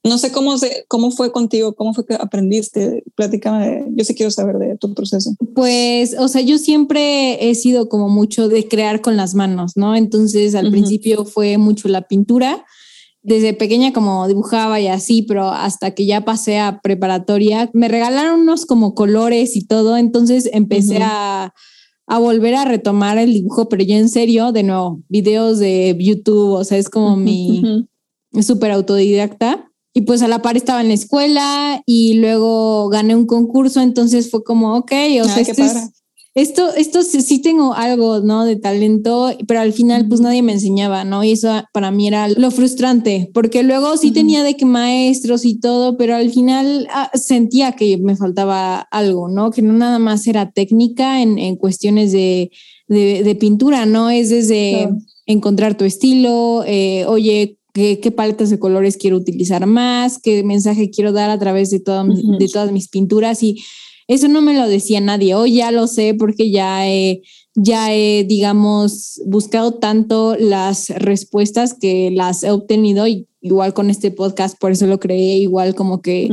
No, 0.03 0.19
sé 0.19 0.33
cómo, 0.33 0.59
se, 0.59 0.85
cómo 0.89 1.11
fue 1.11 1.33
contigo, 1.33 1.75
cómo 1.75 1.95
fue 1.95 2.05
que 2.07 2.15
aprendiste. 2.15 3.05
Platícame, 3.15 3.87
yo 3.95 4.05
sí 4.05 4.15
quiero 4.15 4.31
saber 4.31 4.57
de 4.57 4.77
tu 4.77 4.95
proceso. 4.95 5.35
Pues, 5.55 6.17
o 6.19 6.29
sea, 6.29 6.43
yo 6.43 6.59
siempre 6.59 7.49
he 7.51 7.55
sido 7.55 7.89
como 7.89 8.09
mucho 8.09 8.49
de 8.49 8.67
crear 8.67 9.01
con 9.01 9.17
las 9.17 9.35
manos, 9.35 9.77
¿no? 9.77 9.95
Entonces, 9.95 10.55
al 10.55 10.71
principio 10.71 11.25
fue 11.25 11.59
mucho 11.59 11.89
la 11.89 12.03
pintura. 12.03 12.65
Desde 13.23 13.55
pequeña 13.55 13.93
como 13.93 14.29
dibujaba 14.29 14.81
y 14.81 14.87
así, 14.87 15.23
pero 15.23 15.51
hasta 15.51 15.93
que 15.93 16.07
ya 16.07 16.25
pasé 16.25 16.59
a 16.59 16.81
preparatoria, 16.81 17.71
me 17.73 17.89
regalaron 17.89 18.41
unos 18.41 18.67
como 18.67 18.95
colores 18.95 19.57
y 19.57 19.67
todo, 19.67 19.97
entonces 19.97 20.49
empecé 20.53 20.99
a 21.03 21.53
a 22.07 22.19
volver 22.19 22.55
a 22.55 22.65
retomar 22.65 23.19
el 23.19 23.33
dibujo, 23.33 23.69
pero 23.69 23.83
ya 23.83 23.97
en 23.97 24.09
serio, 24.09 24.53
de 24.53 24.63
nuevo, 24.63 25.01
videos 25.09 25.59
de 25.59 25.97
YouTube, 25.99 26.53
o 26.53 26.65
sea, 26.65 26.79
es 26.79 26.89
como 26.89 27.17
mi 27.17 27.87
súper 28.43 28.71
autodidacta. 28.71 29.71
Y 29.93 30.03
pues 30.03 30.21
a 30.21 30.29
la 30.29 30.43
par 30.43 30.59
estaba 30.59 30.83
en 30.83 30.89
la 30.89 30.95
escuela 30.95 31.83
y 31.87 32.15
luego 32.15 32.91
gané 32.91 33.17
un 33.17 33.25
concurso, 33.25 33.81
entonces 33.81 34.31
fue 34.31 34.45
como, 34.45 34.77
ok, 34.77 34.93
o 35.23 35.25
sea, 35.25 35.41
este 35.41 35.65
esto, 36.37 36.75
esto 36.75 37.03
sí, 37.03 37.41
tengo 37.41 37.73
algo, 37.73 38.21
¿no? 38.21 38.45
De 38.45 38.57
talento, 38.57 39.35
pero 39.49 39.61
al 39.61 39.73
final 39.73 40.07
pues 40.07 40.21
nadie 40.21 40.43
me 40.43 40.53
enseñaba, 40.53 41.03
¿no? 41.03 41.25
Y 41.25 41.33
eso 41.33 41.65
para 41.73 41.91
mí 41.91 42.07
era 42.07 42.29
lo 42.29 42.51
frustrante, 42.51 43.31
porque 43.33 43.63
luego 43.63 43.97
sí 43.97 44.11
tenía 44.11 44.43
de 44.43 44.55
que 44.55 44.67
maestros 44.67 45.47
y 45.47 45.59
todo, 45.59 45.97
pero 45.97 46.15
al 46.15 46.31
final 46.31 46.89
ah, 46.93 47.11
sentía 47.15 47.73
que 47.73 47.97
me 47.97 48.17
faltaba 48.17 48.81
algo, 48.91 49.31
¿no? 49.31 49.51
Que 49.51 49.63
no 49.63 49.73
nada 49.73 49.99
más 49.99 50.27
era 50.27 50.51
técnica 50.51 51.23
en, 51.23 51.39
en 51.39 51.57
cuestiones 51.57 52.13
de, 52.13 52.51
de, 52.87 53.37
pintura, 53.41 53.87
¿no? 53.87 54.11
Es 54.11 54.29
desde 54.29 54.91
encontrar 55.25 55.79
tu 55.79 55.87
estilo, 55.87 56.65
eh, 56.67 57.07
oye, 57.07 57.57
¿qué, 57.73 57.99
¿qué, 57.99 58.11
paletas 58.11 58.51
de 58.51 58.59
colores 58.59 58.99
quiero 58.99 59.17
utilizar 59.17 59.65
más, 59.65 60.19
qué 60.19 60.45
mensaje 60.45 60.91
quiero 60.91 61.13
dar 61.13 61.31
a 61.31 61.39
través 61.39 61.71
de, 61.71 61.81
todo, 61.81 62.05
de 62.05 62.49
todas 62.49 62.73
mis 62.73 62.89
pinturas 62.89 63.43
y 63.43 63.57
eso 64.09 64.29
no 64.29 64.41
me 64.41 64.55
lo 64.55 64.69
decía 64.69 65.01
nadie. 65.01 65.35
Hoy 65.35 65.55
ya 65.55 65.71
lo 65.71 65.87
sé 65.87 66.15
porque 66.15 66.51
ya 66.51 66.89
he, 66.89 67.23
ya 67.55 67.93
he, 67.93 68.25
digamos, 68.25 69.21
buscado 69.27 69.75
tanto 69.75 70.37
las 70.39 70.91
respuestas 70.91 71.75
que 71.75 72.11
las 72.13 72.43
he 72.45 72.51
obtenido 72.51 73.07
y 73.07 73.27
igual 73.41 73.75
con 73.75 73.91
este 73.91 74.11
podcast, 74.11 74.59
por 74.59 74.73
eso 74.73 74.87
lo 74.87 74.99
creé, 74.99 75.39
igual 75.39 75.75
como 75.75 76.03
que 76.03 76.29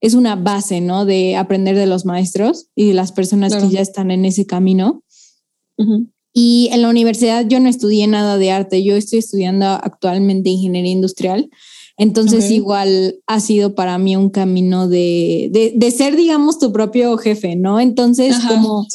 es 0.00 0.14
una 0.14 0.36
base, 0.36 0.80
¿no? 0.80 1.04
De 1.04 1.36
aprender 1.36 1.76
de 1.76 1.86
los 1.86 2.04
maestros 2.04 2.68
y 2.74 2.88
de 2.88 2.94
las 2.94 3.12
personas 3.12 3.54
que 3.54 3.68
ya 3.68 3.80
están 3.80 4.10
en 4.10 4.24
ese 4.24 4.46
camino. 4.46 5.02
Y 6.32 6.68
en 6.72 6.82
la 6.82 6.88
universidad 6.88 7.46
yo 7.48 7.58
no 7.60 7.68
estudié 7.68 8.06
nada 8.06 8.38
de 8.38 8.50
arte, 8.50 8.84
yo 8.84 8.96
estoy 8.96 9.20
estudiando 9.20 9.66
actualmente 9.66 10.50
ingeniería 10.50 10.92
industrial. 10.92 11.50
Entonces 11.98 12.50
igual 12.52 13.16
ha 13.26 13.40
sido 13.40 13.74
para 13.74 13.98
mí 13.98 14.14
un 14.14 14.30
camino 14.30 14.88
de, 14.88 15.72
de, 15.74 15.90
ser, 15.90 16.14
digamos, 16.14 16.60
tu 16.60 16.72
propio 16.72 17.18
jefe, 17.18 17.56
¿no? 17.56 17.80
Entonces 17.80 18.38
como, 18.46 18.86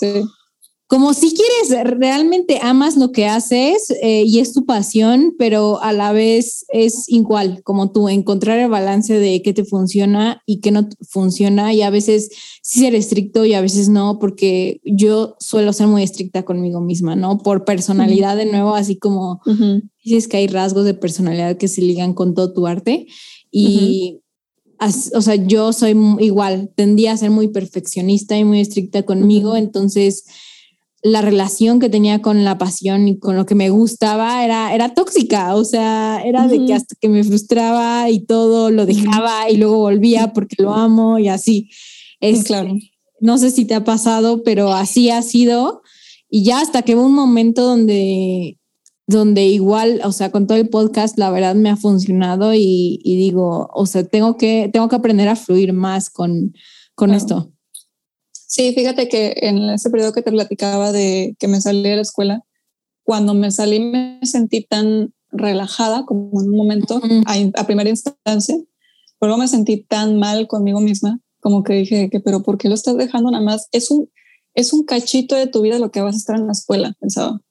como 0.93 1.15
si 1.15 1.33
quieres, 1.33 1.97
realmente 1.97 2.59
amas 2.61 2.97
lo 2.97 3.11
que 3.11 3.25
haces 3.25 3.89
eh, 4.03 4.25
y 4.27 4.37
es 4.37 4.53
tu 4.53 4.67
pasión, 4.67 5.33
pero 5.39 5.81
a 5.81 5.91
la 5.91 6.11
vez 6.11 6.67
es 6.69 7.05
igual, 7.07 7.63
como 7.63 7.91
tú, 7.91 8.09
encontrar 8.09 8.59
el 8.59 8.69
balance 8.69 9.17
de 9.17 9.41
qué 9.41 9.53
te 9.53 9.65
funciona 9.65 10.43
y 10.45 10.59
qué 10.59 10.69
no 10.69 10.87
funciona 11.09 11.73
y 11.73 11.81
a 11.81 11.89
veces 11.89 12.29
sí 12.61 12.81
ser 12.81 12.93
estricto 12.93 13.43
y 13.43 13.55
a 13.55 13.61
veces 13.61 13.89
no, 13.89 14.19
porque 14.19 14.81
yo 14.83 15.35
suelo 15.39 15.73
ser 15.73 15.87
muy 15.87 16.03
estricta 16.03 16.45
conmigo 16.45 16.79
misma, 16.79 17.15
¿no? 17.15 17.39
Por 17.39 17.65
personalidad 17.65 18.37
de 18.37 18.45
nuevo, 18.45 18.75
así 18.75 18.95
como 18.95 19.41
dices 20.03 20.27
que 20.27 20.37
hay 20.37 20.45
rasgos 20.45 20.85
de 20.85 20.93
personalidad 20.93 21.57
que 21.57 21.69
se 21.69 21.81
ligan 21.81 22.13
con 22.13 22.35
todo 22.35 22.53
tu 22.53 22.67
arte 22.67 23.07
y... 23.49 24.19
o 25.15 25.21
sea, 25.21 25.33
yo 25.33 25.73
soy 25.73 25.97
igual, 26.19 26.71
tendía 26.75 27.13
a 27.13 27.17
ser 27.17 27.31
muy 27.31 27.47
perfeccionista 27.47 28.37
y 28.37 28.43
muy 28.43 28.59
estricta 28.59 29.01
conmigo, 29.01 29.57
entonces 29.57 30.25
la 31.03 31.21
relación 31.21 31.79
que 31.79 31.89
tenía 31.89 32.21
con 32.21 32.45
la 32.45 32.57
pasión 32.57 33.09
y 33.09 33.19
con 33.19 33.35
lo 33.35 33.45
que 33.45 33.55
me 33.55 33.69
gustaba 33.69 34.45
era, 34.45 34.73
era 34.73 34.93
tóxica, 34.93 35.53
o 35.53 35.65
sea, 35.65 36.21
era 36.23 36.47
de 36.47 36.65
que 36.65 36.73
hasta 36.73 36.95
que 36.99 37.09
me 37.09 37.25
frustraba 37.25 38.09
y 38.09 38.25
todo 38.25 38.71
lo 38.71 38.85
dejaba 38.85 39.49
y 39.49 39.57
luego 39.57 39.79
volvía 39.79 40.31
porque 40.31 40.63
lo 40.63 40.73
amo 40.73 41.19
y 41.19 41.27
así. 41.27 41.69
Es 42.21 42.45
claro. 42.45 42.77
No 43.19 43.37
sé 43.37 43.51
si 43.51 43.65
te 43.65 43.75
ha 43.75 43.83
pasado, 43.83 44.43
pero 44.43 44.71
así 44.71 45.09
ha 45.09 45.21
sido. 45.21 45.81
Y 46.29 46.45
ya 46.45 46.61
hasta 46.61 46.83
que 46.83 46.95
hubo 46.95 47.05
un 47.05 47.13
momento 47.13 47.63
donde, 47.63 48.57
donde 49.05 49.45
igual, 49.45 50.01
o 50.05 50.11
sea, 50.13 50.31
con 50.31 50.47
todo 50.47 50.57
el 50.57 50.69
podcast, 50.69 51.17
la 51.17 51.31
verdad 51.31 51.53
me 51.53 51.69
ha 51.69 51.75
funcionado 51.75 52.53
y, 52.53 53.01
digo, 53.03 53.69
o 53.73 53.85
sea, 53.85 54.05
tengo 54.05 54.37
que, 54.37 54.69
tengo 54.71 54.87
que 54.87 54.95
aprender 54.95 55.27
a 55.27 55.35
fluir 55.35 55.73
más 55.73 56.09
con, 56.09 56.53
con 56.95 57.13
esto. 57.13 57.52
Sí, 58.53 58.71
fíjate 58.75 59.09
que 59.09 59.33
en 59.37 59.67
ese 59.71 59.89
periodo 59.89 60.13
que 60.13 60.21
te 60.21 60.29
platicaba 60.29 60.91
de 60.91 61.35
que 61.39 61.47
me 61.47 61.59
salí 61.59 61.81
de 61.81 61.95
la 61.95 62.03
escuela, 62.03 62.43
cuando 63.03 63.33
me 63.33 63.49
salí 63.49 63.79
me 63.79 64.19
sentí 64.21 64.63
tan 64.63 65.11
relajada 65.31 66.05
como 66.05 66.39
en 66.39 66.49
un 66.49 66.55
momento 66.55 67.01
a, 67.25 67.65
primera 67.65 67.89
instancia, 67.89 68.55
luego 69.19 69.37
me 69.39 69.47
sentí 69.47 69.83
tan 69.83 70.19
mal 70.19 70.45
conmigo 70.45 70.81
misma, 70.81 71.19
como 71.39 71.63
que 71.63 71.73
dije 71.73 72.11
que, 72.11 72.19
pero 72.19 72.43
¿por 72.43 72.59
qué 72.59 72.69
lo 72.69 72.75
estás 72.75 72.95
dejando 72.95 73.31
nada 73.31 73.43
más? 73.43 73.69
Es 73.71 73.89
un, 73.89 74.11
es 74.53 74.71
un 74.71 74.85
cachito 74.85 75.33
de 75.35 75.47
tu 75.47 75.63
vida 75.63 75.79
lo 75.79 75.89
que 75.89 76.01
vas 76.01 76.13
a 76.13 76.19
estar 76.19 76.35
en 76.35 76.45
la 76.45 76.51
escuela, 76.51 76.93
pensaba. 76.99 77.41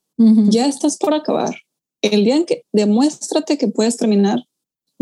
Ya 0.50 0.66
estás 0.66 0.98
por 0.98 1.14
acabar. 1.14 1.57
El 2.00 2.24
día 2.24 2.36
en 2.36 2.46
que 2.46 2.62
demuéstrate 2.70 3.59
que 3.59 3.66
puedes 3.66 3.96
terminar, 3.96 4.44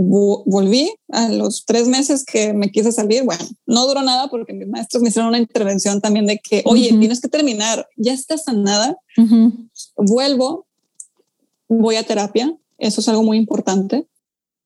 volví 0.03 0.91
a 1.09 1.29
los 1.29 1.65
tres 1.67 1.87
meses 1.87 2.25
que 2.25 2.53
me 2.53 2.71
quise 2.71 2.93
salir. 2.93 3.25
Bueno, 3.25 3.45
no 3.67 3.87
duró 3.87 4.03
nada 4.03 4.29
porque 4.29 4.53
mis 4.53 4.69
maestros 4.69 5.03
me 5.03 5.11
hicieron 5.11 5.29
una 5.29 5.39
intervención 5.39 6.01
también 6.01 6.27
de 6.27 6.39
que, 6.39 6.63
oye, 6.65 6.89
tienes 6.99 7.21
que 7.21 7.29
terminar, 7.29 7.87
ya 7.97 8.13
estás 8.13 8.45
sanada. 8.45 8.97
Vuelvo, 9.97 10.67
voy 11.69 11.97
a 11.97 12.03
terapia. 12.03 12.57
Eso 12.79 13.01
es 13.01 13.09
algo 13.09 13.23
muy 13.23 13.37
importante. 13.37 14.07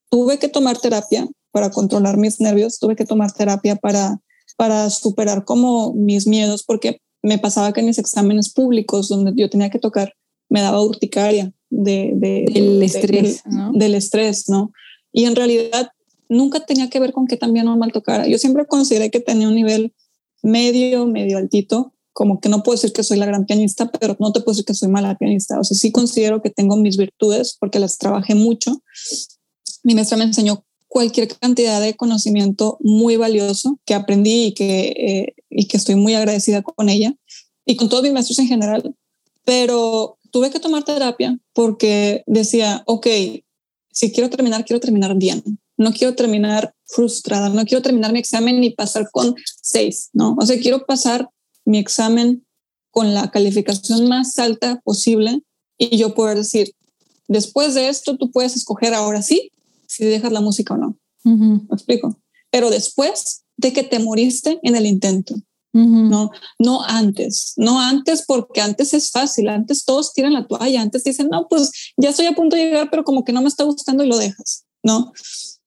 Tuve 0.08 0.38
que 0.38 0.48
tomar 0.48 0.78
terapia 0.78 1.28
para 1.50 1.70
controlar 1.70 2.16
mis 2.16 2.40
nervios, 2.40 2.78
tuve 2.78 2.94
que 2.94 3.04
tomar 3.04 3.32
terapia 3.32 3.76
para, 3.76 4.20
para 4.56 4.88
superar 4.90 5.44
como 5.44 5.94
mis 5.94 6.26
miedos, 6.26 6.62
porque 6.62 7.00
me 7.22 7.38
pasaba 7.38 7.72
que 7.72 7.80
en 7.80 7.86
mis 7.86 7.98
exámenes 7.98 8.52
públicos, 8.52 9.08
donde 9.08 9.32
yo 9.34 9.50
tenía 9.50 9.70
que 9.70 9.78
tocar, 9.78 10.14
me 10.48 10.60
daba 10.60 10.82
urticaria 10.82 11.52
de, 11.70 12.12
del 12.14 12.82
estrés, 12.82 13.42
¿no? 13.46 13.72
Del 13.72 13.94
estrés, 13.94 14.48
¿no? 14.48 14.72
Y 15.14 15.26
en 15.26 15.36
realidad 15.36 15.92
nunca 16.28 16.66
tenía 16.66 16.90
que 16.90 16.98
ver 16.98 17.12
con 17.12 17.26
que 17.26 17.36
también 17.36 17.66
no 17.66 17.76
mal 17.78 17.92
tocara. 17.92 18.26
Yo 18.26 18.36
siempre 18.36 18.66
consideré 18.66 19.10
que 19.10 19.20
tenía 19.20 19.48
un 19.48 19.54
nivel 19.54 19.94
medio, 20.42 21.06
medio 21.06 21.38
altito, 21.38 21.94
como 22.12 22.40
que 22.40 22.48
no 22.48 22.64
puedo 22.64 22.76
decir 22.76 22.92
que 22.92 23.04
soy 23.04 23.16
la 23.16 23.26
gran 23.26 23.46
pianista, 23.46 23.90
pero 23.92 24.16
no 24.18 24.32
te 24.32 24.40
puedo 24.40 24.54
decir 24.54 24.64
que 24.64 24.74
soy 24.74 24.88
mala 24.88 25.16
pianista. 25.16 25.58
O 25.60 25.64
sea, 25.64 25.76
sí 25.76 25.92
considero 25.92 26.42
que 26.42 26.50
tengo 26.50 26.76
mis 26.76 26.96
virtudes 26.96 27.56
porque 27.58 27.78
las 27.78 27.96
trabajé 27.96 28.34
mucho. 28.34 28.82
Mi 29.84 29.94
maestra 29.94 30.18
me 30.18 30.24
enseñó 30.24 30.64
cualquier 30.88 31.28
cantidad 31.28 31.80
de 31.80 31.94
conocimiento 31.94 32.76
muy 32.80 33.16
valioso 33.16 33.78
que 33.84 33.94
aprendí 33.94 34.46
y 34.46 34.54
que, 34.54 34.80
eh, 34.96 35.34
y 35.48 35.68
que 35.68 35.76
estoy 35.76 35.94
muy 35.94 36.14
agradecida 36.14 36.62
con 36.62 36.88
ella 36.88 37.14
y 37.64 37.76
con 37.76 37.88
todos 37.88 38.02
mis 38.02 38.12
maestros 38.12 38.40
en 38.40 38.48
general. 38.48 38.96
Pero 39.44 40.18
tuve 40.32 40.50
que 40.50 40.58
tomar 40.58 40.84
terapia 40.84 41.38
porque 41.52 42.24
decía, 42.26 42.82
ok, 42.86 43.06
si 43.94 44.10
quiero 44.10 44.28
terminar, 44.28 44.64
quiero 44.64 44.80
terminar 44.80 45.16
bien. 45.16 45.42
No 45.76 45.92
quiero 45.92 46.14
terminar 46.14 46.74
frustrada, 46.84 47.48
no 47.48 47.64
quiero 47.64 47.80
terminar 47.80 48.12
mi 48.12 48.18
examen 48.18 48.60
ni 48.60 48.70
pasar 48.70 49.08
con 49.10 49.34
seis, 49.62 50.10
¿no? 50.12 50.36
O 50.38 50.44
sea, 50.44 50.58
quiero 50.58 50.84
pasar 50.84 51.30
mi 51.64 51.78
examen 51.78 52.44
con 52.90 53.14
la 53.14 53.30
calificación 53.30 54.08
más 54.08 54.38
alta 54.38 54.80
posible 54.84 55.42
y 55.78 55.96
yo 55.96 56.14
poder 56.14 56.38
decir, 56.38 56.72
después 57.28 57.74
de 57.74 57.88
esto 57.88 58.16
tú 58.16 58.30
puedes 58.30 58.56
escoger 58.56 58.94
ahora 58.94 59.22
sí 59.22 59.50
si 59.86 60.04
dejas 60.04 60.32
la 60.32 60.40
música 60.40 60.74
o 60.74 60.76
no. 60.76 60.98
¿Me 61.24 61.74
explico? 61.74 62.20
Pero 62.50 62.70
después 62.70 63.44
de 63.56 63.72
que 63.72 63.84
te 63.84 64.00
moriste 64.00 64.58
en 64.62 64.74
el 64.74 64.86
intento. 64.86 65.36
No, 65.74 66.30
no 66.60 66.84
antes, 66.84 67.54
no 67.56 67.80
antes 67.80 68.24
porque 68.26 68.60
antes 68.60 68.94
es 68.94 69.10
fácil, 69.10 69.48
antes 69.48 69.84
todos 69.84 70.12
tiran 70.12 70.32
la 70.32 70.46
toalla, 70.46 70.80
antes 70.80 71.02
dicen, 71.02 71.28
no, 71.28 71.48
pues 71.48 71.72
ya 71.96 72.10
estoy 72.10 72.26
a 72.26 72.34
punto 72.36 72.54
de 72.54 72.66
llegar, 72.66 72.90
pero 72.92 73.02
como 73.02 73.24
que 73.24 73.32
no 73.32 73.42
me 73.42 73.48
está 73.48 73.64
gustando 73.64 74.04
y 74.04 74.06
lo 74.06 74.16
dejas, 74.16 74.66
¿no? 74.84 75.12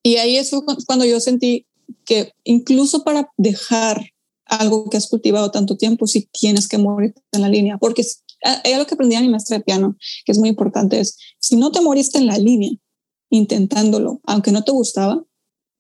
Y 0.03 0.15
ahí 0.15 0.37
es 0.37 0.51
cuando 0.85 1.03
yo 1.03 1.19
sentí 1.19 1.67
que 2.05 2.31
incluso 2.45 3.03
para 3.03 3.29
dejar 3.35 4.13
algo 4.45 4.89
que 4.89 4.95
has 4.95 5.07
cultivado 5.07 5.51
tanto 5.51 5.75
tiempo 5.75 6.07
si 6.07 6.29
tienes 6.31 6.69
que 6.69 6.77
morir 6.77 7.13
en 7.33 7.41
la 7.41 7.49
línea, 7.49 7.77
porque 7.77 8.03
es 8.03 8.23
algo 8.63 8.85
que 8.85 8.93
aprendí 8.93 9.17
a 9.17 9.21
mi 9.21 9.27
maestra 9.27 9.57
de 9.57 9.63
piano, 9.65 9.97
que 10.23 10.31
es 10.31 10.37
muy 10.37 10.47
importante, 10.47 11.01
es 11.01 11.17
si 11.39 11.57
no 11.57 11.71
te 11.71 11.81
moriste 11.81 12.17
en 12.17 12.27
la 12.27 12.37
línea 12.37 12.71
intentándolo, 13.29 14.21
aunque 14.23 14.53
no 14.53 14.63
te 14.63 14.71
gustaba, 14.71 15.21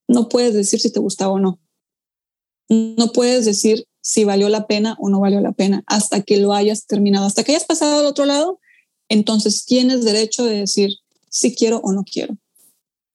no 0.09 0.27
puedes 0.27 0.53
decir 0.53 0.81
si 0.81 0.91
te 0.91 0.99
gustaba 0.99 1.31
o 1.31 1.39
no. 1.39 1.61
No 2.69 3.13
puedes 3.13 3.45
decir 3.45 3.86
si 4.07 4.23
valió 4.23 4.47
la 4.47 4.67
pena 4.67 4.95
o 4.99 5.09
no 5.09 5.19
valió 5.19 5.41
la 5.41 5.51
pena 5.51 5.83
hasta 5.85 6.21
que 6.21 6.37
lo 6.37 6.53
hayas 6.53 6.85
terminado, 6.85 7.25
hasta 7.25 7.43
que 7.43 7.51
hayas 7.51 7.65
pasado 7.65 7.99
al 7.99 8.05
otro 8.05 8.23
lado, 8.23 8.59
entonces 9.09 9.65
tienes 9.65 10.05
derecho 10.05 10.45
de 10.45 10.59
decir 10.59 10.91
si 11.29 11.53
quiero 11.53 11.81
o 11.83 11.91
no 11.91 12.03
quiero. 12.03 12.37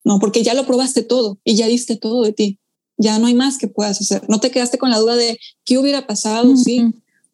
No, 0.05 0.18
porque 0.18 0.43
ya 0.43 0.53
lo 0.53 0.66
probaste 0.66 1.03
todo 1.03 1.38
y 1.45 1.55
ya 1.55 1.66
diste 1.66 1.97
todo 1.97 2.22
de 2.22 2.32
ti 2.32 2.59
ya 3.03 3.18
no 3.18 3.26
hay 3.26 3.34
más 3.34 3.59
que 3.59 3.68
puedas 3.68 4.01
hacer. 4.01 4.22
No 4.28 4.40
te 4.40 4.51
quedaste 4.51 4.78
con 4.78 4.90
la 4.90 4.99
duda 4.99 5.16
de 5.16 5.38
qué 5.64 5.78
hubiera 5.78 6.07
pasado, 6.07 6.57
sí, 6.57 6.84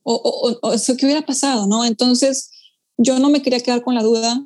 o, 0.03 0.15
o, 0.15 0.59
o, 0.63 0.97
qué 0.97 1.05
hubiera 1.05 1.27
pasado, 1.27 1.67
¿no? 1.67 1.85
Entonces, 1.85 2.51
yo 2.97 3.19
no 3.19 3.29
me 3.29 3.43
quería 3.43 3.61
quedar 3.61 3.83
con 3.83 3.95
la 3.95 4.03
duda, 4.03 4.45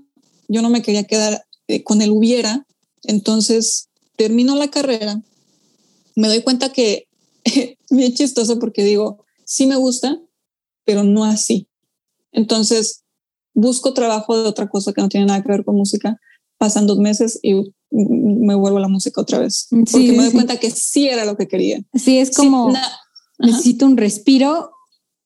yo 0.49 0.63
no 0.63 0.71
me 0.71 0.83
quería 0.83 1.05
quedar 1.05 1.47
eh, 1.69 1.85
con 1.85 2.03
el 2.03 2.11
hubiera. 2.11 2.67
Entonces, 3.05 3.89
termino 4.17 4.57
la 4.57 4.71
carrera, 4.71 5.23
me 6.17 6.29
doy 6.29 6.43
cuenta 6.43 6.73
que 6.73 7.07
bien 7.97 8.15
chistoso 8.15 8.59
porque 8.59 8.85
digo, 8.85 9.25
sí 9.45 9.67
me 9.67 9.77
gusta, 9.77 10.21
pero 10.85 11.05
no 11.05 11.25
así. 11.25 11.69
Entonces, 12.33 13.05
busco 13.55 13.95
trabajo 13.95 14.43
de 14.43 14.49
otra 14.49 14.69
cosa 14.69 14.93
que 14.93 15.03
no 15.03 15.09
tiene 15.09 15.27
nada 15.27 15.43
que 15.43 15.53
ver 15.53 15.65
con 15.65 15.77
música. 15.77 16.19
Pasan 16.59 16.87
dos 16.87 16.99
meses 16.99 17.39
y 17.43 17.55
me 17.91 18.55
vuelvo 18.55 18.79
a 18.79 18.83
la 18.83 18.89
música 18.89 19.21
otra 19.21 19.39
vez. 19.39 19.69
porque 19.71 20.13
me 20.13 20.25
doy 20.25 20.33
cuenta 20.33 20.59
que 20.59 20.71
sí 20.71 21.09
era 21.09 21.25
lo 21.25 21.37
que 21.37 21.49
quería. 21.49 21.81
Sí, 21.95 22.19
es 22.19 22.35
como 22.35 22.73
necesito 23.39 23.87
un 23.87 23.97
respiro. 23.97 24.71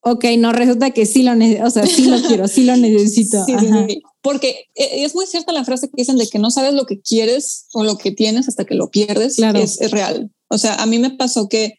Ok, 0.00 0.24
no 0.38 0.52
resulta 0.52 0.92
que 0.92 1.04
sí 1.04 1.24
lo 1.24 1.34
necesito, 1.34 1.66
o 1.66 1.70
sea, 1.70 1.84
sí 1.84 2.04
lo 2.04 2.20
quiero, 2.22 2.46
sí 2.46 2.62
lo 2.62 2.76
necesito. 2.76 3.44
Sí, 3.44 4.02
porque 4.22 4.66
eh, 4.76 5.04
es 5.04 5.16
muy 5.16 5.26
cierta 5.26 5.52
la 5.52 5.64
frase 5.64 5.88
que 5.88 5.94
dicen 5.96 6.16
de 6.16 6.28
que 6.28 6.38
no 6.38 6.52
sabes 6.52 6.74
lo 6.74 6.86
que 6.86 7.00
quieres 7.00 7.66
o 7.72 7.82
lo 7.82 7.98
que 7.98 8.12
tienes 8.12 8.46
hasta 8.46 8.64
que 8.64 8.76
lo 8.76 8.88
pierdes. 8.90 9.36
Claro. 9.36 9.58
Es, 9.58 9.80
es 9.80 9.90
real. 9.90 10.30
O 10.48 10.58
sea, 10.58 10.76
a 10.76 10.86
mí 10.86 11.00
me 11.00 11.10
pasó 11.10 11.48
que 11.48 11.74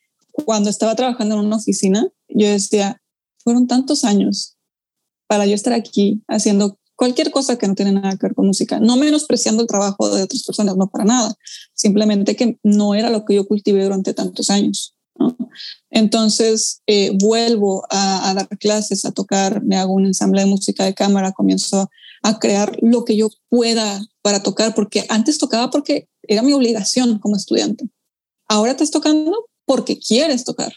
cuando 0.46 0.70
estaba 0.70 0.96
trabajando 0.96 1.36
en 1.36 1.46
una 1.46 1.58
oficina, 1.58 2.08
yo 2.30 2.48
decía, 2.48 3.02
fueron 3.44 3.68
tantos 3.68 4.04
años 4.04 4.58
para 5.28 5.46
yo 5.46 5.56
estar 5.56 5.74
aquí 5.74 6.24
haciendo 6.28 6.80
cualquier 6.96 7.32
cosa 7.32 7.58
que 7.58 7.68
no 7.68 7.76
tiene 7.76 7.92
nada 7.92 8.18
que 8.18 8.26
ver 8.26 8.36
con 8.36 8.48
música, 8.48 8.80
no 8.80 8.98
menospreciando 8.98 9.62
el 9.62 9.68
trabajo 9.68 10.14
de 10.14 10.24
otras 10.24 10.44
personas, 10.44 10.76
no 10.78 10.88
para 10.88 11.06
nada, 11.06 11.34
simplemente 11.74 12.36
que 12.36 12.58
no 12.64 12.96
era 12.96 13.10
lo 13.10 13.24
que 13.24 13.36
yo 13.36 13.48
cultivé 13.48 13.84
durante 13.84 14.14
tantos 14.14 14.50
años. 14.50 14.96
Entonces 15.90 16.82
eh, 16.88 17.12
vuelvo 17.20 17.86
a, 17.90 18.34
dar 18.36 18.48
clases, 18.60 19.06
a 19.06 19.12
tocar, 19.12 19.64
me 19.64 19.78
hago 19.78 19.94
un 19.94 20.06
ensamble 20.06 20.42
de 20.42 20.48
música 20.48 20.86
de 20.86 20.94
cámara, 20.94 21.32
comienzo 21.32 21.90
a 22.24 22.40
crear 22.40 22.78
lo 22.82 23.06
que 23.06 23.16
yo 23.16 23.30
pueda 23.50 24.06
para 24.22 24.44
tocar, 24.44 24.76
porque 24.76 25.06
antes 25.10 25.38
tocaba 25.38 25.70
porque 25.70 26.08
era 26.24 26.42
mi 26.42 26.54
obligación 26.54 27.20
como 27.20 27.36
estudiante. 27.36 27.90
Ahora 28.48 28.72
estás 28.72 28.92
tocando 28.92 29.48
porque 29.68 30.00
quieres 30.00 30.46
tocar. 30.46 30.74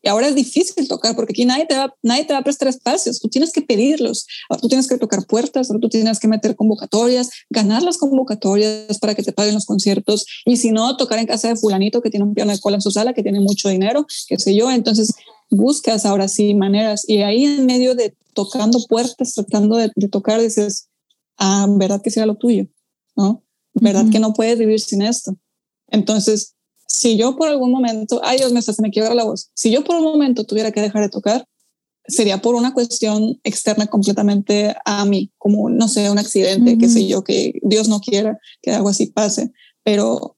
Y 0.00 0.08
ahora 0.08 0.28
es 0.28 0.34
difícil 0.34 0.86
tocar 0.88 1.14
porque 1.16 1.32
aquí 1.32 1.44
nadie 1.44 1.66
te 1.66 1.76
va, 1.76 1.92
nadie 2.02 2.24
te 2.24 2.32
va 2.32 2.38
a 2.38 2.44
prestar 2.44 2.68
espacios. 2.68 3.18
Tú 3.20 3.28
tienes 3.28 3.52
que 3.52 3.62
pedirlos. 3.62 4.26
tú 4.60 4.68
tienes 4.68 4.86
que 4.88 4.96
tocar 4.96 5.26
puertas, 5.26 5.68
tú 5.68 5.88
tienes 5.88 6.18
que 6.20 6.28
meter 6.28 6.56
convocatorias, 6.56 7.30
ganar 7.50 7.82
las 7.82 7.98
convocatorias 7.98 8.98
para 9.00 9.14
que 9.14 9.22
te 9.22 9.32
paguen 9.32 9.54
los 9.54 9.66
conciertos. 9.66 10.24
Y 10.44 10.56
si 10.56 10.70
no, 10.70 10.96
tocar 10.96 11.18
en 11.18 11.26
casa 11.26 11.48
de 11.48 11.56
fulanito 11.56 12.00
que 12.00 12.10
tiene 12.10 12.24
un 12.24 12.34
piano 12.34 12.52
de 12.52 12.60
cola 12.60 12.76
en 12.76 12.80
su 12.80 12.90
sala, 12.90 13.12
que 13.12 13.22
tiene 13.22 13.40
mucho 13.40 13.68
dinero, 13.68 14.06
qué 14.28 14.38
sé 14.38 14.54
yo. 14.54 14.70
Entonces 14.70 15.12
buscas 15.50 16.06
ahora 16.06 16.28
sí 16.28 16.54
maneras. 16.54 17.04
Y 17.06 17.18
ahí 17.18 17.44
en 17.44 17.66
medio 17.66 17.94
de 17.94 18.16
tocando 18.34 18.78
puertas, 18.88 19.34
tratando 19.34 19.76
de, 19.76 19.90
tocar, 20.10 20.40
dices, 20.40 20.88
ah, 21.38 21.66
verdad 21.68 22.00
que 22.00 22.10
sea 22.10 22.24
lo 22.24 22.36
tuyo, 22.36 22.68
¿no? 23.16 23.42
Verdad 23.74 24.06
que 24.10 24.20
no 24.20 24.32
puedes 24.32 24.58
vivir 24.58 24.80
sin 24.80 25.02
esto. 25.02 25.36
Entonces, 25.88 26.54
si 26.88 27.16
yo 27.16 27.36
por 27.36 27.48
algún 27.48 27.70
momento, 27.70 28.20
ay 28.24 28.38
Dios 28.38 28.52
mío, 28.52 28.62
se 28.62 28.80
me 28.82 28.90
quiebra 28.90 29.14
la 29.14 29.24
voz, 29.24 29.50
si 29.54 29.70
yo 29.70 29.84
por 29.84 29.96
un 29.96 30.04
momento 30.04 30.44
tuviera 30.44 30.72
que 30.72 30.80
dejar 30.80 31.02
de 31.02 31.10
tocar, 31.10 31.46
sería 32.08 32.40
por 32.40 32.54
una 32.54 32.72
cuestión 32.72 33.38
externa 33.44 33.86
completamente 33.86 34.74
a 34.84 35.04
mí, 35.04 35.30
como, 35.36 35.68
no 35.68 35.88
sé, 35.88 36.10
un 36.10 36.18
accidente, 36.18 36.78
qué 36.78 36.88
sé 36.88 37.06
yo, 37.06 37.22
que 37.22 37.52
Dios 37.62 37.88
no 37.88 38.00
quiera 38.00 38.38
que 38.62 38.70
algo 38.70 38.88
así 38.88 39.06
pase. 39.06 39.52
Pero 39.84 40.36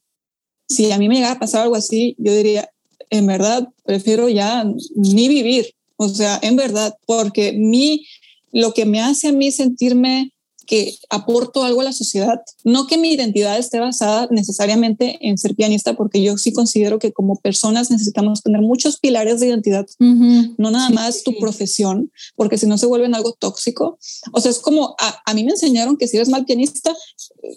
si 0.69 0.91
a 0.91 0.99
mí 0.99 1.09
me 1.09 1.15
llegara 1.15 1.35
a 1.35 1.39
pasar 1.39 1.63
algo 1.63 1.77
así, 1.77 2.17
yo 2.19 2.35
diría, 2.35 2.69
en 3.11 3.27
verdad, 3.27 3.69
prefiero 3.85 4.29
ya 4.29 4.65
ni 4.97 5.29
vivir. 5.29 5.75
O 5.97 6.09
sea, 6.09 6.41
en 6.43 6.57
verdad, 6.57 6.97
porque 7.07 7.53
mi, 7.53 8.05
lo 8.53 8.75
que 8.75 8.85
me 8.85 9.01
hace 9.01 9.29
a 9.29 9.33
mí 9.33 9.53
sentirme 9.53 10.33
que 10.67 10.95
aporto 11.09 11.65
algo 11.65 11.81
a 11.81 11.85
la 11.85 11.93
sociedad. 11.93 12.41
No 12.65 12.87
que 12.87 12.99
mi 12.99 13.13
identidad 13.13 13.59
esté 13.59 13.81
basada 13.81 14.29
necesariamente 14.31 15.19
en 15.21 15.39
ser 15.39 15.55
pianista, 15.55 15.95
porque 15.95 16.23
yo 16.23 16.39
sí 16.39 16.53
considero 16.53 16.99
que 16.99 17.13
como 17.13 17.37
personas 17.37 17.91
necesitamos 17.91 18.43
tener 18.43 18.61
muchos 18.61 18.99
pilares 18.99 19.41
de 19.41 19.49
identidad, 19.49 19.87
no 19.99 20.71
nada 20.71 20.91
más 20.91 21.23
tu 21.23 21.37
profesión, 21.39 22.13
porque 22.37 22.59
si 22.59 22.67
no 22.67 22.79
se 22.79 22.87
vuelven 22.87 23.15
algo 23.15 23.33
tóxico. 23.33 23.99
O 24.33 24.41
sea, 24.41 24.51
es 24.51 24.59
como 24.59 24.95
a, 24.99 25.35
mí 25.35 25.45
me 25.45 25.53
enseñaron 25.53 25.97
que 25.97 26.09
si 26.09 26.17
eres 26.17 26.29
mal 26.29 26.45
pianista, 26.45 26.95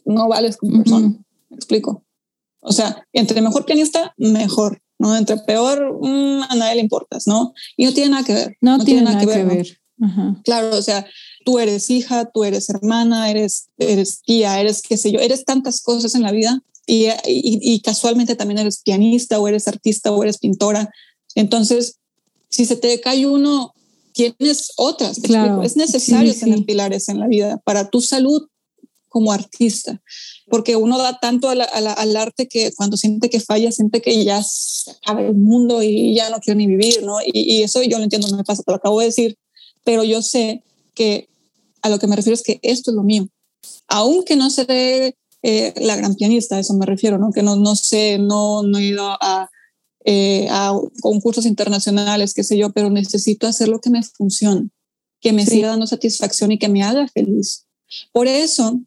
no 0.05 0.27
vales 0.27 0.57
como 0.57 0.77
persona. 0.77 1.09
Me 1.49 1.55
explico. 1.55 2.03
O 2.61 2.71
sea, 2.71 3.05
entre 3.11 3.41
mejor 3.41 3.65
pianista, 3.65 4.13
mejor. 4.17 4.81
¿no? 4.99 5.17
Entre 5.17 5.37
peor, 5.37 5.99
mm, 6.01 6.43
a 6.49 6.55
nadie 6.55 6.75
le 6.75 6.81
importas, 6.81 7.27
¿no? 7.27 7.53
Y 7.75 7.85
no 7.85 7.93
tiene 7.93 8.11
nada 8.11 8.23
que 8.23 8.33
ver. 8.33 8.57
No, 8.61 8.79
tiene, 8.79 9.01
nada, 9.01 9.19
que 9.19 9.25
ver. 9.25 9.67
Claro, 10.43 10.77
o 10.77 10.81
sea, 10.81 11.05
tú 11.43 11.59
eres 11.59 11.89
hija, 11.89 12.29
tú 12.33 12.43
eres 12.43 12.69
hermana, 12.69 13.29
eres, 13.29 13.69
eres 13.77 14.21
tía, 14.21 14.59
eres 14.59 14.81
qué 14.81 14.97
sé 14.97 15.11
yo, 15.11 15.19
eres 15.19 15.45
tantas 15.45 15.81
cosas 15.81 16.15
en 16.15 16.21
la 16.21 16.31
vida 16.31 16.63
y, 16.85 17.07
y, 17.25 17.79
casualmente 17.79 18.35
también 18.35 18.59
eres 18.59 18.81
pianista 18.81 19.39
o 19.39 19.47
eres 19.47 19.67
artista 19.67 20.11
o 20.11 20.21
eres 20.21 20.37
pintora. 20.37 20.91
Entonces, 21.33 21.99
si 22.49 22.65
se 22.65 22.75
te 22.75 22.99
cae 22.99 23.25
uno, 23.25 23.73
tienes 24.11 24.73
otras. 24.75 25.19
Claro. 25.21 25.63
Es 25.63 25.77
necesario 25.77 26.33
tener 26.37 26.65
pilares 26.65 27.07
en 27.07 27.19
la 27.19 27.27
vida 27.27 27.57
para 27.63 27.89
tu 27.89 28.01
salud 28.01 28.47
como 29.07 29.31
artista, 29.31 30.01
porque 30.49 30.75
uno 30.75 30.97
da 30.97 31.19
tanto 31.19 31.47
al 31.47 32.17
arte 32.17 32.47
que 32.47 32.71
cuando 32.73 32.97
siente 32.97 33.29
que 33.29 33.39
falla, 33.39 33.71
siente 33.71 34.01
que 34.01 34.23
ya 34.25 34.41
se 34.43 34.89
acaba 34.89 35.21
el 35.21 35.35
mundo 35.35 35.83
y 35.83 36.15
ya 36.15 36.31
no 36.31 36.39
quiero 36.39 36.57
ni 36.57 36.65
vivir, 36.65 37.03
¿no? 37.03 37.21
Y, 37.21 37.31
y 37.31 37.61
eso 37.61 37.83
yo 37.83 37.99
lo 37.99 38.03
entiendo, 38.03 38.27
no 38.27 38.37
me 38.37 38.43
pasa, 38.43 38.63
te 38.63 38.71
lo 38.71 38.77
acabo 38.77 38.99
de 38.99 39.05
decir, 39.05 39.37
pero 39.83 40.03
yo 40.03 40.23
sé 40.23 40.63
que 40.95 41.29
a 41.83 41.89
lo 41.89 41.99
que 41.99 42.07
me 42.07 42.15
refiero 42.15 42.33
es 42.33 42.41
que 42.41 42.59
esto 42.63 42.89
es 42.89 42.95
lo 42.95 43.03
mío. 43.03 43.27
Aunque 43.87 44.35
no 44.35 44.49
se 44.49 44.65
dé 44.65 45.15
eh, 45.43 45.73
la 45.77 45.97
gran 45.97 46.15
pianista, 46.15 46.55
a 46.55 46.59
eso 46.59 46.73
me 46.73 46.85
refiero, 46.85 47.17
¿no? 47.17 47.31
Que 47.31 47.43
no, 47.43 47.57
no 47.57 47.75
sé, 47.75 48.17
no, 48.17 48.63
no 48.63 48.77
he 48.77 48.85
ido 48.85 49.05
a, 49.05 49.49
eh, 50.05 50.47
a 50.49 50.73
concursos 51.01 51.45
internacionales, 51.45 52.33
qué 52.33 52.43
sé 52.43 52.57
yo, 52.57 52.71
pero 52.71 52.89
necesito 52.89 53.45
hacer 53.45 53.67
lo 53.67 53.79
que 53.79 53.89
me 53.89 54.01
funcione, 54.01 54.69
que 55.19 55.33
me 55.33 55.45
siga 55.45 55.67
dando 55.67 55.85
satisfacción 55.85 56.53
y 56.53 56.57
que 56.57 56.69
me 56.69 56.81
haga 56.81 57.07
feliz. 57.09 57.65
Por 58.13 58.27
eso, 58.27 58.79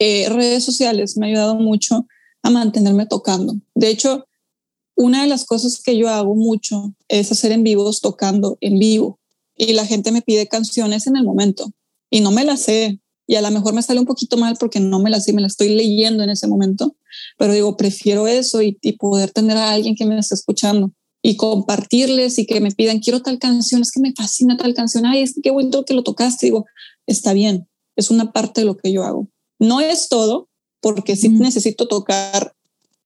eh, 0.00 0.28
redes 0.28 0.64
sociales 0.64 1.16
me 1.16 1.26
ha 1.26 1.28
ayudado 1.30 1.54
mucho 1.54 2.06
a 2.42 2.50
mantenerme 2.50 3.06
tocando. 3.06 3.54
De 3.76 3.88
hecho, 3.88 4.26
una 4.96 5.22
de 5.22 5.28
las 5.28 5.44
cosas 5.44 5.80
que 5.80 5.96
yo 5.96 6.08
hago 6.08 6.34
mucho 6.34 6.94
es 7.06 7.30
hacer 7.30 7.52
en 7.52 7.62
vivos 7.62 8.00
tocando 8.00 8.58
en 8.60 8.80
vivo 8.80 9.20
y 9.56 9.72
la 9.72 9.86
gente 9.86 10.10
me 10.10 10.22
pide 10.22 10.48
canciones 10.48 11.06
en 11.06 11.16
el 11.16 11.24
momento 11.24 11.72
y 12.10 12.20
no 12.20 12.30
me 12.30 12.44
las 12.44 12.60
sé. 12.60 13.00
Y 13.26 13.36
a 13.36 13.42
lo 13.42 13.50
mejor 13.50 13.74
me 13.74 13.82
sale 13.82 14.00
un 14.00 14.06
poquito 14.06 14.36
mal 14.36 14.56
porque 14.58 14.80
no 14.80 14.98
me 14.98 15.10
las 15.10 15.24
sé, 15.24 15.32
me 15.32 15.40
las 15.40 15.52
estoy 15.52 15.70
leyendo 15.70 16.22
en 16.22 16.30
ese 16.30 16.46
momento, 16.46 16.96
pero 17.38 17.54
digo, 17.54 17.76
prefiero 17.76 18.28
eso 18.28 18.60
y, 18.60 18.78
poder 18.98 19.30
tener 19.30 19.56
a 19.56 19.72
alguien 19.72 19.94
que 19.94 20.04
me 20.04 20.18
esté 20.18 20.34
escuchando 20.34 20.92
y 21.22 21.36
compartirles 21.36 22.38
y 22.38 22.46
que 22.46 22.60
me 22.60 22.70
pidan, 22.70 23.00
quiero 23.00 23.22
tal 23.22 23.38
canción, 23.38 23.80
es 23.80 23.90
que 23.90 24.00
me 24.00 24.12
fascina 24.14 24.58
tal 24.58 24.74
canción, 24.74 25.06
ay, 25.06 25.22
es 25.22 25.34
que 25.34 25.40
qué 25.40 25.50
bueno 25.50 25.84
que 25.84 25.94
lo 25.94 26.02
tocaste, 26.02 26.46
digo, 26.46 26.66
está 27.06 27.32
bien, 27.32 27.66
es 27.96 28.10
una 28.10 28.30
parte 28.32 28.60
de 28.60 28.66
lo 28.66 28.76
que 28.76 28.92
yo 28.92 29.04
hago. 29.04 29.28
No 29.58 29.80
es 29.80 30.10
todo, 30.10 30.50
porque 30.80 31.16
sí 31.16 31.30
necesito 31.30 31.88
tocar 31.88 32.54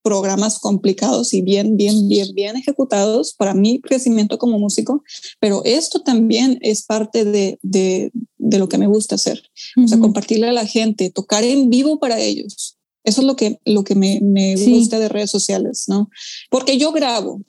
programas 0.03 0.59
complicados 0.59 1.35
y 1.35 1.43
bien, 1.43 1.77
bien, 1.77 2.09
bien, 2.09 2.35
bien 2.35 2.57
ejecutados 2.57 3.35
para 3.35 3.55
mi 3.55 3.81
crecimiento 3.81 4.39
como 4.39 4.59
músico, 4.59 5.03
pero 5.41 5.63
esto 5.65 6.01
también 6.01 6.59
es 6.63 6.85
parte 6.85 7.25
de, 7.25 7.59
de, 7.63 8.11
de 8.39 8.59
lo 8.59 8.69
que 8.69 8.79
me 8.79 8.87
gusta 8.87 9.17
hacer, 9.17 9.43
o 9.83 9.89
sea, 9.89 9.99
compartirle 9.99 10.49
a 10.49 10.53
la 10.53 10.67
gente, 10.67 11.11
tocar 11.11 11.45
en 11.45 11.71
vivo 11.71 11.99
para 11.99 12.19
ellos. 12.21 12.77
Eso 13.05 13.23
es 13.23 13.27
lo 13.27 13.37
que, 13.37 13.59
lo 13.65 13.85
que 13.85 13.95
me, 13.95 14.21
me 14.23 14.55
gusta 14.57 14.99
de 14.99 15.09
redes 15.09 15.31
sociales, 15.31 15.85
¿no? 15.89 16.11
Porque 16.51 16.77
yo 16.79 16.93
grabo, 16.93 17.41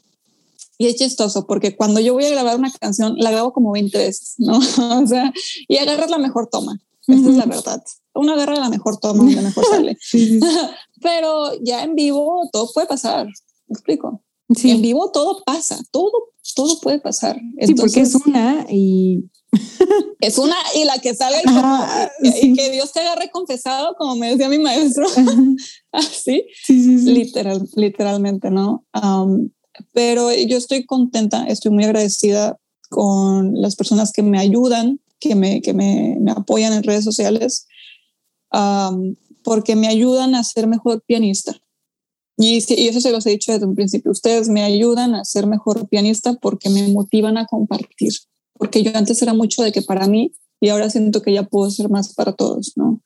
y 0.82 0.88
es 0.88 0.96
chistoso 0.96 1.46
porque 1.46 1.76
cuando 1.76 2.00
yo 2.00 2.14
voy 2.14 2.24
a 2.24 2.30
grabar 2.30 2.58
una 2.58 2.72
canción, 2.72 3.16
la 3.18 3.32
grabo 3.32 3.52
como 3.52 3.74
20 3.74 3.98
veces, 3.98 4.36
¿no? 4.38 4.58
o 5.04 5.08
sea, 5.08 5.32
y 5.68 5.78
agarras 5.78 6.10
la 6.10 6.18
mejor 6.18 6.48
toma. 6.50 6.80
Esta 7.06 7.30
es 7.30 7.36
la 7.36 7.46
verdad. 7.46 7.84
Uno 8.14 8.34
agarra 8.34 8.56
la 8.56 8.70
mejor 8.70 8.98
toma, 8.98 9.24
donde 9.24 9.42
mejor 9.42 9.66
sale. 9.70 9.98
Pero 11.02 11.54
ya 11.62 11.84
en 11.84 11.96
vivo 11.96 12.50
todo 12.52 12.72
puede 12.74 12.88
pasar. 12.88 13.26
¿Me 13.26 13.74
explico? 13.74 14.24
Sí. 14.56 14.72
En 14.72 14.82
vivo 14.82 15.12
todo 15.12 15.44
pasa, 15.46 15.80
todo, 15.92 16.12
todo 16.56 16.80
puede 16.82 17.00
pasar. 17.00 17.40
sí, 17.62 17.76
porque 17.76 18.02
es 18.02 18.16
una 18.16 18.66
y 18.70 19.30
es 20.22 20.38
una 20.38 20.56
y 20.76 20.86
la 20.86 21.00
que 21.00 21.14
sale 21.16 21.38
y, 22.22 22.54
que 22.54 22.72
Dios 22.72 22.92
te 22.92 23.00
haya 23.00 23.16
reconfesado, 23.16 23.96
como 23.98 24.16
me 24.16 24.30
decía 24.30 24.50
mi 24.50 24.60
maestro. 24.60 25.06
Así, 25.92 26.46
literal, 26.70 27.68
literalmente, 27.76 28.50
¿no? 28.50 28.86
pero 29.94 30.34
yo 30.34 30.58
estoy 30.58 30.86
contenta, 30.86 31.46
estoy 31.48 31.72
muy 31.72 31.86
agradecida 31.86 32.58
con 32.90 33.54
las 33.62 33.78
personas 33.78 34.12
que 34.12 34.24
me 34.24 34.40
ayudan, 34.40 35.00
que 35.22 35.36
me, 35.36 35.62
que 35.62 35.74
me, 35.74 36.18
me 36.20 36.32
apoyan 36.32 36.74
en 36.74 36.84
redes 36.84 37.06
sociales 37.06 37.68
porque 39.44 39.76
me 39.76 39.88
ayudan 39.88 40.36
a 40.36 40.44
ser 40.44 40.68
mejor 40.68 41.04
pianista. 41.06 41.60
Y, 42.38 42.64
y, 42.70 42.88
eso 42.88 43.02
se 43.02 43.12
los 43.12 43.26
he 43.26 43.32
dicho 43.32 43.52
desde 43.52 43.66
un 43.66 43.76
principio. 43.76 44.12
Ustedes 44.12 44.48
me 44.48 44.64
ayudan 44.64 45.14
a 45.16 45.26
ser 45.26 45.46
mejor 45.46 45.88
pianista 45.90 46.34
porque 46.36 46.70
me 46.70 46.88
motivan 46.88 47.38
a 47.38 47.46
compartir. 47.46 48.14
Porque 48.54 48.82
yo 48.84 48.92
antes 48.94 49.22
era 49.22 49.34
mucho 49.34 49.62
de 49.64 49.72
que 49.72 49.82
para 49.82 50.08
mí 50.08 50.34
y 50.62 50.70
ahora 50.70 50.90
siento 50.90 51.22
que 51.22 51.34
ya 51.34 51.44
puedo 51.44 51.70
ser 51.72 51.90
más 51.90 52.14
para 52.14 52.34
todos, 52.34 52.74
¿no? 52.76 53.02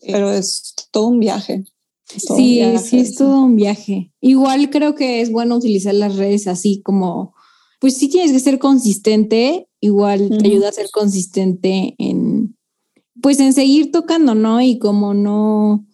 Pero 0.00 0.30
es 0.30 0.74
todo 0.90 1.08
un 1.08 1.18
viaje. 1.18 1.64
sí, 2.06 2.62
sí, 2.82 2.98
es 2.98 3.16
todo 3.16 3.42
un 3.42 3.56
viaje. 3.56 4.12
Igual 4.20 4.70
creo 4.70 4.94
que 4.94 5.20
es 5.20 5.30
bueno 5.30 5.56
utilizar 5.56 5.94
las 5.94 6.16
redes 6.16 6.46
así 6.46 6.82
como, 6.82 7.34
pues 7.80 7.96
sí 7.96 8.08
tienes 8.08 8.32
que 8.32 8.38
ser 8.38 8.58
consistente, 8.58 9.68
igual 9.80 10.30
te 10.38 10.46
ayuda 10.46 10.68
a 10.68 10.72
ser 10.72 10.88
consistente 10.92 11.94
en, 11.98 12.53
pues 13.22 13.40
en 13.40 13.52
seguir 13.52 13.90
tocando, 13.92 14.34
¿no? 14.34 14.60
Y 14.60 14.78
como 14.78 15.14
no, 15.14 15.86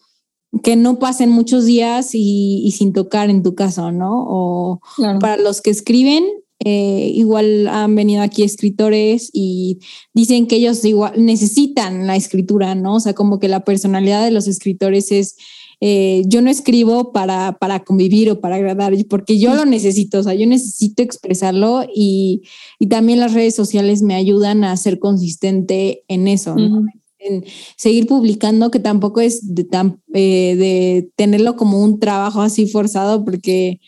que 0.62 0.76
no 0.76 0.98
pasen 0.98 1.30
muchos 1.30 1.64
días 1.64 2.10
y, 2.12 2.72
sin 2.76 2.92
tocar 2.92 3.30
en 3.30 3.42
tu 3.42 3.54
caso, 3.54 3.92
¿no? 3.92 4.24
O 4.26 4.80
para 5.20 5.36
los 5.36 5.60
que 5.60 5.70
escriben, 5.70 6.24
eh, 6.62 7.12
igual 7.14 7.68
han 7.68 7.94
venido 7.94 8.22
aquí 8.22 8.42
escritores 8.42 9.30
y 9.32 9.78
dicen 10.12 10.46
que 10.46 10.56
ellos 10.56 10.84
igual 10.84 11.12
necesitan 11.16 12.06
la 12.06 12.16
escritura, 12.16 12.74
¿no? 12.74 12.96
O 12.96 13.00
sea, 13.00 13.14
como 13.14 13.38
que 13.38 13.48
la 13.48 13.64
personalidad 13.64 14.24
de 14.24 14.30
los 14.30 14.46
escritores 14.46 15.10
es, 15.10 15.36
eh, 15.80 16.22
yo 16.26 16.42
no 16.42 16.50
escribo 16.50 17.12
para, 17.12 17.56
para 17.58 17.82
convivir 17.82 18.30
o 18.30 18.40
para 18.40 18.56
agradar, 18.56 18.92
porque 19.08 19.38
yo 19.38 19.54
lo 19.54 19.64
necesito, 19.64 20.18
o 20.18 20.22
sea, 20.22 20.34
yo 20.34 20.46
necesito 20.46 21.02
expresarlo 21.02 21.86
y, 21.94 22.42
y 22.78 22.88
también 22.88 23.20
las 23.20 23.32
redes 23.32 23.54
sociales 23.54 24.02
me 24.02 24.14
ayudan 24.14 24.64
a 24.64 24.76
ser 24.76 24.98
consistente 24.98 26.04
en 26.08 26.28
eso, 26.28 26.56
¿no? 26.56 26.84
En 27.20 27.44
seguir 27.76 28.06
publicando, 28.06 28.70
que 28.70 28.80
tampoco 28.80 29.20
es 29.20 29.54
de, 29.54 29.64
tan, 29.64 30.00
eh, 30.14 30.56
de 30.56 31.10
tenerlo 31.16 31.56
como 31.56 31.82
un 31.82 32.00
trabajo 32.00 32.40
así 32.42 32.66
forzado, 32.66 33.24
porque 33.24 33.80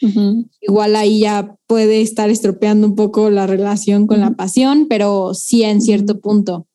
igual 0.61 0.97
ahí 0.97 1.21
ya 1.21 1.57
puede 1.67 2.03
estar 2.03 2.31
estropeando 2.31 2.87
un 2.87 2.95
poco 2.95 3.31
la 3.31 3.47
relación 3.47 4.07
con 4.07 4.21
la 4.21 4.33
pasión, 4.33 4.87
pero 4.89 5.35
sí 5.35 5.63
en 5.63 5.81
cierto 5.81 6.21
punto. 6.21 6.67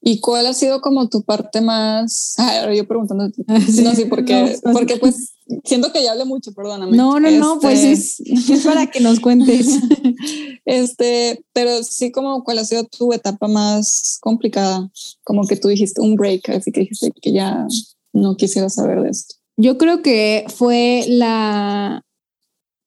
¿Y 0.00 0.20
cuál 0.20 0.46
ha 0.46 0.52
sido 0.52 0.80
como 0.80 1.08
tu 1.08 1.22
parte 1.22 1.60
más? 1.60 2.34
Ay, 2.36 2.76
yo 2.76 2.86
preguntando. 2.86 3.30
No, 3.46 3.94
sí, 3.94 4.04
porque, 4.04 4.58
porque 4.72 4.96
pues 4.96 5.34
siento 5.64 5.92
que 5.92 6.02
ya 6.02 6.12
hablé 6.12 6.24
mucho, 6.24 6.52
perdóname. 6.52 6.96
No, 6.96 7.20
no, 7.20 7.30
no, 7.30 7.58
pues 7.60 7.82
es, 7.82 8.20
es, 8.20 8.64
para 8.64 8.90
que 8.90 9.00
nos 9.00 9.20
cuentes. 9.20 9.78
este, 10.64 11.44
pero 11.52 11.82
sí, 11.82 12.10
como 12.12 12.44
cuál 12.44 12.58
ha 12.58 12.64
sido 12.64 12.84
tu 12.84 13.12
etapa 13.12 13.48
más 13.48 14.18
complicada, 14.20 14.90
como 15.22 15.46
que 15.46 15.56
tú 15.56 15.68
dijiste 15.68 16.00
un 16.00 16.16
break, 16.16 16.50
así 16.50 16.70
que 16.72 16.80
dijiste 16.80 17.12
que 17.20 17.32
ya 17.32 17.66
no 18.12 18.36
quisiera 18.36 18.68
saber 18.68 19.00
de 19.02 19.10
esto. 19.10 19.36
Yo 19.56 19.78
creo 19.78 20.02
que 20.02 20.44
fue 20.48 21.04
la, 21.08 22.02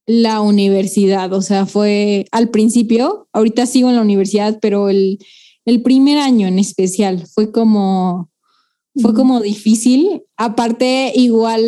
la 0.05 0.41
universidad, 0.41 1.31
o 1.33 1.41
sea, 1.41 1.65
fue 1.65 2.25
al 2.31 2.49
principio, 2.49 3.27
ahorita 3.33 3.65
sigo 3.65 3.89
en 3.89 3.95
la 3.95 4.01
universidad, 4.01 4.59
pero 4.61 4.89
el 4.89 5.19
el 5.67 5.81
primer 5.81 6.17
año 6.17 6.47
en 6.47 6.59
especial 6.59 7.27
fue 7.27 7.51
como, 7.51 8.31
fue 9.01 9.13
como 9.13 9.41
difícil. 9.41 10.23
Aparte, 10.37 11.11
igual, 11.13 11.61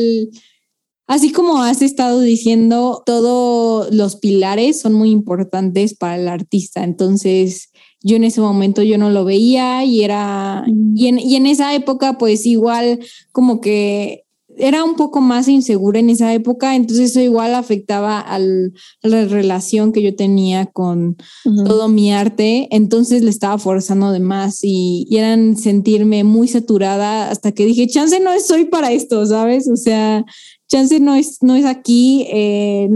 así 1.06 1.34
como 1.34 1.62
has 1.62 1.82
estado 1.82 2.22
diciendo, 2.22 3.04
todos 3.06 3.94
los 3.94 4.16
pilares 4.16 4.80
son 4.80 4.94
muy 4.94 5.12
importantes 5.12 5.96
para 5.96 6.16
el 6.16 6.30
artista. 6.30 6.86
Entonces, 6.86 7.72
yo 8.02 8.16
en 8.16 8.24
ese 8.24 8.40
momento 8.40 8.84
yo 8.84 8.98
no 8.98 9.10
lo 9.10 9.26
veía 9.26 9.84
y 9.84 10.02
era, 10.02 10.64
y 10.96 11.08
en, 11.08 11.20
y 11.20 11.36
en 11.36 11.46
esa 11.46 11.76
época, 11.76 12.18
pues 12.18 12.46
igual 12.46 13.00
como 13.34 13.60
que 13.60 14.24
era 14.60 14.84
un 14.84 14.96
poco 14.96 15.22
más 15.22 15.48
insegura 15.48 16.00
en 16.00 16.10
esa 16.10 16.34
época, 16.34 16.76
entonces 16.76 17.12
eso 17.12 17.22
igual 17.22 17.56
afectaba 17.56 18.20
al, 18.20 18.74
a 19.02 19.08
la 19.08 19.26
relación 19.26 19.92
que 19.92 20.02
yo 20.02 20.16
tenía 20.16 20.66
con 20.68 21.18
todo 21.44 21.88
mi 21.88 22.14
arte, 22.14 22.68
entonces 22.72 23.24
le 23.24 23.30
estaba 23.30 23.58
forzando 23.58 24.12
de 24.12 24.20
más 24.20 24.60
y, 24.62 25.08
eran 25.12 25.58
sentirme 25.58 26.24
muy 26.24 26.48
saturada 26.48 27.30
hasta 27.30 27.52
que 27.52 27.66
dije, 27.66 27.88
chance 27.88 28.20
no 28.20 28.32
soy 28.40 28.66
para 28.66 28.92
esto, 28.92 29.26
¿sabes? 29.26 29.68
O 29.70 29.76
sea, 29.76 30.24
chance 30.70 31.00
no 31.00 31.16
es, 31.16 31.40
no 31.42 31.56
es 31.56 31.66
aquí, 31.66 32.26
eh, 32.32 32.90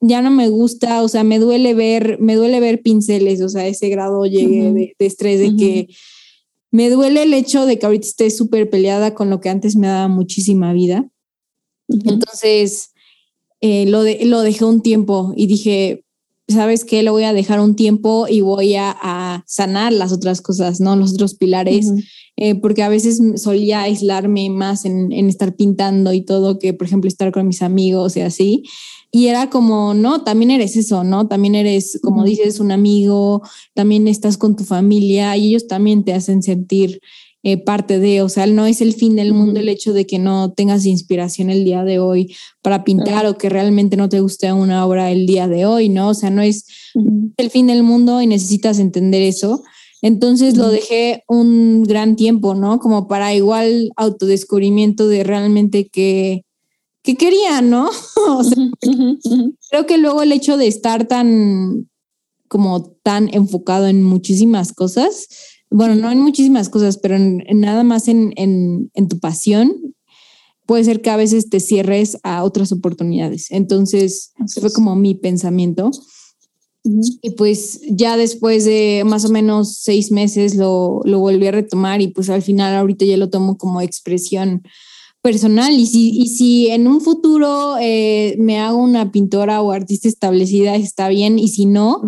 ya 0.00 0.22
no 0.22 0.30
me 0.30 0.48
gusta, 0.48 1.02
o 1.02 1.08
sea, 1.08 1.24
me 1.24 1.38
duele 1.38 1.74
ver, 1.74 2.18
me 2.20 2.34
duele 2.34 2.60
ver 2.60 2.82
pinceles, 2.82 3.40
o 3.42 3.48
sea, 3.48 3.66
ese 3.66 3.88
grado 3.88 4.24
llegué 4.24 4.72
de, 4.72 4.94
estrés 4.98 5.38
de 5.40 5.56
que 5.56 5.88
me 6.70 6.88
duele 6.90 7.22
el 7.24 7.34
hecho 7.34 7.66
de 7.66 7.78
que 7.78 7.86
ahorita 7.86 8.06
esté 8.06 8.30
súper 8.30 8.70
peleada 8.70 9.14
con 9.14 9.30
lo 9.30 9.40
que 9.40 9.48
antes 9.48 9.76
me 9.76 9.88
daba 9.88 10.08
muchísima 10.08 10.72
vida. 10.72 11.08
Entonces, 11.88 12.92
eh, 13.60 13.86
lo, 13.86 14.02
de, 14.02 14.24
lo 14.24 14.42
dejé 14.42 14.64
un 14.64 14.80
tiempo 14.80 15.32
y 15.36 15.46
dije, 15.46 16.04
¿sabes 16.48 16.84
qué? 16.84 17.02
Lo 17.02 17.12
voy 17.12 17.24
a 17.24 17.32
dejar 17.32 17.60
un 17.60 17.74
tiempo 17.76 18.26
y 18.28 18.40
voy 18.40 18.74
a, 18.76 19.44
sanar 19.46 19.92
las 19.92 20.12
otras 20.12 20.40
cosas, 20.40 20.80
¿no? 20.80 20.94
Los 20.94 21.14
otros 21.14 21.34
pilares, 21.34 21.90
eh, 22.36 22.54
porque 22.54 22.82
a 22.82 22.88
veces 22.88 23.20
solía 23.36 23.82
aislarme 23.82 24.48
más 24.50 24.84
en, 24.84 25.12
en, 25.12 25.28
estar 25.28 25.56
pintando 25.56 26.12
y 26.12 26.22
todo 26.24 26.58
que, 26.58 26.72
por 26.72 26.86
ejemplo, 26.86 27.08
estar 27.08 27.32
con 27.32 27.48
mis 27.48 27.62
amigos 27.62 28.16
y 28.16 28.20
así. 28.20 28.62
Y 29.12 29.26
era 29.26 29.50
como, 29.50 29.92
no, 29.92 30.22
también 30.22 30.52
eres 30.52 30.76
eso, 30.76 31.02
¿no? 31.02 31.26
También 31.26 31.56
eres, 31.56 31.98
como 32.02 32.24
dices, 32.24 32.60
un 32.60 32.70
amigo, 32.70 33.42
también 33.74 34.06
estás 34.06 34.38
con 34.38 34.54
tu 34.54 34.64
familia 34.64 35.36
y 35.36 35.48
ellos 35.48 35.66
también 35.66 36.04
te 36.04 36.14
hacen 36.14 36.42
sentir 36.42 37.00
eh, 37.42 37.56
parte 37.56 37.98
de, 37.98 38.20
o 38.20 38.28
sea, 38.28 38.46
no 38.46 38.66
es 38.66 38.82
el 38.82 38.92
fin 38.92 39.16
del 39.16 39.32
mundo 39.32 39.60
el 39.60 39.70
hecho 39.70 39.94
de 39.94 40.06
que 40.06 40.18
no 40.18 40.52
tengas 40.52 40.84
inspiración 40.84 41.48
el 41.48 41.64
día 41.64 41.84
de 41.84 41.98
hoy 41.98 42.36
para 42.60 42.84
pintar 42.84 43.24
o 43.24 43.38
que 43.38 43.48
realmente 43.48 43.96
no 43.96 44.10
te 44.10 44.20
guste 44.20 44.52
una 44.52 44.86
obra 44.86 45.10
el 45.10 45.26
día 45.26 45.48
de 45.48 45.64
hoy, 45.64 45.88
¿no? 45.88 46.10
O 46.10 46.14
sea, 46.14 46.28
no 46.28 46.42
es 46.42 46.66
el 47.38 47.50
fin 47.50 47.66
del 47.66 47.82
mundo 47.82 48.20
y 48.20 48.26
necesitas 48.26 48.78
entender 48.78 49.22
eso. 49.22 49.62
Entonces 50.02 50.56
lo 50.58 50.68
dejé 50.68 51.24
un 51.28 51.82
gran 51.84 52.14
tiempo, 52.14 52.54
¿no? 52.54 52.78
Como 52.78 53.08
para 53.08 53.34
igual 53.34 53.90
autodescubrimiento 53.96 55.08
de 55.08 55.24
realmente 55.24 55.88
que, 55.88 56.44
que 57.02 57.16
quería, 57.16 57.60
¿no? 57.62 57.88
o 58.26 58.44
sea, 58.44 58.70
creo 59.70 59.86
que 59.86 59.98
luego 59.98 60.22
el 60.22 60.32
hecho 60.32 60.56
de 60.56 60.66
estar 60.66 61.06
tan 61.06 61.88
como 62.48 62.96
tan 63.04 63.32
enfocado 63.32 63.86
en 63.86 64.02
muchísimas 64.02 64.72
cosas, 64.72 65.28
bueno, 65.70 65.94
no 65.94 66.10
en 66.10 66.18
muchísimas 66.18 66.68
cosas, 66.68 66.98
pero 66.98 67.14
en, 67.14 67.44
nada 67.54 67.84
más 67.84 68.08
en, 68.08 68.32
en, 68.34 68.90
en, 68.94 69.08
tu 69.08 69.20
pasión, 69.20 69.94
puede 70.66 70.82
ser 70.82 71.00
que 71.00 71.10
a 71.10 71.16
veces 71.16 71.48
te 71.48 71.60
cierres 71.60 72.18
a 72.24 72.42
otras 72.42 72.72
oportunidades. 72.72 73.52
Entonces, 73.52 74.32
fue 74.60 74.72
como 74.72 74.96
mi 74.96 75.14
pensamiento. 75.14 75.92
Y 76.82 77.30
pues 77.32 77.80
ya 77.88 78.16
después 78.16 78.64
de 78.64 79.02
más 79.06 79.24
o 79.24 79.28
menos 79.28 79.76
seis 79.76 80.10
meses 80.10 80.56
lo, 80.56 81.02
lo, 81.04 81.20
volví 81.20 81.46
a 81.46 81.52
retomar 81.52 82.00
y 82.00 82.08
pues 82.08 82.30
al 82.30 82.42
final 82.42 82.74
ahorita 82.74 83.04
ya 83.04 83.18
lo 83.18 83.28
tomo 83.28 83.58
como 83.58 83.82
expresión 83.82 84.62
personal 85.22 85.72
y 85.72 85.86
si, 85.86 86.10
y 86.10 86.28
si 86.28 86.68
en 86.68 86.86
un 86.86 87.00
futuro 87.00 87.76
eh, 87.80 88.36
me 88.38 88.58
hago 88.58 88.78
una 88.78 89.12
pintora 89.12 89.60
o 89.62 89.72
artista 89.72 90.08
establecida 90.08 90.76
está 90.76 91.08
bien 91.08 91.38
y 91.38 91.48
si 91.48 91.66
no, 91.66 92.02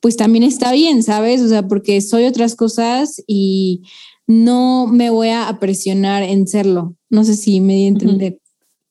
pues 0.00 0.16
también 0.16 0.44
está 0.44 0.72
bien, 0.72 1.02
¿sabes? 1.02 1.40
O 1.42 1.48
sea, 1.48 1.66
porque 1.66 2.00
soy 2.00 2.24
otras 2.26 2.54
cosas 2.54 3.22
y 3.26 3.82
no 4.26 4.86
me 4.86 5.10
voy 5.10 5.30
a 5.30 5.56
presionar 5.58 6.22
en 6.22 6.46
serlo. 6.46 6.94
No 7.08 7.24
sé 7.24 7.34
si 7.34 7.60
me 7.60 7.74
di 7.74 7.84
a 7.84 7.88
entender. 7.88 8.40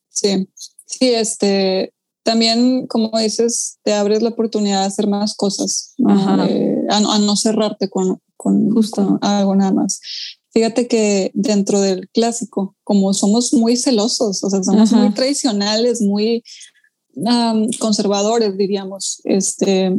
Sí, 0.10 0.48
sí, 0.86 1.10
este, 1.10 1.94
también, 2.24 2.88
como 2.88 3.18
dices, 3.18 3.78
te 3.84 3.94
abres 3.94 4.22
la 4.22 4.30
oportunidad 4.30 4.82
de 4.82 4.88
hacer 4.88 5.08
más 5.08 5.36
cosas, 5.36 5.94
a, 6.08 7.20
no 7.20 7.36
cerrarte 7.36 7.90
con, 7.90 8.20
con, 8.36 8.72
Justo. 8.72 9.20
algo 9.22 9.56
nada 9.56 9.72
más. 9.72 10.02
Fíjate 10.58 10.88
que 10.88 11.30
dentro 11.36 11.82
del 11.82 12.10
clásico, 12.10 12.76
como 12.84 13.14
somos 13.14 13.54
muy 13.54 13.78
celosos, 13.78 14.44
o 14.44 14.50
sea, 14.50 14.64
somos 14.64 14.92
muy 14.92 15.14
tradicionales, 15.14 16.02
muy 16.02 16.44
conservadores, 17.80 18.58
diríamos, 18.58 19.22
este, 19.26 19.96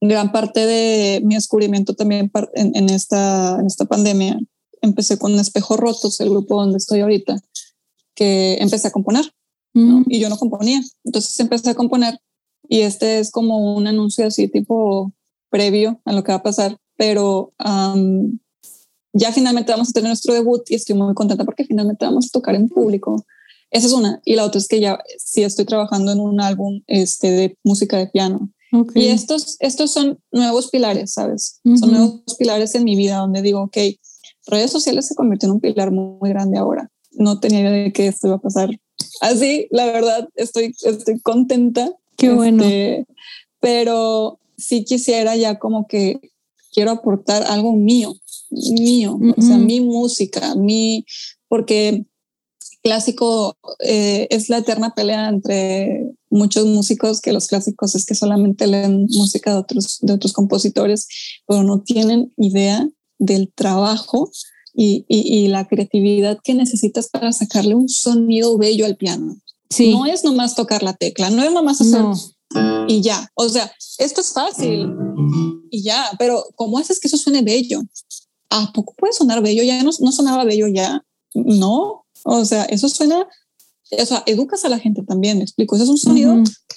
gran 0.00 0.30
parte 0.30 0.64
de 0.64 1.22
mi 1.24 1.34
descubrimiento 1.34 1.96
también 1.96 2.30
en, 2.54 2.88
esta, 2.88 3.58
en 3.58 3.66
esta 3.66 3.84
pandemia, 3.86 4.38
empecé 4.80 5.18
con 5.18 5.36
Espejos 5.40 5.76
Rotos, 5.76 6.20
el 6.20 6.30
grupo 6.30 6.60
donde 6.60 6.78
estoy 6.78 7.00
ahorita, 7.00 7.40
que 8.14 8.58
empecé 8.60 8.86
a 8.86 8.92
componer 8.92 9.28
mm. 9.72 10.04
y 10.06 10.20
yo 10.20 10.28
no 10.28 10.38
componía. 10.38 10.82
Entonces 11.02 11.36
empecé 11.40 11.70
a 11.70 11.74
componer 11.74 12.20
y 12.68 12.82
este 12.82 13.18
es 13.18 13.32
como 13.32 13.74
un 13.74 13.88
anuncio 13.88 14.24
así 14.24 14.46
tipo 14.46 15.12
previo 15.50 16.00
a 16.04 16.12
lo 16.12 16.22
que 16.22 16.30
va 16.30 16.38
a 16.38 16.42
pasar, 16.44 16.78
pero 16.96 17.52
ya 19.14 19.32
finalmente 19.32 19.72
vamos 19.72 19.90
a 19.90 19.92
tener 19.92 20.08
nuestro 20.08 20.34
debut 20.34 20.62
y 20.68 20.74
estoy 20.74 20.96
muy 20.96 21.14
contenta 21.14 21.44
porque 21.44 21.64
finalmente 21.64 22.04
vamos 22.04 22.26
a 22.26 22.30
tocar 22.30 22.54
en 22.54 22.68
público. 22.68 23.24
Esa 23.70 23.86
es 23.86 23.92
una. 23.92 24.20
Y 24.24 24.34
la 24.34 24.44
otra 24.44 24.60
es 24.60 24.68
que 24.68 24.80
ya 24.80 24.98
sí 25.18 25.42
estoy 25.42 25.64
trabajando 25.64 26.12
en 26.12 26.20
un 26.20 26.40
álbum 26.40 26.82
este, 26.86 27.30
de 27.30 27.58
música 27.64 27.96
de 27.96 28.08
piano. 28.08 28.50
Y 28.94 29.06
estos, 29.06 29.56
estos 29.60 29.92
son 29.92 30.18
nuevos 30.32 30.68
pilares, 30.68 31.12
¿sabes? 31.12 31.60
Son 31.78 31.92
nuevos 31.92 32.22
pilares 32.36 32.74
en 32.74 32.82
mi 32.82 32.96
vida 32.96 33.18
donde 33.18 33.40
digo, 33.40 33.62
ok, 33.62 33.76
redes 34.48 34.72
sociales 34.72 35.06
se 35.06 35.14
convirtió 35.14 35.46
en 35.48 35.52
un 35.54 35.60
pilar 35.60 35.92
muy, 35.92 36.28
grande 36.30 36.58
ahora. 36.58 36.90
No 37.12 37.38
tenía 37.38 37.60
idea 37.60 37.70
de 37.70 37.92
que 37.92 38.08
esto 38.08 38.26
iba 38.26 38.36
a 38.36 38.40
pasar 38.40 38.70
así. 39.20 39.68
La 39.70 39.86
verdad, 39.86 40.28
estoy, 40.34 40.74
estoy 40.82 41.20
contenta. 41.20 41.92
Qué 42.16 42.32
bueno. 42.32 42.64
Este, 42.64 43.06
pero 43.60 44.40
sí 44.56 44.84
quisiera 44.84 45.36
ya 45.36 45.60
como 45.60 45.86
que 45.86 46.20
quiero 46.72 46.90
aportar 46.90 47.44
algo 47.44 47.72
mío, 47.74 48.12
mío, 48.72 49.18
o 49.36 49.42
sea, 49.42 49.58
mi 49.58 49.80
música, 49.80 50.54
mi, 50.54 51.04
porque 51.48 52.06
clásico 52.82 53.56
eh, 53.80 54.26
es 54.30 54.48
la 54.48 54.58
eterna 54.58 54.94
pelea 54.94 55.28
entre 55.28 56.14
muchos 56.28 56.66
músicos 56.66 57.20
que 57.20 57.32
los 57.32 57.46
clásicos 57.46 57.94
es 57.94 58.04
que 58.04 58.14
solamente 58.14 58.66
leen 58.66 59.06
música 59.10 59.52
de 59.52 59.58
otros, 59.58 59.98
de 60.02 60.12
otros 60.12 60.32
compositores, 60.32 61.08
pero 61.46 61.62
no 61.62 61.82
tienen 61.82 62.32
idea 62.36 62.86
del 63.18 63.50
trabajo 63.54 64.30
y, 64.76 65.04
y, 65.08 65.46
la 65.46 65.68
creatividad 65.68 66.38
que 66.42 66.52
necesitas 66.52 67.08
para 67.08 67.32
sacarle 67.32 67.76
un 67.76 67.88
sonido 67.88 68.58
bello 68.58 68.84
al 68.86 68.96
piano. 68.96 69.36
Sí. 69.70 69.92
No 69.92 70.04
es 70.04 70.24
nomás 70.24 70.56
tocar 70.56 70.82
la 70.82 70.94
tecla, 70.94 71.30
no 71.30 71.44
es 71.44 71.52
nomás 71.52 71.80
hacer 71.80 72.04
y 72.88 73.00
ya. 73.00 73.30
O 73.34 73.48
sea, 73.48 73.72
esto 73.98 74.20
es 74.20 74.32
fácil 74.32 74.88
y 75.70 75.82
ya, 75.82 76.10
pero 76.18 76.44
¿cómo 76.56 76.78
haces 76.78 77.00
que 77.00 77.08
eso 77.08 77.16
suene 77.16 77.42
bello? 77.42 77.80
¿A 78.56 78.72
poco 78.72 78.94
puede 78.96 79.12
sonar 79.12 79.42
bello? 79.42 79.62
Ya 79.62 79.82
no, 79.82 79.90
no 79.98 80.12
sonaba 80.12 80.44
bello 80.44 80.68
ya. 80.68 81.04
No, 81.34 82.04
o 82.24 82.44
sea, 82.44 82.64
eso 82.64 82.88
suena, 82.88 83.26
o 83.90 84.06
sea, 84.06 84.22
educas 84.26 84.64
a 84.64 84.68
la 84.68 84.78
gente 84.78 85.02
también, 85.02 85.38
me 85.38 85.44
explico. 85.44 85.74
Eso 85.74 85.84
es 85.84 85.90
un 85.90 85.98
sonido 85.98 86.36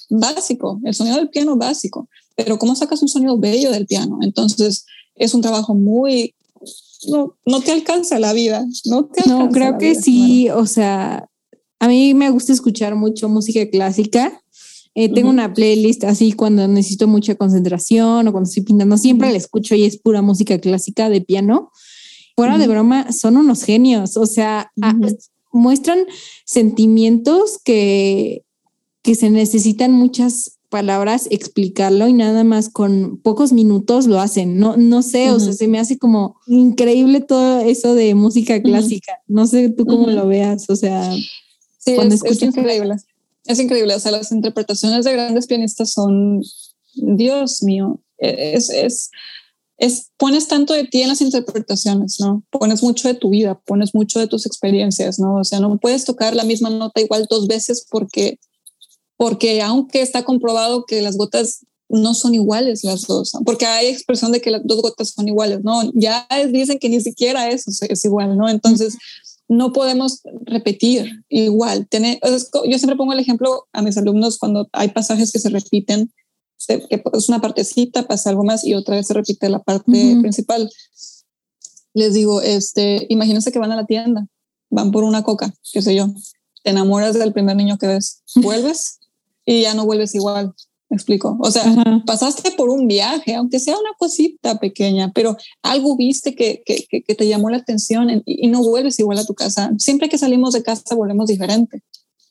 básico, 0.09 0.80
el 0.84 0.95
sonido 0.95 1.17
del 1.17 1.30
piano 1.30 1.55
básico, 1.55 2.09
pero 2.36 2.57
¿cómo 2.57 2.75
sacas 2.75 3.01
un 3.01 3.07
sonido 3.07 3.38
bello 3.38 3.71
del 3.71 3.86
piano? 3.86 4.17
Entonces, 4.21 4.86
es 5.15 5.34
un 5.34 5.41
trabajo 5.41 5.75
muy, 5.75 6.34
no, 7.07 7.38
no 7.45 7.61
te 7.61 7.71
alcanza 7.71 8.19
la 8.19 8.34
vida, 8.34 8.65
no 8.86 9.05
te 9.05 9.28
No, 9.30 9.49
creo 9.49 9.78
que 9.78 9.93
sí, 9.95 10.49
o 10.49 10.65
sea, 10.65 11.30
a 11.80 11.88
mí 11.88 12.13
me 12.13 12.32
gusta 12.32 12.53
escuchar 12.53 12.95
mucho 12.95 13.30
música 13.30 13.69
clásica. 13.69 14.41
Eh, 14.99 15.09
tengo 15.09 15.29
una 15.29 15.53
playlist 15.53 16.05
así 16.05 16.31
cuando 16.31 16.67
necesito 16.67 17.07
mucha 17.07 17.35
concentración 17.35 18.27
o 18.27 18.31
cuando 18.31 18.47
estoy 18.47 18.63
pintando, 18.63 18.97
siempre 18.97 19.29
la 19.29 19.37
escucho 19.37 19.75
y 19.75 19.83
es 19.83 19.95
pura 19.97 20.23
música 20.23 20.57
clásica 20.57 21.07
de 21.07 21.21
piano. 21.21 21.71
Fuera 22.35 22.57
de 22.57 22.67
broma, 22.67 23.11
son 23.11 23.37
unos 23.37 23.63
genios, 23.63 24.17
o 24.17 24.25
sea, 24.25 24.71
muestran 25.51 25.99
sentimientos 26.45 27.59
que, 27.63 28.43
que 29.03 29.13
se 29.13 29.29
necesitan 29.29 29.91
muchas 29.91 30.57
palabras 30.69 31.27
explicarlo 31.29 32.07
y 32.07 32.13
nada 32.13 32.43
más 32.43 32.69
con 32.69 33.19
pocos 33.21 33.53
minutos 33.53 34.07
lo 34.07 34.19
hacen. 34.19 34.57
No, 34.57 34.77
no 34.77 35.03
sé, 35.03 35.29
o 35.29 35.39
sea, 35.39 35.53
se 35.53 35.67
me 35.67 35.77
hace 35.77 35.99
como 35.99 36.39
increíble 36.47 37.21
todo 37.21 37.59
eso 37.59 37.93
de 37.93 38.15
música 38.15 38.63
clásica. 38.63 39.21
No 39.27 39.45
sé 39.45 39.69
tú 39.69 39.85
cómo 39.85 40.07
lo 40.07 40.27
veas, 40.27 40.67
o 40.71 40.75
sea, 40.75 41.13
sí, 41.77 41.91
es, 41.91 42.41
increíble. 42.41 42.95
Es 43.47 43.59
increíble, 43.59 43.95
o 43.95 43.99
sea, 43.99 44.11
las 44.11 44.31
interpretaciones 44.31 45.05
de 45.05 45.13
grandes 45.13 45.47
pianistas 45.47 45.91
son, 45.91 46.41
Dios 46.95 47.63
mío, 47.63 47.99
e, 48.19 48.53
es, 48.55 48.69
es 48.69 49.09
es, 49.77 50.11
pones 50.17 50.47
tanto 50.47 50.73
de 50.73 50.85
ti 50.85 51.03
en 51.03 51.09
las 51.09 51.21
interpretaciones, 51.21 52.19
¿no? 52.19 52.43
Pones 52.49 52.81
mucho 52.81 53.07
de 53.07 53.13
tu 53.13 53.29
vida, 53.29 53.59
pones 53.65 53.93
mucho 53.93 54.19
de 54.19 54.27
tus 54.27 54.45
experiencias, 54.45 55.19
¿no? 55.19 55.35
O 55.35 55.43
sea, 55.43 55.59
no 55.59 55.77
puedes 55.77 56.03
tocar 56.03 56.35
la 56.35 56.43
misma 56.43 56.69
nota 56.69 56.99
igual 56.99 57.27
dos 57.29 57.47
veces 57.47 57.85
porque, 57.89 58.39
porque 59.17 59.61
aunque 59.61 60.01
está 60.01 60.23
comprobado 60.23 60.85
que 60.85 61.01
las 61.01 61.15
gotas 61.15 61.65
no 61.89 62.15
son 62.15 62.33
iguales 62.33 62.83
las 62.83 63.03
dos, 63.03 63.31
porque 63.45 63.65
hay 63.65 63.87
expresión 63.87 64.31
de 64.31 64.41
que 64.41 64.51
las 64.51 64.61
dos 64.65 64.81
gotas 64.81 65.11
son 65.11 65.27
iguales, 65.27 65.63
¿no? 65.63 65.83
Ya 65.93 66.27
dicen 66.51 66.79
que 66.79 66.89
ni 66.89 66.99
siquiera 66.99 67.49
eso 67.49 67.71
es 67.87 68.03
igual, 68.03 68.35
¿no? 68.35 68.49
Entonces, 68.49 68.97
no 69.47 69.71
podemos 69.73 70.21
repetir 70.45 71.23
igual. 71.29 71.87
Tener, 71.87 72.19
yo 72.21 72.77
siempre 72.77 72.95
pongo 72.95 73.13
el 73.13 73.19
ejemplo 73.19 73.67
a 73.71 73.81
mis 73.81 73.97
alumnos 73.97 74.37
cuando 74.37 74.67
hay 74.73 74.89
pasajes 74.89 75.31
que 75.31 75.39
se 75.39 75.49
repiten 75.49 76.11
que 76.67 77.01
es 77.13 77.29
una 77.29 77.39
partecita, 77.39 78.07
pasa 78.07 78.29
algo 78.29 78.43
más 78.43 78.63
y 78.65 78.73
otra 78.73 78.95
vez 78.95 79.07
se 79.07 79.13
repite 79.13 79.49
la 79.49 79.59
parte 79.59 80.17
principal. 80.21 80.69
Les 81.93 82.13
digo, 82.13 82.41
este, 82.41 83.05
imagínense 83.09 83.51
que 83.51 83.59
van 83.59 83.71
a 83.71 83.75
la 83.75 83.85
tienda, 83.85 84.27
van 84.69 84.91
por 84.91 85.03
una 85.03 85.23
coca, 85.23 85.53
qué 85.71 85.81
sé 85.81 85.95
yo, 85.95 86.07
te 86.63 86.71
enamoras 86.71 87.13
del 87.13 87.33
primer 87.33 87.55
niño 87.55 87.77
que 87.77 87.87
ves, 87.87 88.23
vuelves 88.35 88.99
y 89.45 89.61
ya 89.61 89.73
no 89.73 89.85
vuelves 89.85 90.13
igual. 90.15 90.53
Me 90.89 90.95
explico. 90.95 91.38
O 91.41 91.51
sea, 91.51 91.65
pasaste 92.05 92.51
por 92.51 92.69
un 92.69 92.88
viaje, 92.88 93.35
aunque 93.35 93.59
sea 93.59 93.77
una 93.77 93.91
cosita 93.97 94.57
pequeña, 94.59 95.11
pero 95.13 95.35
algo 95.61 95.97
viste 95.97 96.33
que, 96.33 96.63
que, 96.65 96.85
que 96.88 97.15
te 97.15 97.27
llamó 97.27 97.49
la 97.49 97.57
atención 97.57 98.09
y, 98.09 98.23
y, 98.25 98.47
no 98.47 98.63
vuelves 98.63 98.97
igual 98.99 99.17
a 99.17 99.25
tu 99.25 99.33
casa. 99.33 99.71
Siempre 99.77 100.07
que 100.07 100.17
salimos 100.17 100.53
de 100.53 100.63
casa 100.63 100.95
volvemos 100.95 101.27
diferente. 101.27 101.83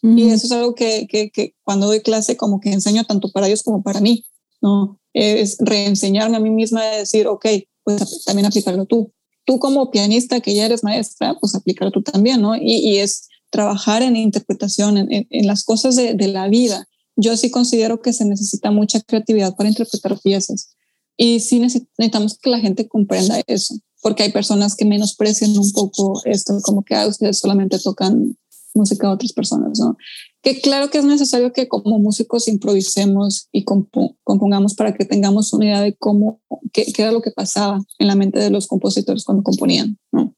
Y 0.03 0.29
eso 0.29 0.47
es 0.47 0.53
algo 0.53 0.75
que, 0.75 1.07
que, 1.09 1.31
que, 1.31 1.55
cuando 1.65 1.87
doy 1.87 2.01
clase 2.01 2.37
como 2.37 2.61
que 2.61 2.71
enseño 2.71 3.05
tanto 3.05 3.31
para 3.33 3.49
ellos 3.49 3.63
como 3.63 3.83
para 3.83 4.01
mí, 4.01 4.25
¿no? 4.63 5.01
Es 5.13 5.57
reenseñarme 5.59 6.37
a 6.37 6.41
mí 6.41 6.51
misma 6.51 6.85
de 6.85 6.99
decir, 6.99 7.27
ok, 7.27 7.47
pues 7.83 8.25
también 8.25 8.47
aplicarlo 8.47 8.87
tú. 8.87 9.13
Tú 9.45 9.59
como 9.59 9.91
pianista 9.91 10.41
que 10.41 10.55
ya 10.55 10.67
eres 10.67 10.85
maestra, 10.85 11.37
pues 11.41 11.55
aplicarlo 11.55 11.91
tú 11.91 12.03
también, 12.03 12.41
¿no? 12.41 12.57
Y, 12.57 12.77
y 12.77 12.99
es 12.99 13.29
trabajar 13.51 14.03
en 14.03 14.17
interpretación, 14.17 14.99
en, 14.99 15.27
en, 15.31 15.47
las 15.47 15.65
cosas 15.65 15.97
de, 15.97 16.15
de, 16.15 16.29
la 16.29 16.49
vida. 16.49 16.87
Yo 17.17 17.37
sí 17.37 17.51
considero 17.51 18.01
que 18.01 18.13
se 18.13 18.25
necesita 18.25 18.71
mucha 18.71 19.01
creatividad 19.01 19.57
para 19.57 19.69
interpretar 19.69 20.19
piezas. 20.21 20.71
Y 21.17 21.41
sí 21.41 21.59
necesitamos 21.59 22.39
que 22.39 22.51
la 22.51 22.61
gente 22.61 22.89
comprenda 22.89 23.41
eso, 23.47 23.75
porque 24.03 24.23
hay 24.23 24.33
personas 24.33 24.75
que 24.75 24.85
menosprecian 24.85 25.57
un 25.57 25.73
poco 25.73 26.21
esto, 26.27 26.59
como 26.63 26.83
que 26.85 26.95
ah, 26.95 27.07
ustedes 27.07 27.39
solamente 27.39 27.79
tocan 27.79 28.37
música 28.75 29.09
a 29.09 29.13
otras 29.13 29.33
personas, 29.33 29.79
¿no? 29.79 29.97
que 30.47 30.61
claro 30.61 30.91
que 30.91 30.99
es 30.99 31.05
necesario 31.05 31.53
que 31.53 31.67
como 31.67 31.99
músicos 31.99 32.47
improvisemos 32.47 33.49
y 33.51 33.65
compongamos 33.65 34.75
para 34.75 34.95
que 34.95 35.05
tengamos 35.05 35.53
una 35.53 35.65
idea 35.65 35.81
de 35.81 35.97
cómo, 35.97 36.41
qué, 36.73 36.87
era 36.99 37.11
lo 37.11 37.21
que 37.21 37.33
pasaba 37.33 37.85
en 37.99 38.07
la 38.07 38.15
mente 38.15 38.39
de 38.39 38.51
los 38.51 38.69
compositores 38.69 39.25
cuando 39.25 39.43
componían, 39.43 39.99
¿no? 40.13 40.33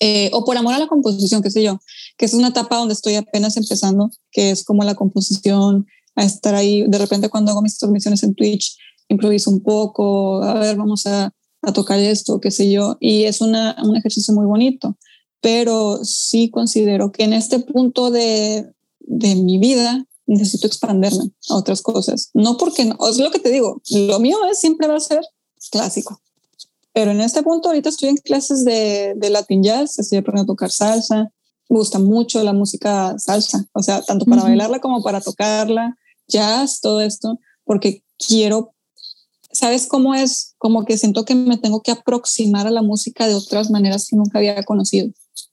Eh, 0.00 0.28
o 0.34 0.44
por 0.44 0.54
amor 0.58 0.74
a 0.74 0.78
la 0.78 0.86
composición, 0.86 1.40
qué 1.42 1.50
sé 1.50 1.62
yo, 1.62 1.80
que 2.16 2.26
es 2.26 2.34
una 2.34 2.48
etapa 2.48 2.76
donde 2.76 2.94
estoy 2.94 3.16
apenas 3.16 3.56
empezando, 3.56 4.10
que 4.30 4.50
es 4.50 4.64
como 4.64 4.84
la 4.84 4.94
composición, 4.94 5.86
a 6.14 6.24
estar 6.24 6.54
ahí, 6.54 6.84
de 6.86 6.98
repente 6.98 7.28
cuando 7.28 7.52
hago 7.52 7.62
mis 7.62 7.78
transmisiones 7.78 8.22
en 8.22 8.34
Twitch, 8.34 8.76
improviso 9.08 9.50
un 9.50 9.62
poco, 9.62 10.42
a 10.42 10.54
ver, 10.54 10.76
vamos 10.76 11.06
a, 11.06 11.32
a 11.62 11.72
tocar 11.72 11.98
esto, 11.98 12.40
qué 12.40 12.50
sé 12.50 12.70
yo, 12.70 12.96
y 13.00 13.24
es 13.24 13.40
una, 13.40 13.76
un 13.82 13.96
ejercicio 13.96 14.34
muy 14.34 14.46
bonito, 14.46 14.96
pero 15.40 16.04
sí 16.04 16.50
considero 16.50 17.12
que 17.12 17.24
en 17.24 17.32
este 17.32 17.60
punto 17.60 18.10
de, 18.10 18.72
de 19.00 19.34
mi 19.36 19.58
vida 19.58 20.06
necesito 20.26 20.66
expanderme 20.66 21.30
a 21.48 21.56
otras 21.56 21.82
cosas. 21.82 22.30
No 22.34 22.56
porque, 22.56 22.84
no, 22.84 22.96
es 23.08 23.18
lo 23.18 23.30
que 23.30 23.38
te 23.38 23.50
digo, 23.50 23.82
lo 23.90 24.18
mío 24.20 24.38
es, 24.50 24.60
siempre 24.60 24.88
va 24.88 24.96
a 24.96 25.00
ser 25.00 25.20
clásico. 25.70 26.20
Pero 26.92 27.10
en 27.10 27.20
este 27.20 27.42
punto 27.42 27.68
ahorita 27.68 27.88
estoy 27.88 28.10
en 28.10 28.16
clases 28.16 28.64
de, 28.64 29.14
de 29.16 29.30
Latin 29.30 29.62
Jazz, 29.62 29.98
estoy 29.98 30.18
aprendiendo 30.18 30.52
a 30.52 30.54
tocar 30.54 30.70
salsa, 30.70 31.32
me 31.68 31.78
gusta 31.78 31.98
mucho 31.98 32.42
la 32.42 32.52
música 32.52 33.18
salsa, 33.18 33.66
o 33.72 33.82
sea, 33.82 34.02
tanto 34.02 34.26
para 34.26 34.42
bailarla 34.42 34.80
como 34.80 35.02
para 35.02 35.20
tocarla, 35.20 35.96
jazz, 36.28 36.80
todo 36.80 37.00
esto, 37.00 37.38
porque 37.64 38.02
quiero, 38.18 38.74
¿sabes 39.50 39.86
cómo 39.86 40.14
es? 40.14 40.54
Como 40.58 40.84
que 40.84 40.98
siento 40.98 41.24
que 41.24 41.34
me 41.34 41.58
tengo 41.58 41.82
que 41.82 41.92
aproximar 41.92 42.66
a 42.66 42.70
la 42.70 42.82
música 42.82 43.26
de 43.26 43.34
otras 43.34 43.70
maneras 43.70 44.06
que 44.08 44.16
nunca 44.16 44.38
había 44.38 44.62
conocido. 44.64 45.10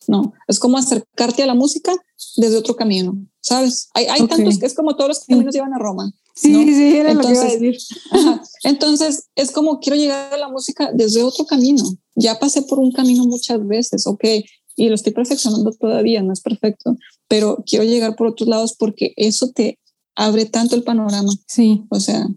No, 0.08 0.34
es 0.48 0.60
como 0.60 0.78
acercarte 0.78 1.44
a 1.44 1.48
la 1.48 1.54
música 1.54 1.94
desde 2.36 2.58
otro 2.58 2.76
camino, 2.76 3.18
¿sabes? 3.42 3.90
Hay, 3.94 4.06
hay 4.06 4.28
tantos 4.28 4.58
que 4.58 4.66
es 4.66 4.74
como 4.74 4.96
todos 4.96 5.10
los 5.10 5.26
caminos 5.26 5.54
llevan 5.54 5.74
a 5.74 5.78
Roma. 5.78 6.12
Sí, 6.36 6.74
sí, 6.74 6.96
era 6.96 7.12
entonces, 7.12 7.38
lo 7.38 7.60
que 7.60 7.66
iba 7.66 7.70
a 7.70 7.74
decir. 7.74 7.78
entonces, 8.64 9.28
es 9.36 9.52
como 9.52 9.80
quiero 9.80 9.98
llegar 9.98 10.34
a 10.34 10.38
la 10.38 10.48
música 10.48 10.92
desde 10.94 11.22
otro 11.22 11.46
camino. 11.46 11.84
Ya 12.16 12.40
pasé 12.40 12.62
por 12.62 12.80
un 12.80 12.92
camino 12.92 13.26
muchas 13.26 13.66
veces, 13.68 14.08
ok, 14.08 14.24
y 14.80 14.88
lo 14.88 14.96
estoy 14.96 15.12
perfeccionando 15.12 15.72
todavía, 15.74 16.24
no 16.24 16.32
es 16.32 16.40
perfecto, 16.40 16.98
pero 17.28 17.64
quiero 17.66 17.84
llegar 17.84 18.16
por 18.16 18.28
otros 18.28 18.48
lados 18.48 18.76
porque 18.80 19.14
eso 19.18 19.52
te 19.52 19.78
abre 20.16 20.46
tanto 20.46 20.76
el 20.76 20.84
panorama. 20.84 21.34
Sí. 21.48 21.84
O 21.90 22.00
sea, 22.00 22.28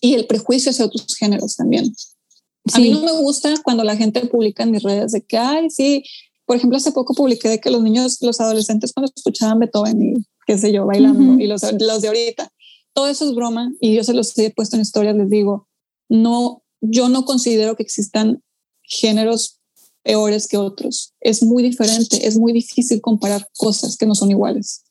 y 0.00 0.14
el 0.14 0.26
prejuicio 0.26 0.70
hacia 0.70 0.86
otros 0.86 1.14
géneros 1.14 1.56
también. 1.56 1.94
Sí. 1.94 2.72
A 2.72 2.78
mí 2.78 2.90
no 2.90 3.02
me 3.02 3.12
gusta 3.12 3.54
cuando 3.62 3.84
la 3.84 3.96
gente 3.96 4.26
publica 4.26 4.62
en 4.62 4.70
mis 4.70 4.82
redes 4.82 5.12
de 5.12 5.20
que, 5.20 5.36
ay, 5.36 5.68
sí, 5.68 6.04
por 6.46 6.56
ejemplo, 6.56 6.78
hace 6.78 6.92
poco 6.92 7.12
publiqué 7.12 7.50
de 7.50 7.60
que 7.60 7.70
los 7.70 7.82
niños, 7.82 8.16
los 8.22 8.40
adolescentes 8.40 8.94
cuando 8.94 9.12
escuchaban 9.14 9.58
Beethoven 9.58 10.02
y 10.02 10.14
qué 10.46 10.56
sé 10.56 10.72
yo, 10.72 10.86
bailando, 10.86 11.38
y 11.38 11.46
los, 11.46 11.62
los 11.78 12.00
de 12.00 12.08
ahorita, 12.08 12.50
todo 12.94 13.08
eso 13.08 13.28
es 13.28 13.34
broma 13.34 13.70
y 13.80 13.94
yo 13.94 14.02
se 14.04 14.14
los 14.14 14.36
he 14.38 14.50
puesto 14.50 14.76
en 14.76 14.82
historias, 14.82 15.14
les 15.14 15.28
digo, 15.28 15.68
no, 16.08 16.62
yo 16.80 17.10
no 17.10 17.26
considero 17.26 17.76
que 17.76 17.82
existan 17.82 18.42
géneros 18.82 19.57
peores 20.02 20.48
que 20.48 20.56
otros. 20.56 21.14
Es 21.20 21.42
muy 21.42 21.62
diferente, 21.62 22.26
es 22.26 22.38
muy 22.38 22.52
difícil 22.52 23.00
comparar 23.00 23.48
cosas 23.56 23.96
que 23.96 24.06
no 24.06 24.14
son 24.14 24.30
iguales. 24.30 24.84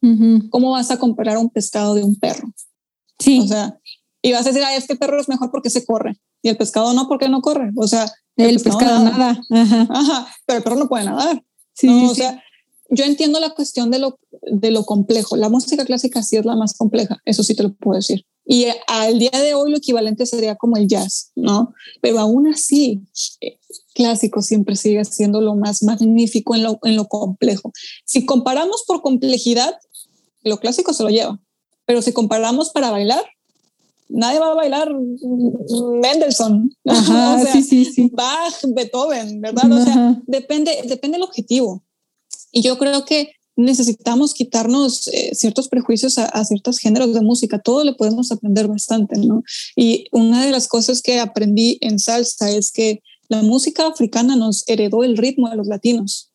¿Cómo 0.49 0.71
vas 0.71 0.91
a 0.91 0.97
comparar 0.97 1.37
un 1.37 1.49
pescado 1.49 1.95
de 1.95 2.03
un 2.03 2.15
perro? 2.15 2.53
Sí. 3.19 3.39
O 3.39 3.47
sea, 3.47 3.79
y 4.21 4.31
vas 4.31 4.45
a 4.45 4.49
decir, 4.49 4.63
ay, 4.63 4.77
es 4.77 4.85
que 4.85 4.93
el 4.93 4.99
perro 4.99 5.19
es 5.19 5.29
mejor 5.29 5.51
porque 5.51 5.69
se 5.69 5.85
corre 5.85 6.19
y 6.41 6.49
el 6.49 6.57
pescado 6.57 6.93
no 6.93 7.07
porque 7.07 7.29
no 7.29 7.41
corre. 7.41 7.71
O 7.75 7.87
sea, 7.87 8.11
el, 8.35 8.51
el 8.51 8.59
pescado, 8.59 9.03
nada. 9.03 9.39
Ajá. 9.49 9.87
Ajá. 9.89 10.27
pero 10.45 10.57
el 10.57 10.63
perro 10.63 10.75
no 10.75 10.87
puede 10.87 11.05
nadar. 11.05 11.43
Sí, 11.73 11.87
no, 11.87 12.11
o 12.11 12.15
sea, 12.15 12.43
yo 12.89 13.05
entiendo 13.05 13.39
la 13.39 13.51
cuestión 13.51 13.91
de 13.91 13.99
lo, 13.99 14.19
de 14.41 14.71
lo 14.71 14.83
complejo. 14.85 15.35
La 15.35 15.49
música 15.49 15.85
clásica 15.85 16.23
sí 16.23 16.37
es 16.37 16.45
la 16.45 16.55
más 16.55 16.75
compleja, 16.75 17.21
eso 17.25 17.43
sí 17.43 17.55
te 17.55 17.63
lo 17.63 17.73
puedo 17.73 17.97
decir. 17.97 18.25
Y 18.49 18.67
al 18.87 19.19
día 19.19 19.31
de 19.31 19.53
hoy 19.55 19.71
lo 19.71 19.77
equivalente 19.77 20.25
sería 20.25 20.55
como 20.55 20.77
el 20.77 20.87
jazz, 20.87 21.31
¿no? 21.35 21.73
Pero 22.01 22.19
aún 22.19 22.47
así, 22.47 23.01
eh, 23.41 23.59
clásico 23.93 24.41
siempre 24.41 24.77
sigue 24.77 25.03
siendo 25.03 25.41
lo 25.41 25.55
más 25.55 25.83
magnífico 25.83 26.55
en 26.55 26.63
lo, 26.63 26.79
en 26.83 26.95
lo 26.95 27.07
complejo. 27.07 27.73
Si 28.05 28.25
comparamos 28.25 28.85
por 28.87 29.01
complejidad, 29.01 29.75
lo 30.43 30.59
clásico 30.59 30.93
se 30.93 31.03
lo 31.03 31.09
lleva. 31.09 31.41
Pero 31.85 32.01
si 32.01 32.13
comparamos 32.13 32.69
para 32.69 32.89
bailar, 32.89 33.23
nadie 34.07 34.39
va 34.39 34.51
a 34.51 34.55
bailar 34.55 34.93
Mendelssohn, 36.01 36.73
Ajá, 36.85 37.35
o 37.41 37.43
sea, 37.43 37.51
sí, 37.51 37.63
sí, 37.63 37.85
sí. 37.85 38.09
Bach, 38.13 38.53
Beethoven, 38.69 39.41
¿verdad? 39.41 39.71
O 39.71 39.83
sea, 39.83 40.21
depende, 40.25 40.71
depende 40.87 41.17
del 41.17 41.23
objetivo. 41.23 41.83
Y 42.51 42.61
yo 42.61 42.77
creo 42.77 43.03
que 43.03 43.31
necesitamos 43.57 44.33
quitarnos 44.33 45.07
eh, 45.09 45.31
ciertos 45.33 45.67
prejuicios 45.67 46.17
a, 46.17 46.25
a, 46.25 46.45
ciertos 46.45 46.77
géneros 46.77 47.13
de 47.13 47.21
música. 47.21 47.59
Todo 47.59 47.83
le 47.83 47.93
podemos 47.93 48.31
aprender 48.31 48.67
bastante, 48.67 49.19
¿no? 49.19 49.43
Y 49.75 50.05
una 50.11 50.45
de 50.45 50.51
las 50.51 50.67
cosas 50.67 51.01
que 51.01 51.19
aprendí 51.19 51.77
en 51.81 51.99
salsa 51.99 52.49
es 52.51 52.71
que 52.71 53.01
la 53.27 53.41
música 53.41 53.87
africana 53.87 54.35
nos 54.35 54.63
heredó 54.67 55.03
el 55.03 55.17
ritmo 55.17 55.49
de 55.49 55.57
los 55.57 55.67
latinos. 55.67 56.31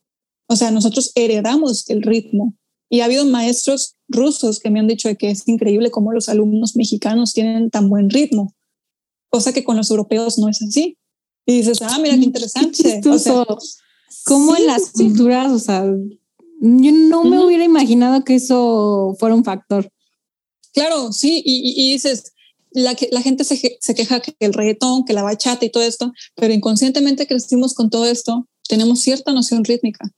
O 0.49 0.57
sea, 0.57 0.71
nosotros 0.71 1.13
heredamos 1.15 1.89
el 1.89 2.03
ritmo. 2.03 2.55
Y 2.91 3.01
ha 3.01 3.07
habido 3.07 3.25
maestros 3.25 3.97
rusos 4.09 4.59
que 4.59 4.71
me 4.71 4.79
han 4.79 4.87
dicho 4.87 5.09
que 5.17 5.31
es 5.31 5.49
increíble 5.49 5.91
cómo 5.91 6.13
los 6.13 6.29
alumnos 6.29 6.77
mexicanos 6.77 7.33
tienen 7.33 7.71
tan 7.71 7.89
buen 7.89 8.11
ritmo, 8.11 8.55
cosa 9.31 9.55
que 9.55 9.65
con 9.65 9.79
los 9.79 9.91
europeos 9.91 10.39
no 10.39 10.51
es 10.51 10.61
así. 10.61 10.99
Y 11.47 11.59
dices, 11.59 11.81
ah, 11.81 11.99
mira 12.03 12.17
qué 12.19 12.25
interesante. 12.25 13.01
O 13.09 13.19
sea, 13.19 13.47
¿Cómo 14.27 14.55
sí, 14.55 14.61
en 14.61 14.67
las 14.67 14.91
culturas, 14.91 15.51
o 15.53 15.59
sea, 15.59 15.85
yo 16.63 16.93
no 16.93 17.25
me 17.25 17.37
uh 17.37 17.41
-huh. 17.41 17.47
hubiera 17.47 17.65
imaginado 17.65 18.25
que 18.25 18.37
eso 18.37 19.17
fuera 19.19 19.35
un 19.35 19.45
factor. 19.45 19.91
Claro, 20.73 21.13
sí, 21.13 21.43
y, 21.45 21.75
y 21.77 21.93
dices, 21.93 22.33
la, 22.71 22.97
la 23.11 23.21
gente 23.21 23.45
se, 23.45 23.79
se, 23.81 23.95
queja 23.95 24.21
que 24.21 24.35
el 24.39 24.53
reggaetón, 24.53 25.05
que 25.05 25.13
la 25.13 25.23
bachata 25.23 25.65
y 25.65 25.71
todo 25.71 25.83
esto, 25.83 26.13
pero 26.35 26.55
inconscientemente 26.55 27.27
crecimos 27.27 27.75
con 27.75 27.91
todo 27.91 28.07
esto, 28.07 28.49
tenemos 28.69 29.01
cierta 29.01 29.33
noción 29.33 29.65
rítmica. 29.65 30.11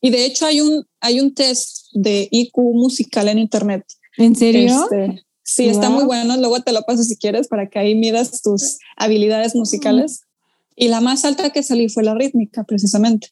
Y 0.00 0.10
de 0.10 0.24
hecho 0.24 0.46
hay 0.46 0.60
un, 0.60 0.84
hay 1.00 1.20
un 1.20 1.34
test 1.34 1.86
de 1.92 2.28
IQ 2.30 2.56
musical 2.74 3.28
en 3.28 3.38
internet. 3.38 3.84
¿En 4.16 4.34
serio? 4.34 4.82
Este, 4.82 5.24
sí, 5.44 5.64
wow. 5.64 5.72
está 5.72 5.90
muy 5.90 6.04
bueno. 6.04 6.36
Luego 6.36 6.60
te 6.60 6.72
lo 6.72 6.82
paso 6.82 7.04
si 7.04 7.16
quieres 7.16 7.46
para 7.48 7.68
que 7.68 7.78
ahí 7.78 7.94
midas 7.94 8.42
tus 8.42 8.78
habilidades 8.96 9.54
musicales. 9.54 10.22
Y 10.74 10.88
la 10.88 11.00
más 11.00 11.24
alta 11.24 11.50
que 11.50 11.62
salí 11.62 11.88
fue 11.88 12.02
la 12.02 12.14
rítmica, 12.14 12.64
precisamente. 12.64 13.28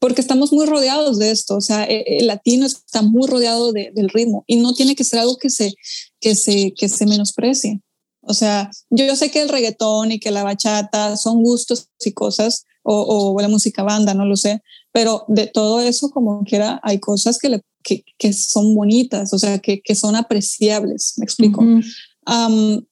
Porque 0.00 0.20
estamos 0.20 0.52
muy 0.52 0.66
rodeados 0.66 1.18
de 1.18 1.30
esto. 1.30 1.56
O 1.56 1.60
sea, 1.60 1.84
el 1.84 2.26
latino 2.26 2.66
está 2.66 3.02
muy 3.02 3.28
rodeado 3.28 3.72
de, 3.72 3.90
del 3.94 4.08
ritmo 4.08 4.44
y 4.46 4.56
no 4.56 4.72
tiene 4.72 4.94
que 4.94 5.04
ser 5.04 5.18
algo 5.18 5.36
que 5.36 5.50
se, 5.50 5.74
que 6.20 6.34
se, 6.34 6.72
que 6.76 6.88
se 6.88 7.06
menosprecie. 7.06 7.80
O 8.22 8.34
sea, 8.34 8.70
yo, 8.90 9.06
yo 9.06 9.16
sé 9.16 9.30
que 9.30 9.42
el 9.42 9.48
reggaetón 9.48 10.12
y 10.12 10.20
que 10.20 10.30
la 10.30 10.44
bachata 10.44 11.16
son 11.16 11.42
gustos 11.42 11.88
y 12.04 12.12
cosas, 12.12 12.66
o, 12.82 13.34
o 13.34 13.40
la 13.40 13.48
música 13.48 13.82
banda, 13.82 14.14
no 14.14 14.24
lo 14.24 14.36
sé, 14.36 14.62
pero 14.92 15.24
de 15.28 15.46
todo 15.46 15.80
eso 15.80 16.10
como 16.10 16.42
quiera 16.44 16.80
hay 16.82 16.98
cosas 17.00 17.38
que, 17.38 17.48
le, 17.48 17.62
que, 17.82 18.04
que 18.18 18.32
son 18.32 18.74
bonitas, 18.74 19.32
o 19.32 19.38
sea, 19.38 19.58
que, 19.58 19.80
que 19.80 19.94
son 19.94 20.14
apreciables, 20.16 21.14
me 21.16 21.24
explico. 21.24 21.62
Uh 21.62 21.80
-huh. 21.80 22.76
um, 22.76 22.84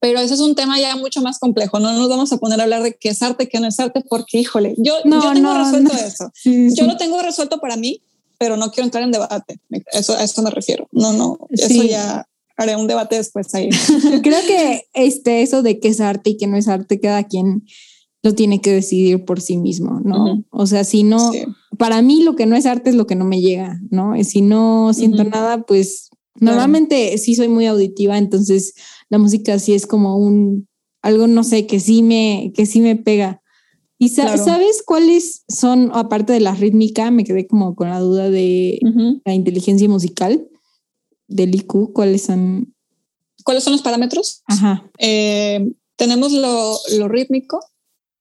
pero 0.00 0.18
ese 0.18 0.34
es 0.34 0.40
un 0.40 0.54
tema 0.54 0.80
ya 0.80 0.96
mucho 0.96 1.20
más 1.20 1.38
complejo, 1.38 1.78
no 1.78 1.92
nos 1.92 2.08
vamos 2.08 2.32
a 2.32 2.38
poner 2.38 2.58
a 2.60 2.64
hablar 2.64 2.82
de 2.82 2.96
qué 2.96 3.10
es 3.10 3.22
arte, 3.22 3.48
qué 3.48 3.60
no 3.60 3.68
es 3.68 3.78
arte, 3.78 4.02
porque 4.08 4.38
híjole, 4.38 4.74
yo, 4.78 4.94
no, 5.04 5.22
yo 5.22 5.32
tengo 5.32 5.52
no, 5.52 5.64
resuelto 5.64 5.92
no. 5.92 5.98
eso, 6.00 6.30
sí, 6.34 6.70
sí. 6.70 6.76
yo 6.76 6.86
lo 6.86 6.96
tengo 6.96 7.20
resuelto 7.22 7.60
para 7.60 7.76
mí, 7.76 8.02
pero 8.38 8.56
no 8.56 8.70
quiero 8.70 8.86
entrar 8.86 9.04
en 9.04 9.12
debate, 9.12 9.60
eso, 9.92 10.16
a 10.16 10.24
eso 10.24 10.42
me 10.42 10.50
refiero, 10.50 10.88
no, 10.92 11.12
no, 11.12 11.38
eso 11.50 11.68
sí. 11.68 11.88
ya 11.88 12.26
haré 12.56 12.76
un 12.76 12.86
debate 12.86 13.16
después 13.16 13.54
ahí. 13.54 13.70
Creo 14.22 14.40
que 14.46 14.84
este, 14.92 15.42
eso 15.42 15.62
de 15.62 15.80
qué 15.80 15.88
es 15.88 16.00
arte 16.00 16.30
y 16.30 16.36
qué 16.36 16.46
no 16.46 16.56
es 16.56 16.68
arte, 16.68 17.00
cada 17.00 17.24
quien 17.24 17.64
lo 18.22 18.34
tiene 18.34 18.60
que 18.60 18.70
decidir 18.70 19.24
por 19.24 19.40
sí 19.40 19.56
mismo, 19.56 20.00
¿no? 20.04 20.24
Uh 20.24 20.28
-huh. 20.28 20.44
O 20.50 20.66
sea, 20.66 20.84
si 20.84 21.02
no, 21.02 21.32
para 21.78 22.02
mí 22.02 22.22
lo 22.22 22.36
que 22.36 22.44
no 22.44 22.56
es 22.56 22.66
arte 22.66 22.90
es 22.90 22.96
lo 22.96 23.06
que 23.06 23.14
no 23.14 23.24
me 23.24 23.40
llega, 23.40 23.80
¿no? 23.90 24.12
Si 24.24 24.42
no 24.42 24.92
siento 24.92 25.22
uh 25.22 25.26
-huh. 25.26 25.30
nada, 25.30 25.62
pues 25.62 26.10
claro. 26.34 26.56
normalmente 26.56 27.16
sí 27.16 27.34
soy 27.34 27.48
muy 27.48 27.64
auditiva, 27.64 28.18
entonces 28.18 28.74
la 29.10 29.18
música 29.18 29.58
sí 29.58 29.74
es 29.74 29.86
como 29.86 30.16
un, 30.16 30.68
algo, 31.02 31.26
no 31.26 31.44
sé, 31.44 31.66
que 31.66 31.80
sí 31.80 32.02
me, 32.02 32.52
que 32.54 32.64
sí 32.64 32.80
me 32.80 32.96
pega. 32.96 33.42
¿Y 33.98 34.08
sa 34.08 34.22
claro. 34.22 34.42
sabes 34.42 34.82
cuáles 34.84 35.44
son, 35.48 35.90
aparte 35.92 36.32
de 36.32 36.40
la 36.40 36.54
rítmica, 36.54 37.10
me 37.10 37.24
quedé 37.24 37.46
como 37.46 37.74
con 37.74 37.90
la 37.90 38.00
duda 38.00 38.30
de 38.30 38.78
uh 38.82 38.88
-huh. 38.88 39.22
la 39.26 39.34
inteligencia 39.34 39.88
musical 39.88 40.48
del 41.28 41.54
IQ, 41.54 41.92
¿cuáles 41.92 42.22
son? 42.22 42.74
¿Cuáles 43.44 43.62
son 43.62 43.74
los 43.74 43.82
parámetros? 43.82 44.42
Ajá. 44.46 44.90
Eh, 44.98 45.70
tenemos 45.96 46.32
lo, 46.32 46.78
lo 46.96 47.08
rítmico, 47.08 47.60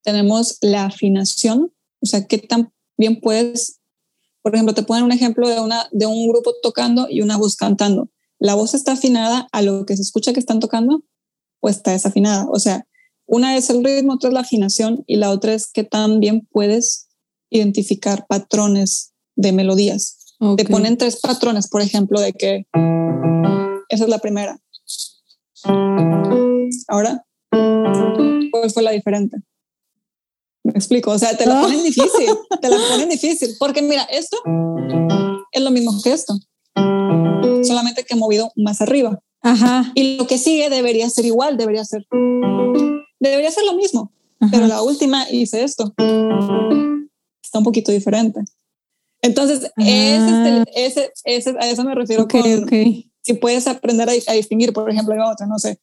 tenemos 0.03 0.57
la 0.61 0.85
afinación, 0.85 1.71
o 2.01 2.05
sea, 2.05 2.27
qué 2.27 2.37
tan 2.39 2.73
bien 2.97 3.21
puedes, 3.21 3.79
por 4.41 4.53
ejemplo, 4.53 4.73
te 4.73 4.83
ponen 4.83 5.05
un 5.05 5.11
ejemplo 5.11 5.47
de, 5.47 5.59
una, 5.61 5.87
de 5.91 6.05
un 6.05 6.27
grupo 6.27 6.53
tocando 6.61 7.07
y 7.09 7.21
una 7.21 7.37
voz 7.37 7.55
cantando. 7.55 8.09
¿La 8.39 8.55
voz 8.55 8.73
está 8.73 8.93
afinada 8.93 9.49
a 9.51 9.61
lo 9.61 9.85
que 9.85 9.97
se 9.97 10.01
escucha 10.01 10.31
que 10.31 10.39
están 10.39 10.61
tocando 10.61 11.03
o 11.61 11.67
está 11.67 11.91
desafinada? 11.91 12.47
O 12.49 12.57
sea, 12.59 12.87
una 13.25 13.57
es 13.57 13.69
el 13.69 13.83
ritmo, 13.83 14.13
otra 14.13 14.29
es 14.29 14.33
la 14.33 14.39
afinación 14.39 15.03
y 15.07 15.17
la 15.17 15.29
otra 15.29 15.53
es 15.53 15.69
qué 15.71 15.83
tan 15.83 16.21
bien 16.21 16.47
puedes 16.49 17.09
identificar 17.49 18.25
patrones 18.27 19.13
de 19.35 19.51
melodías. 19.51 20.35
Te 20.55 20.63
ponen 20.63 20.97
tres 20.97 21.19
patrones, 21.19 21.67
por 21.67 21.81
ejemplo, 21.81 22.21
de 22.21 22.31
que 22.31 22.65
esa 23.89 24.03
es 24.05 24.09
la 24.09 24.19
primera. 24.19 24.57
Ahora, 26.87 27.25
¿cuál 27.51 28.71
fue 28.73 28.83
la 28.83 28.91
diferente? 28.91 29.37
Me 30.63 30.71
explico, 30.71 31.11
o 31.11 31.19
sea, 31.19 31.35
te 31.35 31.45
la 31.45 31.59
ponen 31.61 31.83
difícil, 31.83 32.29
te 32.61 32.69
la 32.69 32.77
ponen 32.89 33.09
difícil, 33.09 33.49
porque 33.59 33.81
mira, 33.81 34.03
esto 34.03 34.37
es 35.51 35.61
lo 35.61 35.71
mismo 35.71 35.91
que 36.01 36.13
esto, 36.13 36.35
solamente 37.63 38.03
que 38.03 38.15
movido 38.15 38.51
más 38.55 38.81
arriba. 38.81 39.19
Ajá. 39.41 39.91
Y 39.95 40.17
lo 40.17 40.27
que 40.27 40.37
sigue 40.37 40.69
debería 40.69 41.09
ser 41.09 41.25
igual, 41.25 41.57
debería 41.57 41.85
ser, 41.85 42.05
debería 43.19 43.51
ser 43.51 43.65
lo 43.65 43.73
mismo, 43.73 44.11
pero 44.51 44.67
la 44.67 44.81
última 44.81 45.29
hice 45.29 45.63
esto. 45.63 45.93
Está 47.41 47.59
un 47.59 47.63
poquito 47.63 47.91
diferente. 47.91 48.41
Entonces, 49.21 49.71
ese, 49.77 50.63
ese, 50.75 51.11
ese, 51.25 51.55
a 51.59 51.69
eso 51.69 51.83
me 51.83 51.93
refiero 51.93 52.23
okay, 52.23 52.41
con 52.41 52.69
si 53.21 53.33
puedes 53.33 53.67
aprender 53.67 54.09
a, 54.09 54.33
distinguir, 54.33 54.73
por 54.73 54.89
ejemplo, 54.89 55.13
hay 55.13 55.19
otra, 55.19 55.45
no 55.45 55.59
sé. 55.59 55.79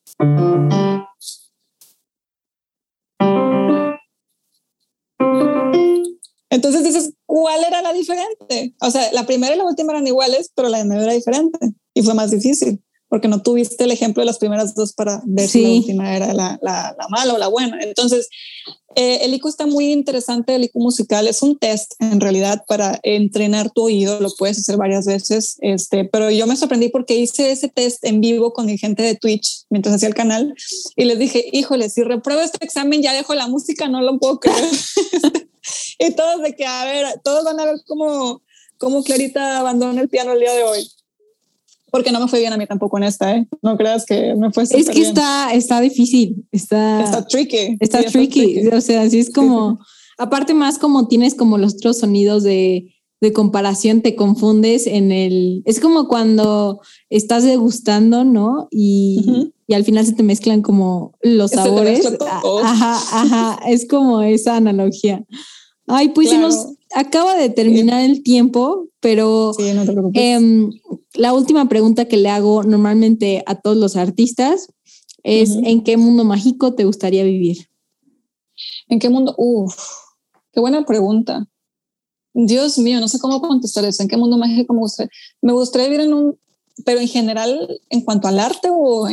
Entonces 6.57 6.83
dices, 6.83 7.13
¿cuál 7.27 7.63
era 7.65 7.83
la 7.83 7.93
diferente? 7.93 8.75
O 8.81 8.91
sea, 8.91 9.13
la 9.13 9.27
primera 9.27 9.55
y 9.55 9.59
la 9.59 9.65
última 9.65 9.93
eran 9.93 10.07
iguales, 10.07 10.51
pero 10.55 10.69
la 10.69 10.79
de 10.79 10.85
medio 10.85 11.03
era 11.03 11.13
diferente 11.13 11.59
y 11.95 12.03
fue 12.03 12.15
más 12.15 12.31
difícil 12.31 12.81
porque 13.09 13.29
no 13.29 13.43
tuviste 13.43 13.85
el 13.85 13.93
ejemplo 13.93 14.23
de 14.23 14.27
las 14.27 14.39
primeras 14.39 14.75
dos 14.75 14.93
para 14.93 15.23
ver 15.27 15.49
si 15.49 15.63
la 15.63 15.69
última 15.69 16.17
era 16.17 16.35
la, 16.35 16.59
la, 16.61 16.95
la, 16.99 17.09
mala 17.09 17.35
o 17.35 17.39
la 17.39 17.47
buena. 17.47 17.79
Entonces, 17.83 18.29
eh, 18.97 19.21
el 19.23 19.35
IQ 19.35 19.47
está 19.47 19.67
muy 19.67 19.93
interesante, 19.93 20.55
el 20.55 20.65
IQ 20.65 20.75
musical 20.75 21.29
es 21.29 21.43
un 21.43 21.57
test 21.57 21.93
en 22.01 22.21
realidad 22.21 22.65
para 22.67 22.99
entrenar 23.05 23.71
tu 23.71 23.85
oído, 23.85 24.19
lo 24.21 24.31
puedes 24.37 24.59
hacer 24.59 24.77
varias 24.77 25.07
veces, 25.07 25.57
este, 25.61 26.05
pero 26.05 26.31
yo 26.31 26.47
me 26.47 26.57
sorprendí 26.57 26.89
porque 26.89 27.17
hice 27.17 27.53
ese 27.53 27.69
test 27.69 28.05
en 28.05 28.21
vivo 28.21 28.53
con 28.53 28.67
mi 28.67 28.77
gente 28.77 29.03
de 29.03 29.15
Twitch 29.15 29.67
mientras 29.71 29.95
hacía 29.95 30.09
el 30.09 30.15
canal 30.15 30.55
y 30.97 31.05
les 31.05 31.19
dije, 31.19 31.45
híjole, 31.53 31.91
si 31.91 32.03
repruebo 32.03 32.41
este 32.41 32.65
examen 32.65 33.03
ya 33.03 33.13
dejo 33.13 33.35
la 33.35 33.47
música, 33.47 33.89
no 33.89 34.01
lo 34.01 34.19
puedo 34.19 34.41
creer. 34.41 34.65
y 35.99 36.11
todos 36.15 36.43
de 36.43 36.55
que, 36.55 36.67
a 36.67 36.85
ver, 36.85 37.21
todos 37.23 37.45
van 37.45 37.61
a 37.61 37.65
ver 37.65 37.77
cómo, 37.87 38.43
cómo 38.79 39.03
Clarita 39.03 39.59
abandona 39.59 40.01
el 40.01 40.09
piano 40.09 40.33
el 40.33 40.41
día 40.41 40.53
de 40.53 40.63
hoy 40.63 40.91
porque 41.97 42.13
no 42.13 42.21
me 42.21 42.29
fue 42.29 42.41
bien 42.41 42.53
a 42.53 42.59
mí 42.59 42.67
tampoco 42.67 42.99
en 42.99 43.05
esta, 43.05 43.35
¿eh? 43.35 43.49
No 43.63 43.77
creas 43.79 44.05
que 44.05 44.35
me 44.35 44.53
fue 44.53 44.65
Es 44.65 44.91
que 44.91 45.01
está, 45.01 45.55
está 45.55 45.81
difícil, 45.81 46.47
está... 46.53 47.03
Está 47.03 47.27
tricky. 47.27 47.79
Está, 47.81 48.03
tricky. 48.03 48.69
o 48.69 48.81
sea, 48.83 49.03
así 49.03 49.19
es 49.19 49.33
como... 49.33 49.79
Aparte 50.19 50.53
más 50.53 50.79
como 50.79 51.09
tienes 51.09 51.35
como 51.35 51.57
los 51.57 51.75
otros 51.75 51.99
sonidos 51.99 52.43
de, 52.43 52.96
de 53.21 53.33
comparación, 53.33 54.03
te 54.03 54.15
confundes 54.15 54.87
en 54.87 55.11
el... 55.11 55.63
Es 55.65 55.81
como 55.81 56.07
cuando 56.07 56.81
estás 57.09 57.45
degustando, 57.45 58.25
¿no? 58.25 58.69
Y, 58.71 59.53
y 59.67 59.75
al 59.75 59.85
final 59.85 60.05
se 60.05 60.13
te 60.13 60.23
mezclan 60.23 60.63
como 60.63 61.15
los 61.23 61.53
sabores. 61.53 62.07
Ajá, 62.63 62.95
ajá, 62.95 63.59
es 63.69 63.89
como 63.89 64.21
esa 64.23 64.57
analogía. 64.57 65.25
Ay, 65.87 66.11
pues 66.11 66.31
se 66.31 66.39
nos 66.39 66.67
acaba 66.95 67.37
de 67.37 67.49
terminar 67.49 68.03
el 68.03 68.23
tiempo, 68.23 68.89
pero 69.01 69.53
em, 70.15 70.71
la 71.15 71.33
última 71.33 71.69
pregunta 71.69 72.07
que 72.07 72.17
le 72.17 72.29
hago 72.29 72.65
normalmente 72.65 73.43
a 73.47 73.55
todos 73.55 73.77
los 73.77 73.97
artistas 73.97 74.69
es 75.23 75.51
¿en 75.63 75.83
qué 75.83 75.97
mundo 75.97 76.25
mágico 76.25 76.75
te 76.75 76.85
gustaría 76.85 77.25
vivir? 77.25 77.69
¿En 78.89 78.99
qué 78.99 79.11
mundo? 79.11 79.35
Uf, 79.39 79.77
qué 80.53 80.61
buena 80.61 80.85
pregunta. 80.85 81.49
Dios 82.45 82.77
mío, 82.79 83.01
no 83.01 83.09
sé 83.09 83.19
cómo 83.19 83.41
contestar 83.41 83.85
eso. 83.87 84.03
¿En 84.03 84.09
qué 84.09 84.17
mundo 84.17 84.37
mágico 84.37 84.75
me 84.75 84.81
gustaría? 84.81 85.11
Me 85.41 85.53
gustaría 85.53 85.89
vivir 85.89 86.07
en 86.07 86.13
un 86.13 86.39
pero 86.85 87.01
en 87.01 87.09
general, 87.09 87.81
en 87.89 88.03
cuanto 88.03 88.29
al 88.29 88.39
arte 88.39 88.69
o, 88.71 89.09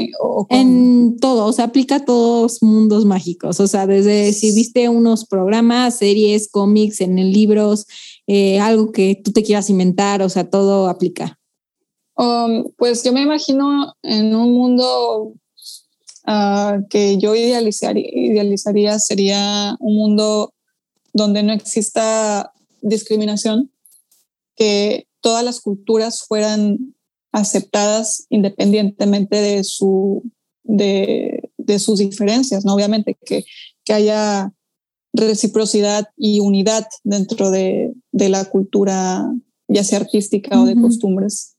en 0.50 1.18
todo, 1.20 1.46
o 1.46 1.54
sea, 1.54 1.66
aplica 1.66 1.96
a 1.96 2.06
todos 2.06 2.62
mundos 2.62 3.06
mágicos, 3.06 3.62
o 3.62 3.68
sea, 3.68 3.88
desde 3.88 4.34
si 4.34 4.52
viste 4.54 4.90
unos 4.90 5.26
programas, 5.26 5.96
series, 5.96 6.50
cómics, 6.50 7.00
en 7.00 7.16
libros, 7.16 7.86
eh, 8.28 8.60
algo 8.60 8.92
que 8.92 9.16
tú 9.24 9.32
te 9.32 9.44
quieras 9.44 9.70
inventar, 9.70 10.22
o 10.22 10.28
sea, 10.28 10.50
todo 10.50 10.90
aplica. 10.90 11.40
Um, 12.18 12.66
pues 12.78 13.02
yo 13.04 13.14
me 13.14 13.22
imagino 13.22 13.96
en 14.04 14.36
un 14.36 14.52
mundo 14.52 15.34
ah, 16.26 16.80
que 16.90 17.18
yo 17.18 17.34
idealizaría, 17.34 18.10
idealizaría 18.14 19.00
sería 19.00 19.78
un 19.80 19.96
mundo 19.96 20.54
donde 21.14 21.44
no 21.44 21.54
exista 21.54 22.52
discriminación, 22.84 23.72
que 24.56 25.08
todas 25.22 25.44
las 25.44 25.62
culturas 25.62 26.24
fueran 26.28 26.96
aceptadas 27.32 28.28
independientemente 28.30 29.42
de, 29.42 29.64
su, 29.64 30.24
de, 30.64 31.50
de 31.58 31.80
sus 31.80 32.00
diferencias, 32.00 32.64
¿no? 32.64 32.76
Obviamente 32.76 33.18
que, 33.26 33.44
que, 33.84 33.94
haya 33.94 34.54
reciprocidad 35.14 36.10
y 36.16 36.40
unidad 36.40 36.88
dentro 37.04 37.50
de, 37.50 37.94
de 38.12 38.30
la 38.30 38.46
cultura, 38.46 39.26
ya 39.68 39.84
sea 39.84 40.00
artística 40.00 40.62
o 40.62 40.66
de 40.66 40.76
costumbres, 40.76 41.56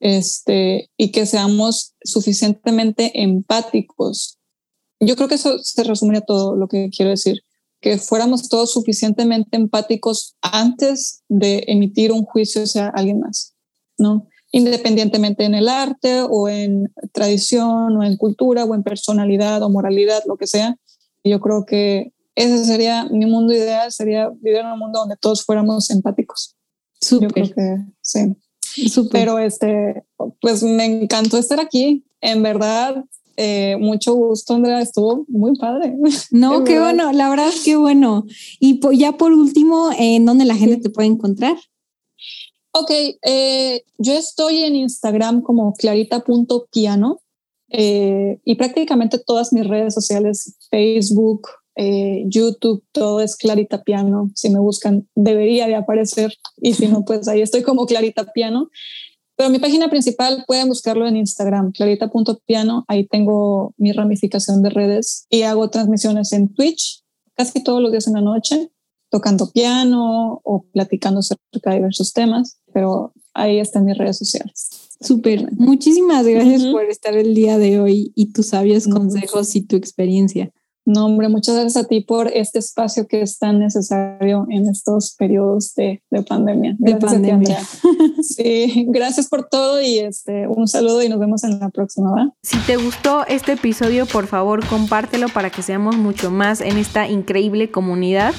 este, 0.00 0.90
y 0.96 1.10
que 1.10 1.26
seamos 1.26 1.94
suficientemente 2.04 3.22
empáticos. 3.22 4.38
Yo 5.00 5.16
creo 5.16 5.28
que 5.28 5.36
eso 5.36 5.58
se 5.58 5.84
resumiría 5.84 6.20
todo 6.20 6.56
lo 6.56 6.68
que 6.68 6.90
quiero 6.90 7.10
decir, 7.10 7.42
que 7.80 7.98
fuéramos 7.98 8.48
todos 8.48 8.72
suficientemente 8.72 9.56
empáticos 9.56 10.36
antes 10.40 11.22
de 11.28 11.64
emitir 11.66 12.12
un 12.12 12.24
juicio 12.24 12.62
hacia 12.62 12.88
alguien 12.88 13.20
más, 13.20 13.54
¿no? 13.98 14.28
independientemente 14.52 15.44
en 15.44 15.54
el 15.54 15.68
arte 15.68 16.22
o 16.22 16.48
en 16.48 16.92
tradición 17.12 17.96
o 17.96 18.02
en 18.02 18.16
cultura 18.16 18.64
o 18.64 18.74
en 18.74 18.82
personalidad 18.82 19.62
o 19.62 19.68
moralidad, 19.68 20.22
lo 20.26 20.36
que 20.36 20.46
sea. 20.46 20.76
Yo 21.24 21.40
creo 21.40 21.66
que 21.66 22.12
ese 22.34 22.64
sería 22.64 23.04
mi 23.04 23.26
mundo 23.26 23.52
ideal, 23.52 23.92
sería 23.92 24.30
vivir 24.30 24.60
en 24.60 24.66
un 24.66 24.78
mundo 24.78 25.00
donde 25.00 25.16
todos 25.16 25.44
fuéramos 25.44 25.90
empáticos. 25.90 26.56
Yo 27.10 27.28
creo 27.28 27.50
que 27.50 27.76
sí. 28.00 28.36
Pero 29.10 29.38
este, 29.38 30.04
pues 30.40 30.62
me 30.62 30.84
encantó 30.84 31.38
estar 31.38 31.60
aquí. 31.60 32.06
En 32.20 32.42
verdad, 32.42 33.04
eh, 33.36 33.76
mucho 33.78 34.14
gusto, 34.14 34.54
Andrea. 34.54 34.80
Estuvo 34.80 35.24
muy 35.28 35.56
padre. 35.56 35.94
No, 36.30 36.64
qué 36.64 36.78
bueno. 36.78 37.12
La 37.12 37.28
verdad, 37.28 37.50
qué 37.64 37.76
bueno. 37.76 38.24
Y 38.60 38.80
ya 38.96 39.12
por 39.12 39.32
último, 39.32 39.90
¿en 39.98 40.24
dónde 40.24 40.44
la 40.44 40.54
gente 40.54 40.76
te 40.78 40.90
puede 40.90 41.08
encontrar? 41.08 41.56
Ok, 42.72 42.90
eh, 43.22 43.84
yo 43.96 44.12
estoy 44.12 44.62
en 44.62 44.76
Instagram 44.76 45.40
como 45.40 45.72
clarita.piano 45.72 47.20
eh, 47.70 48.38
y 48.44 48.54
prácticamente 48.56 49.18
todas 49.18 49.52
mis 49.52 49.66
redes 49.66 49.94
sociales, 49.94 50.56
Facebook, 50.70 51.48
eh, 51.74 52.24
YouTube, 52.26 52.84
todo 52.92 53.20
es 53.20 53.36
Clarita 53.36 53.82
Piano. 53.82 54.30
Si 54.34 54.50
me 54.50 54.58
buscan, 54.58 55.08
debería 55.14 55.66
de 55.66 55.74
aparecer 55.74 56.34
y 56.58 56.74
si 56.74 56.86
no, 56.88 57.04
pues 57.04 57.28
ahí 57.28 57.42
estoy 57.42 57.62
como 57.62 57.86
Clarita 57.86 58.32
Piano. 58.32 58.70
Pero 59.36 59.50
mi 59.50 59.58
página 59.58 59.88
principal 59.88 60.44
pueden 60.46 60.68
buscarlo 60.68 61.06
en 61.06 61.16
Instagram, 61.16 61.72
clarita.piano. 61.72 62.84
Ahí 62.88 63.06
tengo 63.06 63.74
mi 63.76 63.92
ramificación 63.92 64.62
de 64.62 64.70
redes 64.70 65.26
y 65.28 65.42
hago 65.42 65.68
transmisiones 65.68 66.32
en 66.32 66.52
Twitch 66.52 67.02
casi 67.34 67.62
todos 67.62 67.82
los 67.82 67.90
días 67.90 68.06
en 68.06 68.14
la 68.14 68.22
noche 68.22 68.70
tocando 69.10 69.50
piano 69.50 70.40
o 70.44 70.66
platicando 70.72 71.20
acerca 71.20 71.70
de 71.70 71.76
diversos 71.76 72.12
temas, 72.12 72.58
pero 72.72 73.12
ahí 73.34 73.58
están 73.58 73.84
mis 73.84 73.96
redes 73.96 74.18
sociales. 74.18 74.68
Súper. 75.00 75.52
Muchísimas 75.52 76.26
gracias 76.26 76.64
por 76.66 76.84
estar 76.84 77.16
el 77.16 77.34
día 77.34 77.58
de 77.58 77.80
hoy 77.80 78.12
y 78.14 78.32
tus 78.32 78.48
sabios 78.48 78.88
consejos 78.88 79.54
y 79.54 79.62
tu 79.62 79.76
experiencia. 79.76 80.52
No, 80.86 81.06
hombre, 81.06 81.28
muchas 81.28 81.56
gracias 81.56 81.84
a 81.84 81.88
ti 81.88 82.00
por 82.00 82.28
este 82.28 82.60
espacio 82.60 83.08
que 83.08 83.20
es 83.20 83.40
tan 83.40 83.58
necesario 83.58 84.46
en 84.48 84.68
estos 84.68 85.16
periodos 85.18 85.74
de, 85.74 86.00
de 86.12 86.22
pandemia. 86.22 86.76
de 86.78 86.94
pandemia. 86.94 87.58
sí, 88.22 88.86
gracias 88.88 89.26
por 89.28 89.48
todo 89.48 89.82
y 89.82 89.98
este, 89.98 90.46
un 90.46 90.68
saludo 90.68 91.02
y 91.02 91.08
nos 91.08 91.18
vemos 91.18 91.42
en 91.42 91.58
la 91.58 91.70
próxima. 91.70 92.12
¿va? 92.12 92.32
Si 92.40 92.56
te 92.58 92.76
gustó 92.76 93.26
este 93.26 93.54
episodio, 93.54 94.06
por 94.06 94.28
favor, 94.28 94.64
compártelo 94.64 95.28
para 95.28 95.50
que 95.50 95.60
seamos 95.62 95.96
mucho 95.96 96.30
más 96.30 96.60
en 96.60 96.78
esta 96.78 97.08
increíble 97.08 97.68
comunidad. 97.68 98.32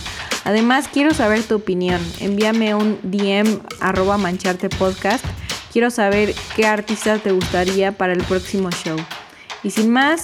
Además, 0.45 0.87
quiero 0.87 1.13
saber 1.13 1.43
tu 1.43 1.55
opinión. 1.55 1.99
Envíame 2.21 2.75
un 2.75 2.97
DM 3.03 3.59
arroba 3.81 4.17
mancharte 4.17 4.69
podcast. 4.69 5.25
Quiero 5.73 5.91
saber 5.91 6.33
qué 6.55 6.65
artista 6.65 7.19
te 7.19 7.33
gustaría 7.33 7.91
para 7.91 8.13
el 8.13 8.23
próximo 8.23 8.69
show. 8.71 8.95
Y 9.63 9.71
sin 9.71 9.89
más, 9.89 10.23